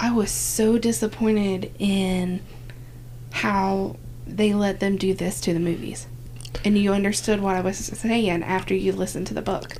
I 0.00 0.10
was 0.12 0.30
so 0.30 0.78
disappointed 0.78 1.72
in 1.78 2.40
how 3.44 3.96
they 4.26 4.54
let 4.54 4.80
them 4.80 4.96
do 4.96 5.14
this 5.14 5.40
to 5.42 5.54
the 5.54 5.60
movies. 5.60 6.06
And 6.64 6.78
you 6.78 6.92
understood 6.92 7.40
what 7.40 7.56
I 7.56 7.60
was 7.60 7.76
saying 7.76 8.42
after 8.42 8.74
you 8.74 8.92
listened 8.92 9.26
to 9.28 9.34
the 9.34 9.42
book 9.42 9.76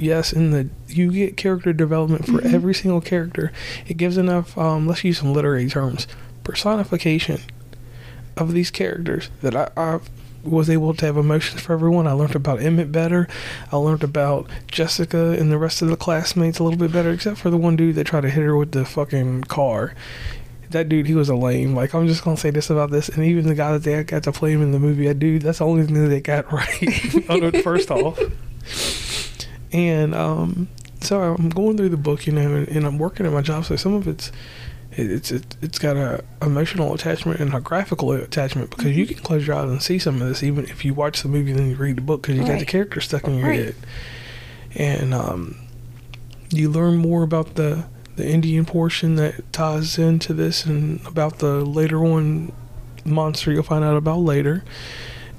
yes, 0.00 0.32
in 0.32 0.50
the 0.50 0.68
you 0.88 1.12
get 1.12 1.36
character 1.36 1.72
development 1.72 2.26
for 2.26 2.32
mm-hmm. 2.32 2.54
every 2.54 2.74
single 2.74 3.00
character. 3.00 3.52
It 3.86 3.96
gives 3.96 4.16
enough. 4.16 4.56
Um, 4.58 4.86
let's 4.86 5.04
use 5.04 5.18
some 5.18 5.32
literary 5.32 5.68
terms. 5.68 6.06
Personification 6.42 7.40
of 8.36 8.52
these 8.52 8.70
characters 8.70 9.28
that 9.42 9.54
I, 9.54 9.70
I 9.76 10.00
was 10.42 10.70
able 10.70 10.94
to 10.94 11.06
have 11.06 11.16
emotions 11.16 11.60
for 11.60 11.74
everyone. 11.74 12.06
I 12.06 12.12
learned 12.12 12.34
about 12.34 12.62
Emmett 12.62 12.90
better. 12.90 13.28
I 13.70 13.76
learned 13.76 14.02
about 14.02 14.48
Jessica 14.66 15.32
and 15.32 15.52
the 15.52 15.58
rest 15.58 15.82
of 15.82 15.88
the 15.88 15.96
classmates 15.96 16.58
a 16.58 16.64
little 16.64 16.78
bit 16.78 16.92
better, 16.92 17.10
except 17.10 17.38
for 17.38 17.50
the 17.50 17.58
one 17.58 17.76
dude 17.76 17.96
that 17.96 18.04
tried 18.04 18.22
to 18.22 18.30
hit 18.30 18.42
her 18.42 18.56
with 18.56 18.72
the 18.72 18.86
fucking 18.86 19.42
car. 19.44 19.94
That 20.70 20.88
dude, 20.88 21.06
he 21.06 21.14
was 21.14 21.28
a 21.28 21.34
lame. 21.34 21.74
Like, 21.74 21.94
I'm 21.94 22.06
just 22.06 22.22
gonna 22.22 22.36
say 22.36 22.50
this 22.50 22.70
about 22.70 22.90
this, 22.90 23.08
and 23.08 23.24
even 23.24 23.46
the 23.46 23.54
guy 23.54 23.72
that 23.72 23.82
they 23.82 24.02
got 24.04 24.22
to 24.24 24.32
play 24.32 24.52
him 24.52 24.62
in 24.62 24.72
the 24.72 24.78
movie, 24.78 25.06
that 25.08 25.18
dude, 25.18 25.42
that's 25.42 25.58
the 25.58 25.66
only 25.66 25.84
thing 25.84 25.94
that 25.94 26.08
they 26.08 26.20
got 26.20 26.52
right. 26.52 27.62
first 27.64 27.90
off. 27.90 28.18
And 29.72 30.14
um, 30.14 30.68
so 31.00 31.20
I'm 31.20 31.48
going 31.48 31.76
through 31.76 31.90
the 31.90 31.96
book, 31.96 32.26
you 32.26 32.32
know, 32.32 32.54
and, 32.54 32.68
and, 32.68 32.86
I'm 32.86 32.98
working 32.98 33.26
at 33.26 33.32
my 33.32 33.40
job. 33.40 33.64
So 33.64 33.76
some 33.76 33.94
of 33.94 34.08
it's 34.08 34.32
it's 34.92 35.30
it, 35.30 35.56
it's 35.62 35.78
got 35.78 35.96
a 35.96 36.24
emotional 36.42 36.92
attachment 36.94 37.40
and 37.40 37.54
a 37.54 37.60
graphical 37.60 38.12
attachment 38.12 38.70
because 38.70 38.96
you 38.96 39.04
mm-hmm. 39.04 39.14
can 39.14 39.22
close 39.22 39.46
your 39.46 39.56
eyes 39.56 39.70
and 39.70 39.82
see 39.82 39.98
some 39.98 40.20
of 40.20 40.28
this, 40.28 40.42
even 40.42 40.64
if 40.64 40.84
you 40.84 40.94
watch 40.94 41.22
the 41.22 41.28
movie 41.28 41.50
and 41.50 41.60
then 41.60 41.70
you 41.70 41.76
read 41.76 41.96
the 41.96 42.02
book 42.02 42.22
because 42.22 42.36
you 42.36 42.42
right. 42.42 42.52
got 42.52 42.58
the 42.60 42.66
character 42.66 43.00
stuck 43.00 43.24
in 43.24 43.36
your 43.36 43.48
right. 43.48 43.58
head. 43.66 43.74
And 44.74 45.14
um, 45.14 45.56
you 46.50 46.70
learn 46.70 46.96
more 46.96 47.22
about 47.22 47.54
the 47.54 47.84
the 48.20 48.28
Indian 48.28 48.64
portion 48.64 49.16
that 49.16 49.52
ties 49.52 49.98
into 49.98 50.32
this, 50.32 50.64
and 50.64 51.04
about 51.06 51.38
the 51.38 51.64
later 51.64 51.98
one 51.98 52.52
monster 53.04 53.50
you'll 53.50 53.62
find 53.62 53.84
out 53.84 53.96
about 53.96 54.18
later. 54.18 54.62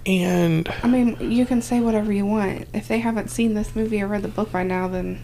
And 0.05 0.67
I 0.83 0.87
mean, 0.87 1.15
you 1.19 1.45
can 1.45 1.61
say 1.61 1.79
whatever 1.79 2.11
you 2.11 2.25
want. 2.25 2.67
If 2.73 2.87
they 2.87 2.99
haven't 2.99 3.29
seen 3.29 3.53
this 3.53 3.75
movie 3.75 4.01
or 4.01 4.07
read 4.07 4.23
the 4.23 4.27
book 4.27 4.51
by 4.51 4.63
now, 4.63 4.87
then 4.87 5.23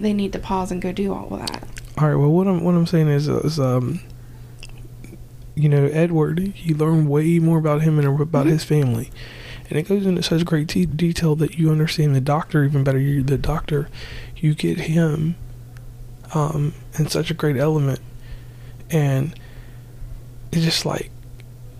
they 0.00 0.12
need 0.12 0.32
to 0.32 0.38
pause 0.38 0.72
and 0.72 0.80
go 0.80 0.92
do 0.92 1.12
all 1.12 1.34
of 1.34 1.40
that. 1.40 1.68
All 1.98 2.08
right. 2.08 2.16
Well, 2.16 2.30
what 2.30 2.46
I'm 2.46 2.64
what 2.64 2.74
I'm 2.74 2.86
saying 2.86 3.08
is, 3.08 3.28
is 3.28 3.60
um, 3.60 4.00
you 5.54 5.68
know, 5.68 5.86
Edward. 5.86 6.54
You 6.56 6.74
learn 6.74 7.06
way 7.06 7.38
more 7.38 7.58
about 7.58 7.82
him 7.82 7.98
and 7.98 8.08
about 8.08 8.44
mm-hmm. 8.44 8.48
his 8.48 8.64
family, 8.64 9.10
and 9.68 9.78
it 9.78 9.88
goes 9.88 10.06
into 10.06 10.22
such 10.22 10.46
great 10.46 10.68
t- 10.68 10.86
detail 10.86 11.36
that 11.36 11.58
you 11.58 11.70
understand 11.70 12.16
the 12.16 12.20
doctor 12.20 12.64
even 12.64 12.84
better. 12.84 12.98
You 12.98 13.22
the 13.22 13.36
doctor, 13.36 13.88
you 14.36 14.54
get 14.54 14.80
him, 14.80 15.36
um, 16.34 16.74
in 16.98 17.08
such 17.08 17.30
a 17.30 17.34
great 17.34 17.56
element, 17.56 18.00
and 18.90 19.38
it's 20.50 20.64
just 20.64 20.86
like 20.86 21.10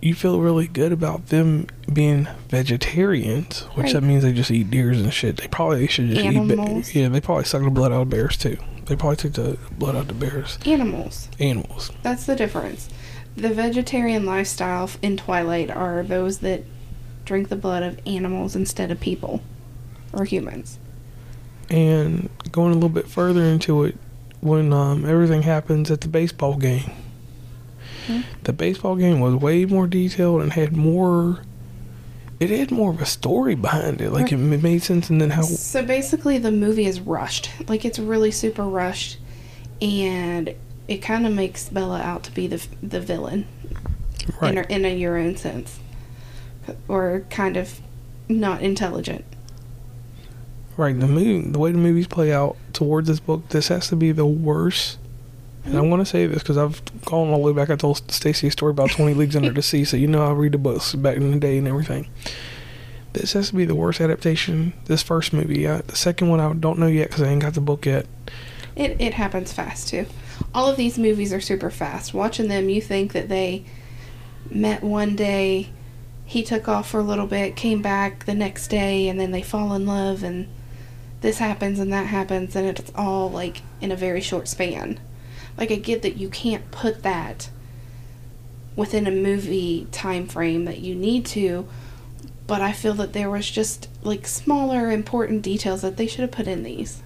you 0.03 0.15
feel 0.15 0.41
really 0.41 0.67
good 0.67 0.93
about 0.93 1.27
them 1.29 1.69
being 1.93 2.27
vegetarians, 2.49 3.61
which 3.75 3.85
right. 3.85 3.93
that 3.95 4.03
means 4.03 4.25
they 4.25 4.33
just 4.33 4.51
eat 4.51 4.71
deers 4.71 5.01
and 5.01 5.13
shit. 5.15 5.37
They 5.37 5.47
probably 5.47 5.87
should 5.87 6.09
just 6.09 6.21
Animals. 6.21 6.91
eat. 6.91 6.93
Ba- 6.93 6.99
yeah, 6.99 7.09
they 7.09 7.21
probably 7.21 7.45
suck 7.45 7.63
the 7.63 7.71
blood 7.71 7.93
out 7.93 8.03
of 8.03 8.11
bears 8.11 8.37
too. 8.37 8.59
They 8.87 8.97
probably 8.97 9.17
took 9.17 9.35
the 9.35 9.59
blood 9.79 9.95
out 9.95 10.11
of 10.11 10.19
bears. 10.19 10.59
Animals. 10.67 11.29
Animals. 11.39 11.93
That's 12.03 12.27
the 12.27 12.35
difference. 12.35 12.89
The 13.37 13.51
vegetarian 13.51 14.27
lifestyle 14.27 14.91
in 15.01 15.17
Twilight 15.17 15.71
are 15.71 16.03
those 16.03 16.39
that 16.39 16.65
drink 17.25 17.49
the 17.49 17.57
blood 17.57 17.85
of 17.85 18.01
animals 18.05 18.57
instead 18.57 18.91
of 18.91 18.99
people 18.99 19.41
or 20.13 20.25
humans. 20.25 20.79
And 21.71 22.29
going 22.51 22.73
a 22.73 22.75
little 22.75 22.89
bit 22.89 23.09
further 23.09 23.43
into 23.43 23.85
it, 23.85 23.97
when 24.43 24.73
um, 24.73 25.07
everything 25.07 25.43
happens 25.43 25.91
at 25.91 26.03
the 26.03 26.09
baseball 26.09 26.57
game. 26.57 26.91
The 28.43 28.53
baseball 28.53 28.97
game 28.97 29.21
was 29.21 29.37
way 29.37 29.65
more 29.65 29.87
detailed 29.87 30.43
and 30.43 30.53
had 30.53 30.77
more 30.77 31.41
it 32.41 32.51
had 32.51 32.73
more 32.73 32.91
of 32.91 33.01
a 33.01 33.07
story 33.07 33.55
behind 33.55 34.01
it. 34.01 34.11
Like 34.11 34.33
it 34.33 34.37
ma- 34.37 34.57
made 34.57 34.83
sense, 34.83 35.09
and 35.11 35.21
then 35.21 35.31
how 35.31 35.43
So 35.43 35.85
basically, 35.85 36.39
the 36.39 36.51
movie 36.51 36.87
is 36.87 37.01
rushed. 37.01 37.51
Like 37.69 37.85
it's 37.85 38.01
really 38.01 38.33
super 38.33 38.65
rushed, 38.65 39.19
and 39.81 40.53
it 40.89 40.99
kind 40.99 41.25
of 41.25 41.33
makes 41.33 41.69
Bella 41.69 42.01
out 42.01 42.25
to 42.25 42.33
be 42.33 42.49
the 42.49 42.67
the 42.83 43.01
villain. 43.01 43.47
In, 44.27 44.35
right, 44.41 44.59
a, 44.59 44.73
in 44.73 44.85
a 44.85 44.95
your 44.95 45.17
own 45.17 45.37
sense, 45.37 45.79
or 46.89 47.25
kind 47.31 47.57
of 47.57 47.81
not 48.29 48.61
intelligent. 48.63 49.25
Right. 50.77 50.99
The 50.99 51.07
movie, 51.07 51.51
the 51.51 51.59
way 51.59 51.73
the 51.73 51.79
movies 51.79 52.07
play 52.07 52.33
out 52.33 52.57
towards 52.73 53.09
this 53.09 53.21
book, 53.21 53.49
this 53.51 53.69
has 53.69 53.89
to 53.89 53.97
be 53.97 54.13
the 54.13 54.27
worst. 54.27 54.99
And 55.65 55.77
I 55.77 55.81
want 55.83 56.01
to 56.01 56.07
say 56.07 56.27
this 56.27 56.43
because 56.43 56.57
I've 56.57 56.83
gone 57.05 57.29
all 57.29 57.45
the 57.45 57.53
way 57.53 57.53
back. 57.53 57.71
I 57.71 57.77
told 57.77 58.11
Stacey 58.11 58.49
a 58.49 58.51
story 58.51 58.71
about 58.71 58.91
Twenty 58.91 59.15
Leagues 59.15 59.37
Under 59.37 59.51
the 59.51 59.63
Sea, 59.63 59.85
so 59.85 59.97
you 59.97 60.09
know 60.09 60.27
I 60.27 60.33
read 60.33 60.53
the 60.53 60.59
books 60.59 60.95
back 60.95 61.17
in 61.17 61.31
the 61.31 61.39
day 61.39 61.59
and 61.59 61.69
everything. 61.69 62.09
This 63.13 63.35
has 63.35 63.51
to 63.51 63.57
be 63.57 63.65
the 63.65 63.75
worst 63.75 64.01
adaptation. 64.01 64.73
This 64.87 65.03
first 65.03 65.33
movie, 65.33 65.67
uh, 65.67 65.83
the 65.87 65.97
second 65.97 66.31
one 66.31 66.41
I 66.41 66.53
don't 66.55 66.79
know 66.79 66.87
yet 66.87 67.09
because 67.09 67.23
I 67.23 67.29
ain't 67.29 67.43
got 67.43 67.55
the 67.55 67.61
book 67.61 67.87
yet. 67.87 68.07
It 68.75 69.01
it 69.01 69.15
happens 69.15 69.53
fast 69.53 69.89
too. 69.89 70.07
All 70.55 70.69
of 70.69 70.77
these 70.77 70.99
movies 70.99 71.33
are 71.33 71.41
super 71.41 71.71
fast. 71.71 72.15
Watching 72.15 72.49
them, 72.49 72.69
you 72.69 72.81
think 72.81 73.13
that 73.13 73.29
they 73.29 73.65
met 74.51 74.83
one 74.83 75.15
day, 75.15 75.69
he 76.25 76.43
took 76.43 76.67
off 76.67 76.91
for 76.91 76.99
a 76.99 77.05
little 77.05 77.27
bit, 77.27 77.55
came 77.55 77.83
back 77.83 78.25
the 78.25 78.35
next 78.35 78.69
day, 78.69 79.09
and 79.09 79.21
then 79.21 79.31
they 79.31 79.43
fall 79.43 79.75
in 79.75 79.87
love, 79.87 80.23
and 80.25 80.49
this 81.23 81.39
happens 81.39 81.79
and 81.79 81.93
that 81.93 82.07
happens, 82.07 82.55
and 82.55 82.67
it's 82.67 82.93
all 82.95 83.31
like 83.31 83.63
in 83.81 83.91
a 83.91 83.97
very 83.97 84.21
short 84.21 84.49
span. 84.49 85.01
Like 85.57 85.71
I 85.71 85.77
get 85.77 86.03
that 86.03 86.17
you 86.17 86.29
can't 86.29 86.71
put 86.71 87.03
that 87.03 87.49
within 88.77 89.07
a 89.07 89.11
movie 89.11 89.87
time 89.93 90.27
frame 90.27 90.65
that 90.65 90.79
you 90.79 90.95
need 90.95 91.27
to, 91.27 91.67
but 92.47 92.61
I 92.61 92.73
feel 92.73 92.95
that 92.95 93.13
there 93.13 93.31
was 93.31 93.51
just 93.51 93.89
like 94.03 94.27
smaller 94.27 94.91
important 94.91 95.43
details 95.43 95.83
that 95.83 95.97
they 95.97 96.07
should 96.07 96.21
have 96.21 96.31
put 96.33 96.47
in 96.49 96.63
these. 96.63 97.03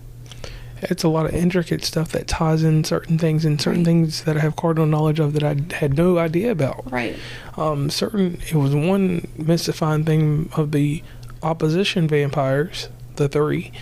It's 0.82 1.02
a 1.02 1.08
lot 1.08 1.26
of 1.26 1.34
intricate 1.34 1.84
stuff 1.84 2.12
that 2.12 2.28
ties 2.28 2.62
in 2.62 2.84
certain 2.84 3.18
things 3.18 3.44
and 3.44 3.60
certain 3.60 3.80
Right. 3.80 3.86
things 3.86 4.24
that 4.24 4.36
I 4.36 4.40
have 4.40 4.56
cardinal 4.56 4.86
knowledge 4.86 5.18
of 5.18 5.32
that 5.32 5.42
I 5.42 5.56
had 5.74 5.96
no 5.96 6.18
idea 6.18 6.50
about. 6.50 6.90
Right. 6.92 7.16
Um, 7.56 7.88
certain 7.90 8.38
it 8.48 8.54
was 8.54 8.74
one 8.74 9.26
mystifying 9.36 10.04
thing 10.04 10.50
of 10.54 10.72
the 10.72 11.02
opposition 11.42 12.06
vampires, 12.06 12.88
the 13.16 13.28
three, 13.28 13.72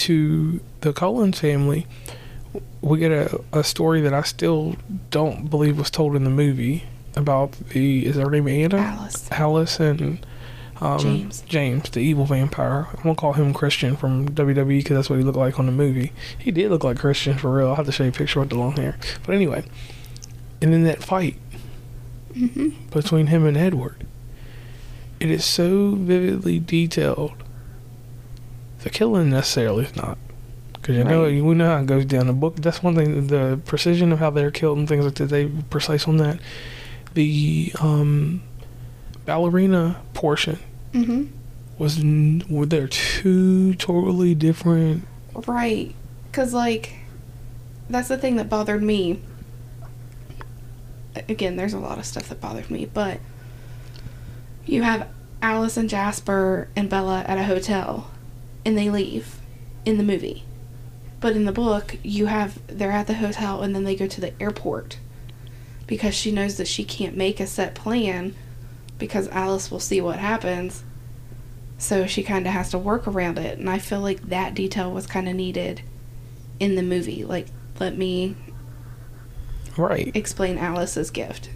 to 0.00 0.60
the 0.80 0.92
Cullens 0.92 1.40
family. 1.40 1.86
We 2.80 2.98
get 2.98 3.12
a, 3.12 3.40
a 3.52 3.62
story 3.62 4.00
that 4.00 4.14
I 4.14 4.22
still 4.22 4.76
don't 5.10 5.48
believe 5.48 5.78
was 5.78 5.90
told 5.90 6.16
in 6.16 6.24
the 6.24 6.30
movie 6.30 6.84
about 7.16 7.52
the 7.52 8.06
is 8.06 8.16
her 8.16 8.30
name 8.30 8.48
Anna, 8.48 8.78
Alice. 8.78 9.28
Alice 9.30 9.80
and 9.80 10.24
um, 10.80 10.98
James. 10.98 11.42
James, 11.42 11.90
the 11.90 12.00
evil 12.00 12.24
vampire. 12.24 12.88
I'm 12.96 13.02
gonna 13.02 13.14
call 13.14 13.34
him 13.34 13.52
Christian 13.52 13.96
from 13.96 14.28
WWE 14.30 14.78
because 14.78 14.96
that's 14.96 15.10
what 15.10 15.18
he 15.18 15.24
looked 15.24 15.38
like 15.38 15.58
on 15.58 15.66
the 15.66 15.72
movie. 15.72 16.12
He 16.38 16.50
did 16.50 16.70
look 16.70 16.84
like 16.84 16.98
Christian 16.98 17.36
for 17.36 17.54
real. 17.54 17.68
I'll 17.68 17.74
have 17.76 17.86
to 17.86 17.92
show 17.92 18.04
you 18.04 18.10
a 18.10 18.12
picture 18.12 18.40
with 18.40 18.48
the 18.48 18.58
long 18.58 18.72
hair. 18.72 18.98
But 19.26 19.34
anyway, 19.34 19.64
and 20.62 20.72
in 20.74 20.84
that 20.84 21.02
fight 21.02 21.36
hmm 22.32 22.70
between 22.90 23.28
him 23.28 23.44
and 23.46 23.56
Edward. 23.56 24.06
It 25.18 25.30
is 25.30 25.44
so 25.44 25.90
vividly 25.96 26.58
detailed. 26.58 27.34
The 28.82 28.90
killing 28.90 29.30
necessarily 29.30 29.84
is 29.84 29.96
not. 29.96 30.18
Because 30.72 30.96
you 30.96 31.04
know, 31.04 31.24
Right. 31.24 31.42
we 31.42 31.54
know 31.54 31.66
how 31.66 31.80
it 31.80 31.86
goes 31.86 32.06
down. 32.06 32.26
The 32.26 32.32
book, 32.32 32.56
that's 32.56 32.82
one 32.82 32.94
thing, 32.94 33.26
the 33.26 33.60
precision 33.66 34.12
of 34.12 34.18
how 34.18 34.30
they're 34.30 34.50
killed 34.50 34.78
and 34.78 34.88
things 34.88 35.04
like 35.04 35.14
that, 35.16 35.26
they 35.26 35.46
precise 35.46 36.08
on 36.08 36.16
that. 36.18 36.38
The 37.14 37.72
um, 37.80 38.42
ballerina 39.26 40.00
portion 40.14 40.58
hmm 40.92 41.24
was, 41.78 42.02
were 42.48 42.66
there 42.66 42.88
two 42.88 43.74
totally 43.74 44.34
different. 44.34 45.06
Right. 45.46 45.94
Because, 46.30 46.52
like, 46.54 46.92
that's 47.88 48.08
the 48.08 48.18
thing 48.18 48.36
that 48.36 48.48
bothered 48.50 48.82
me. 48.82 49.20
Again, 51.28 51.56
there's 51.56 51.72
a 51.72 51.78
lot 51.78 51.98
of 51.98 52.04
stuff 52.04 52.28
that 52.28 52.40
bothered 52.40 52.70
me, 52.70 52.86
but 52.86 53.18
you 54.66 54.82
have 54.82 55.08
Alice 55.42 55.76
and 55.76 55.88
Jasper 55.88 56.68
and 56.76 56.88
Bella 56.88 57.24
at 57.26 57.36
a 57.38 57.44
hotel, 57.44 58.10
and 58.64 58.76
they 58.76 58.90
leave 58.90 59.40
in 59.84 59.96
the 59.98 60.04
movie. 60.04 60.44
But 61.20 61.36
in 61.36 61.44
the 61.44 61.52
book, 61.52 61.96
you 62.02 62.26
have 62.26 62.58
they're 62.66 62.90
at 62.90 63.06
the 63.06 63.14
hotel 63.14 63.62
and 63.62 63.74
then 63.74 63.84
they 63.84 63.94
go 63.96 64.06
to 64.06 64.20
the 64.20 64.40
airport 64.42 64.98
because 65.86 66.14
she 66.14 66.30
knows 66.32 66.56
that 66.56 66.68
she 66.68 66.84
can't 66.84 67.16
make 67.16 67.40
a 67.40 67.46
set 67.46 67.74
plan 67.74 68.34
because 68.98 69.28
Alice 69.28 69.70
will 69.70 69.80
see 69.80 70.00
what 70.00 70.18
happens. 70.18 70.82
So 71.78 72.06
she 72.06 72.22
kind 72.22 72.46
of 72.46 72.52
has 72.52 72.70
to 72.70 72.78
work 72.78 73.06
around 73.06 73.38
it. 73.38 73.58
And 73.58 73.68
I 73.68 73.78
feel 73.78 74.00
like 74.00 74.28
that 74.28 74.54
detail 74.54 74.92
was 74.92 75.06
kind 75.06 75.28
of 75.28 75.34
needed 75.34 75.82
in 76.58 76.74
the 76.76 76.82
movie. 76.82 77.24
Like, 77.24 77.48
let 77.78 77.96
me 77.96 78.36
Right. 79.76 80.10
explain 80.14 80.58
Alice's 80.58 81.10
gift. 81.10 81.48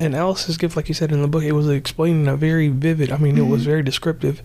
And 0.00 0.14
Alice's 0.16 0.56
gift, 0.56 0.76
like 0.76 0.88
you 0.88 0.94
said 0.94 1.12
in 1.12 1.20
the 1.20 1.28
book, 1.28 1.44
it 1.44 1.52
was 1.52 1.68
explained 1.68 2.22
in 2.22 2.28
a 2.28 2.36
very 2.36 2.68
vivid. 2.68 3.12
I 3.12 3.18
mean, 3.18 3.36
it 3.36 3.46
was 3.46 3.62
Mhm. 3.62 3.66
very 3.66 3.82
descriptive 3.82 4.42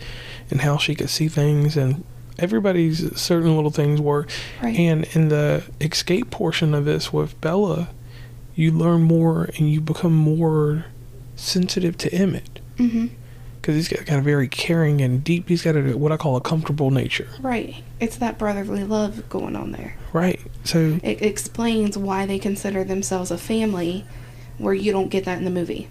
in 0.52 0.60
how 0.60 0.78
she 0.78 0.94
could 0.96 1.10
see 1.10 1.30
things, 1.30 1.78
and 1.78 2.04
everybody's 2.38 3.18
certain 3.18 3.56
little 3.56 3.72
things 3.72 4.02
were. 4.02 4.28
Right. 4.62 4.78
And 4.78 5.08
in 5.14 5.30
the 5.30 5.64
escape 5.80 6.30
portion 6.30 6.74
of 6.74 6.84
this 6.84 7.14
with 7.14 7.40
Bella, 7.40 7.88
you 8.54 8.72
learn 8.72 9.04
more 9.04 9.50
and 9.58 9.72
you 9.72 9.80
become 9.80 10.14
more 10.14 10.86
sensitive 11.38 11.98
to 12.00 12.14
Emmett 12.14 12.60
because 12.78 13.76
he's 13.76 13.88
got, 13.88 14.06
got 14.06 14.20
a 14.20 14.22
very 14.22 14.48
caring 14.50 15.00
and 15.02 15.24
deep. 15.24 15.48
He's 15.50 15.62
got 15.62 15.76
a, 15.78 15.98
what 15.98 16.12
I 16.12 16.18
call 16.18 16.36
a 16.36 16.42
comfortable 16.42 16.92
nature. 16.92 17.28
Right. 17.42 17.76
It's 18.02 18.18
that 18.18 18.38
brotherly 18.38 18.84
love 18.84 19.28
going 19.30 19.56
on 19.56 19.72
there. 19.72 19.96
Right. 20.14 20.40
So 20.66 21.00
It 21.04 21.22
explains 21.22 21.98
why 21.98 22.26
they 22.26 22.40
consider 22.40 22.84
themselves 22.84 23.32
a 23.32 23.38
family 23.38 24.04
where 24.58 24.74
you 24.74 24.92
don't 24.92 25.10
get 25.10 25.26
that 25.26 25.38
in 25.38 25.46
the 25.46 25.52
movie. 25.52 25.88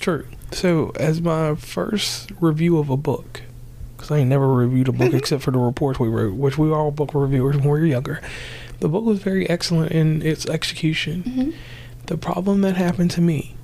True. 0.00 0.26
So, 0.52 0.92
as 0.96 1.20
my 1.20 1.54
first 1.54 2.32
review 2.40 2.78
of 2.78 2.88
a 2.90 2.96
book, 2.96 3.42
because 3.96 4.10
I 4.10 4.18
ain't 4.18 4.30
never 4.30 4.48
reviewed 4.52 4.88
a 4.88 4.92
book 4.92 5.12
except 5.14 5.42
for 5.42 5.50
the 5.50 5.58
reports 5.58 5.98
we 5.98 6.08
wrote, 6.08 6.34
which 6.34 6.56
we 6.56 6.68
were 6.68 6.76
all 6.76 6.90
book 6.90 7.12
reviewers 7.14 7.56
when 7.56 7.64
we 7.64 7.80
were 7.80 7.86
younger, 7.86 8.20
the 8.80 8.88
book 8.88 9.04
was 9.04 9.18
very 9.20 9.48
excellent 9.50 9.92
in 9.92 10.22
its 10.22 10.46
execution. 10.46 11.22
Mhm. 11.24 11.54
The 12.06 12.16
problem 12.16 12.60
that 12.62 12.76
happened 12.76 13.10
to 13.12 13.20
me 13.20 13.54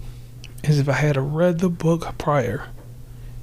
is 0.65 0.79
if 0.79 0.89
I 0.89 0.93
had 0.95 1.17
read 1.17 1.61
the 1.61 1.71
book 1.71 2.19
prior 2.19 2.65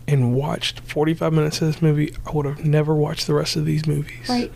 and 0.08 0.34
watched 0.36 0.82
45 0.82 1.32
minutes 1.34 1.62
of 1.62 1.68
this 1.68 1.82
movie, 1.82 2.14
I 2.28 2.32
would 2.32 2.46
have 2.46 2.66
never 2.66 2.94
watched 2.94 3.26
the 3.26 3.34
rest 3.34 3.56
of 3.56 3.66
these 3.66 3.88
movies. 3.88 4.28
Right. 4.28 4.52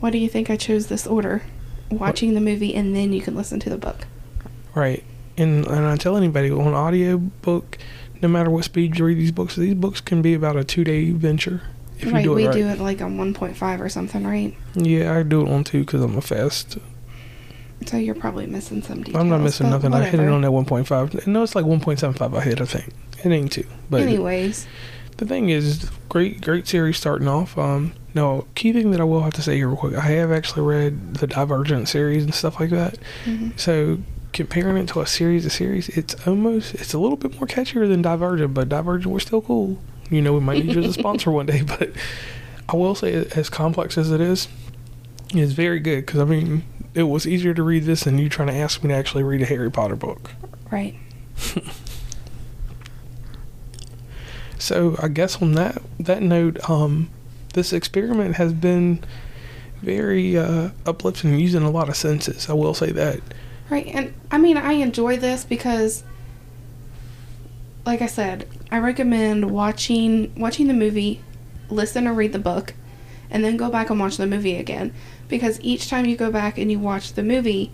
Why 0.00 0.10
do 0.10 0.18
you 0.18 0.28
think 0.28 0.50
I 0.50 0.56
chose 0.56 0.88
this 0.88 1.06
order? 1.06 1.42
Watching 1.90 2.34
the 2.34 2.40
movie 2.40 2.74
and 2.74 2.94
then 2.96 3.12
you 3.12 3.20
can 3.22 3.34
listen 3.36 3.60
to 3.60 3.70
the 3.70 3.78
book. 3.78 4.06
Right. 4.74 5.04
And 5.36 5.66
and 5.66 5.86
I 5.86 5.96
tell 5.96 6.16
anybody 6.16 6.50
on 6.50 6.74
audio 6.74 7.18
book, 7.18 7.78
no 8.22 8.28
matter 8.28 8.50
what 8.50 8.64
speed 8.64 8.98
you 8.98 9.04
read 9.04 9.18
these 9.18 9.32
books, 9.32 9.56
these 9.56 9.74
books 9.74 10.00
can 10.00 10.22
be 10.22 10.34
about 10.34 10.56
a 10.56 10.64
two 10.64 10.84
day 10.84 11.10
venture 11.10 11.62
if 11.98 12.12
right. 12.12 12.24
you 12.24 12.30
do 12.30 12.32
it 12.32 12.36
we 12.36 12.46
right. 12.46 12.54
do 12.54 12.66
it 12.68 12.78
like 12.78 13.00
on 13.00 13.16
1.5 13.16 13.80
or 13.80 13.88
something, 13.88 14.26
right? 14.26 14.54
Yeah, 14.74 15.16
I 15.16 15.22
do 15.22 15.46
it 15.46 15.50
on 15.50 15.64
two 15.64 15.80
because 15.80 16.02
I'm 16.02 16.16
a 16.16 16.20
fast. 16.20 16.78
So 17.86 17.96
you're 17.96 18.14
probably 18.14 18.46
missing 18.46 18.82
some 18.82 19.02
details. 19.02 19.20
I'm 19.20 19.28
not 19.28 19.40
missing 19.40 19.70
nothing. 19.70 19.94
I 19.94 20.04
hit 20.04 20.20
it 20.20 20.28
on 20.28 20.40
that 20.42 20.50
1.5. 20.50 21.26
No, 21.26 21.42
it's 21.42 21.54
like 21.54 21.64
1.75. 21.64 22.36
I 22.36 22.40
hit. 22.40 22.60
I 22.60 22.64
think 22.64 22.92
it 23.24 23.30
ain't 23.30 23.52
two. 23.52 23.66
But 23.90 24.02
Anyways, 24.02 24.66
the 25.18 25.26
thing 25.26 25.50
is, 25.50 25.90
great, 26.08 26.40
great 26.42 26.66
series 26.66 26.96
starting 26.96 27.28
off. 27.28 27.56
Um, 27.56 27.92
no 28.14 28.46
key 28.54 28.72
thing 28.72 28.90
that 28.90 29.00
I 29.00 29.04
will 29.04 29.22
have 29.22 29.34
to 29.34 29.42
say 29.42 29.56
here 29.56 29.68
real 29.68 29.76
quick. 29.76 29.94
I 29.94 30.00
have 30.00 30.32
actually 30.32 30.62
read 30.62 31.16
the 31.16 31.26
Divergent 31.26 31.88
series 31.88 32.24
and 32.24 32.34
stuff 32.34 32.58
like 32.58 32.70
that. 32.70 32.98
Mhm. 33.26 33.58
So 33.58 33.98
comparing 34.36 34.76
it 34.76 34.86
to 34.88 35.00
a 35.00 35.06
series 35.06 35.46
of 35.46 35.52
series, 35.52 35.88
it's 35.88 36.14
almost 36.26 36.74
it's 36.74 36.92
a 36.92 36.98
little 36.98 37.16
bit 37.16 37.34
more 37.36 37.46
catchier 37.46 37.88
than 37.88 38.02
Divergent, 38.02 38.52
but 38.52 38.68
Divergent 38.68 39.12
we're 39.12 39.18
still 39.18 39.40
cool. 39.40 39.78
You 40.10 40.20
know, 40.20 40.34
we 40.34 40.40
might 40.40 40.64
need 40.64 40.74
you 40.74 40.82
as 40.82 40.90
a 40.90 40.92
sponsor 40.92 41.30
one 41.30 41.46
day, 41.46 41.62
but 41.78 41.90
I 42.68 42.76
will 42.76 42.94
say, 42.94 43.14
as 43.14 43.48
complex 43.48 43.96
as 43.96 44.12
it 44.12 44.20
is, 44.20 44.46
it's 45.30 45.52
very 45.52 45.80
good 45.80 46.04
because 46.04 46.20
I 46.20 46.24
mean, 46.24 46.64
it 46.94 47.04
was 47.04 47.26
easier 47.26 47.54
to 47.54 47.62
read 47.62 47.84
this 47.84 48.04
than 48.04 48.18
you 48.18 48.28
trying 48.28 48.48
to 48.48 48.54
ask 48.54 48.84
me 48.84 48.88
to 48.90 48.94
actually 48.94 49.22
read 49.22 49.40
a 49.40 49.46
Harry 49.46 49.70
Potter 49.70 49.96
book. 49.96 50.32
right. 50.70 50.94
So 54.58 54.96
I 55.00 55.08
guess 55.08 55.40
on 55.40 55.52
that 55.52 55.80
that 56.00 56.22
note, 56.22 56.58
um, 56.68 57.10
this 57.54 57.72
experiment 57.72 58.36
has 58.36 58.52
been 58.52 59.04
very 59.82 60.36
uh, 60.36 60.70
uplifting, 60.86 61.38
using 61.38 61.62
a 61.62 61.70
lot 61.70 61.88
of 61.88 61.96
senses. 61.96 62.48
I 62.48 62.54
will 62.54 62.74
say 62.74 62.90
that. 62.90 63.20
Right. 63.68 63.86
And 63.86 64.14
I 64.30 64.38
mean, 64.38 64.56
I 64.56 64.72
enjoy 64.72 65.16
this 65.16 65.44
because 65.44 66.04
like 67.84 68.02
I 68.02 68.06
said, 68.06 68.48
I 68.70 68.78
recommend 68.78 69.50
watching 69.50 70.32
watching 70.36 70.66
the 70.66 70.74
movie, 70.74 71.22
listen 71.70 72.06
or 72.06 72.12
read 72.12 72.32
the 72.32 72.38
book, 72.38 72.74
and 73.30 73.44
then 73.44 73.56
go 73.56 73.70
back 73.70 73.90
and 73.90 73.98
watch 73.98 74.16
the 74.16 74.26
movie 74.26 74.56
again 74.56 74.92
because 75.28 75.60
each 75.60 75.88
time 75.88 76.06
you 76.06 76.16
go 76.16 76.30
back 76.30 76.58
and 76.58 76.70
you 76.70 76.78
watch 76.78 77.12
the 77.12 77.22
movie, 77.22 77.72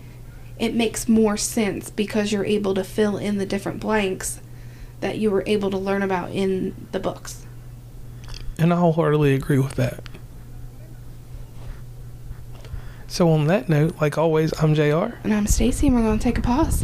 it 0.59 0.73
makes 0.73 1.07
more 1.07 1.35
sense 1.35 1.89
because 1.89 2.31
you're 2.31 2.45
able 2.45 2.73
to 2.75 2.83
fill 2.83 3.17
in 3.17 3.37
the 3.37 3.45
different 3.45 3.79
blanks 3.79 4.39
that 4.99 5.17
you 5.17 5.29
were 5.29 5.43
able 5.45 5.69
to 5.71 5.77
learn 5.77 6.01
about 6.01 6.31
in 6.31 6.75
the 6.91 6.99
books. 6.99 7.45
And 8.57 8.71
I 8.71 8.77
wholeheartedly 8.77 9.33
agree 9.33 9.59
with 9.59 9.75
that. 9.75 10.07
So 13.13 13.29
on 13.29 13.45
that 13.45 13.69
note, 13.69 14.01
like 14.01 14.17
always, 14.17 14.59
I'm 14.59 14.73
JR. 14.73 15.13
And 15.23 15.35
I'm 15.35 15.45
Stacey, 15.45 15.85
and 15.85 15.95
we're 15.95 16.01
going 16.01 16.17
to 16.17 16.23
take 16.23 16.39
a 16.39 16.41
pause. 16.41 16.83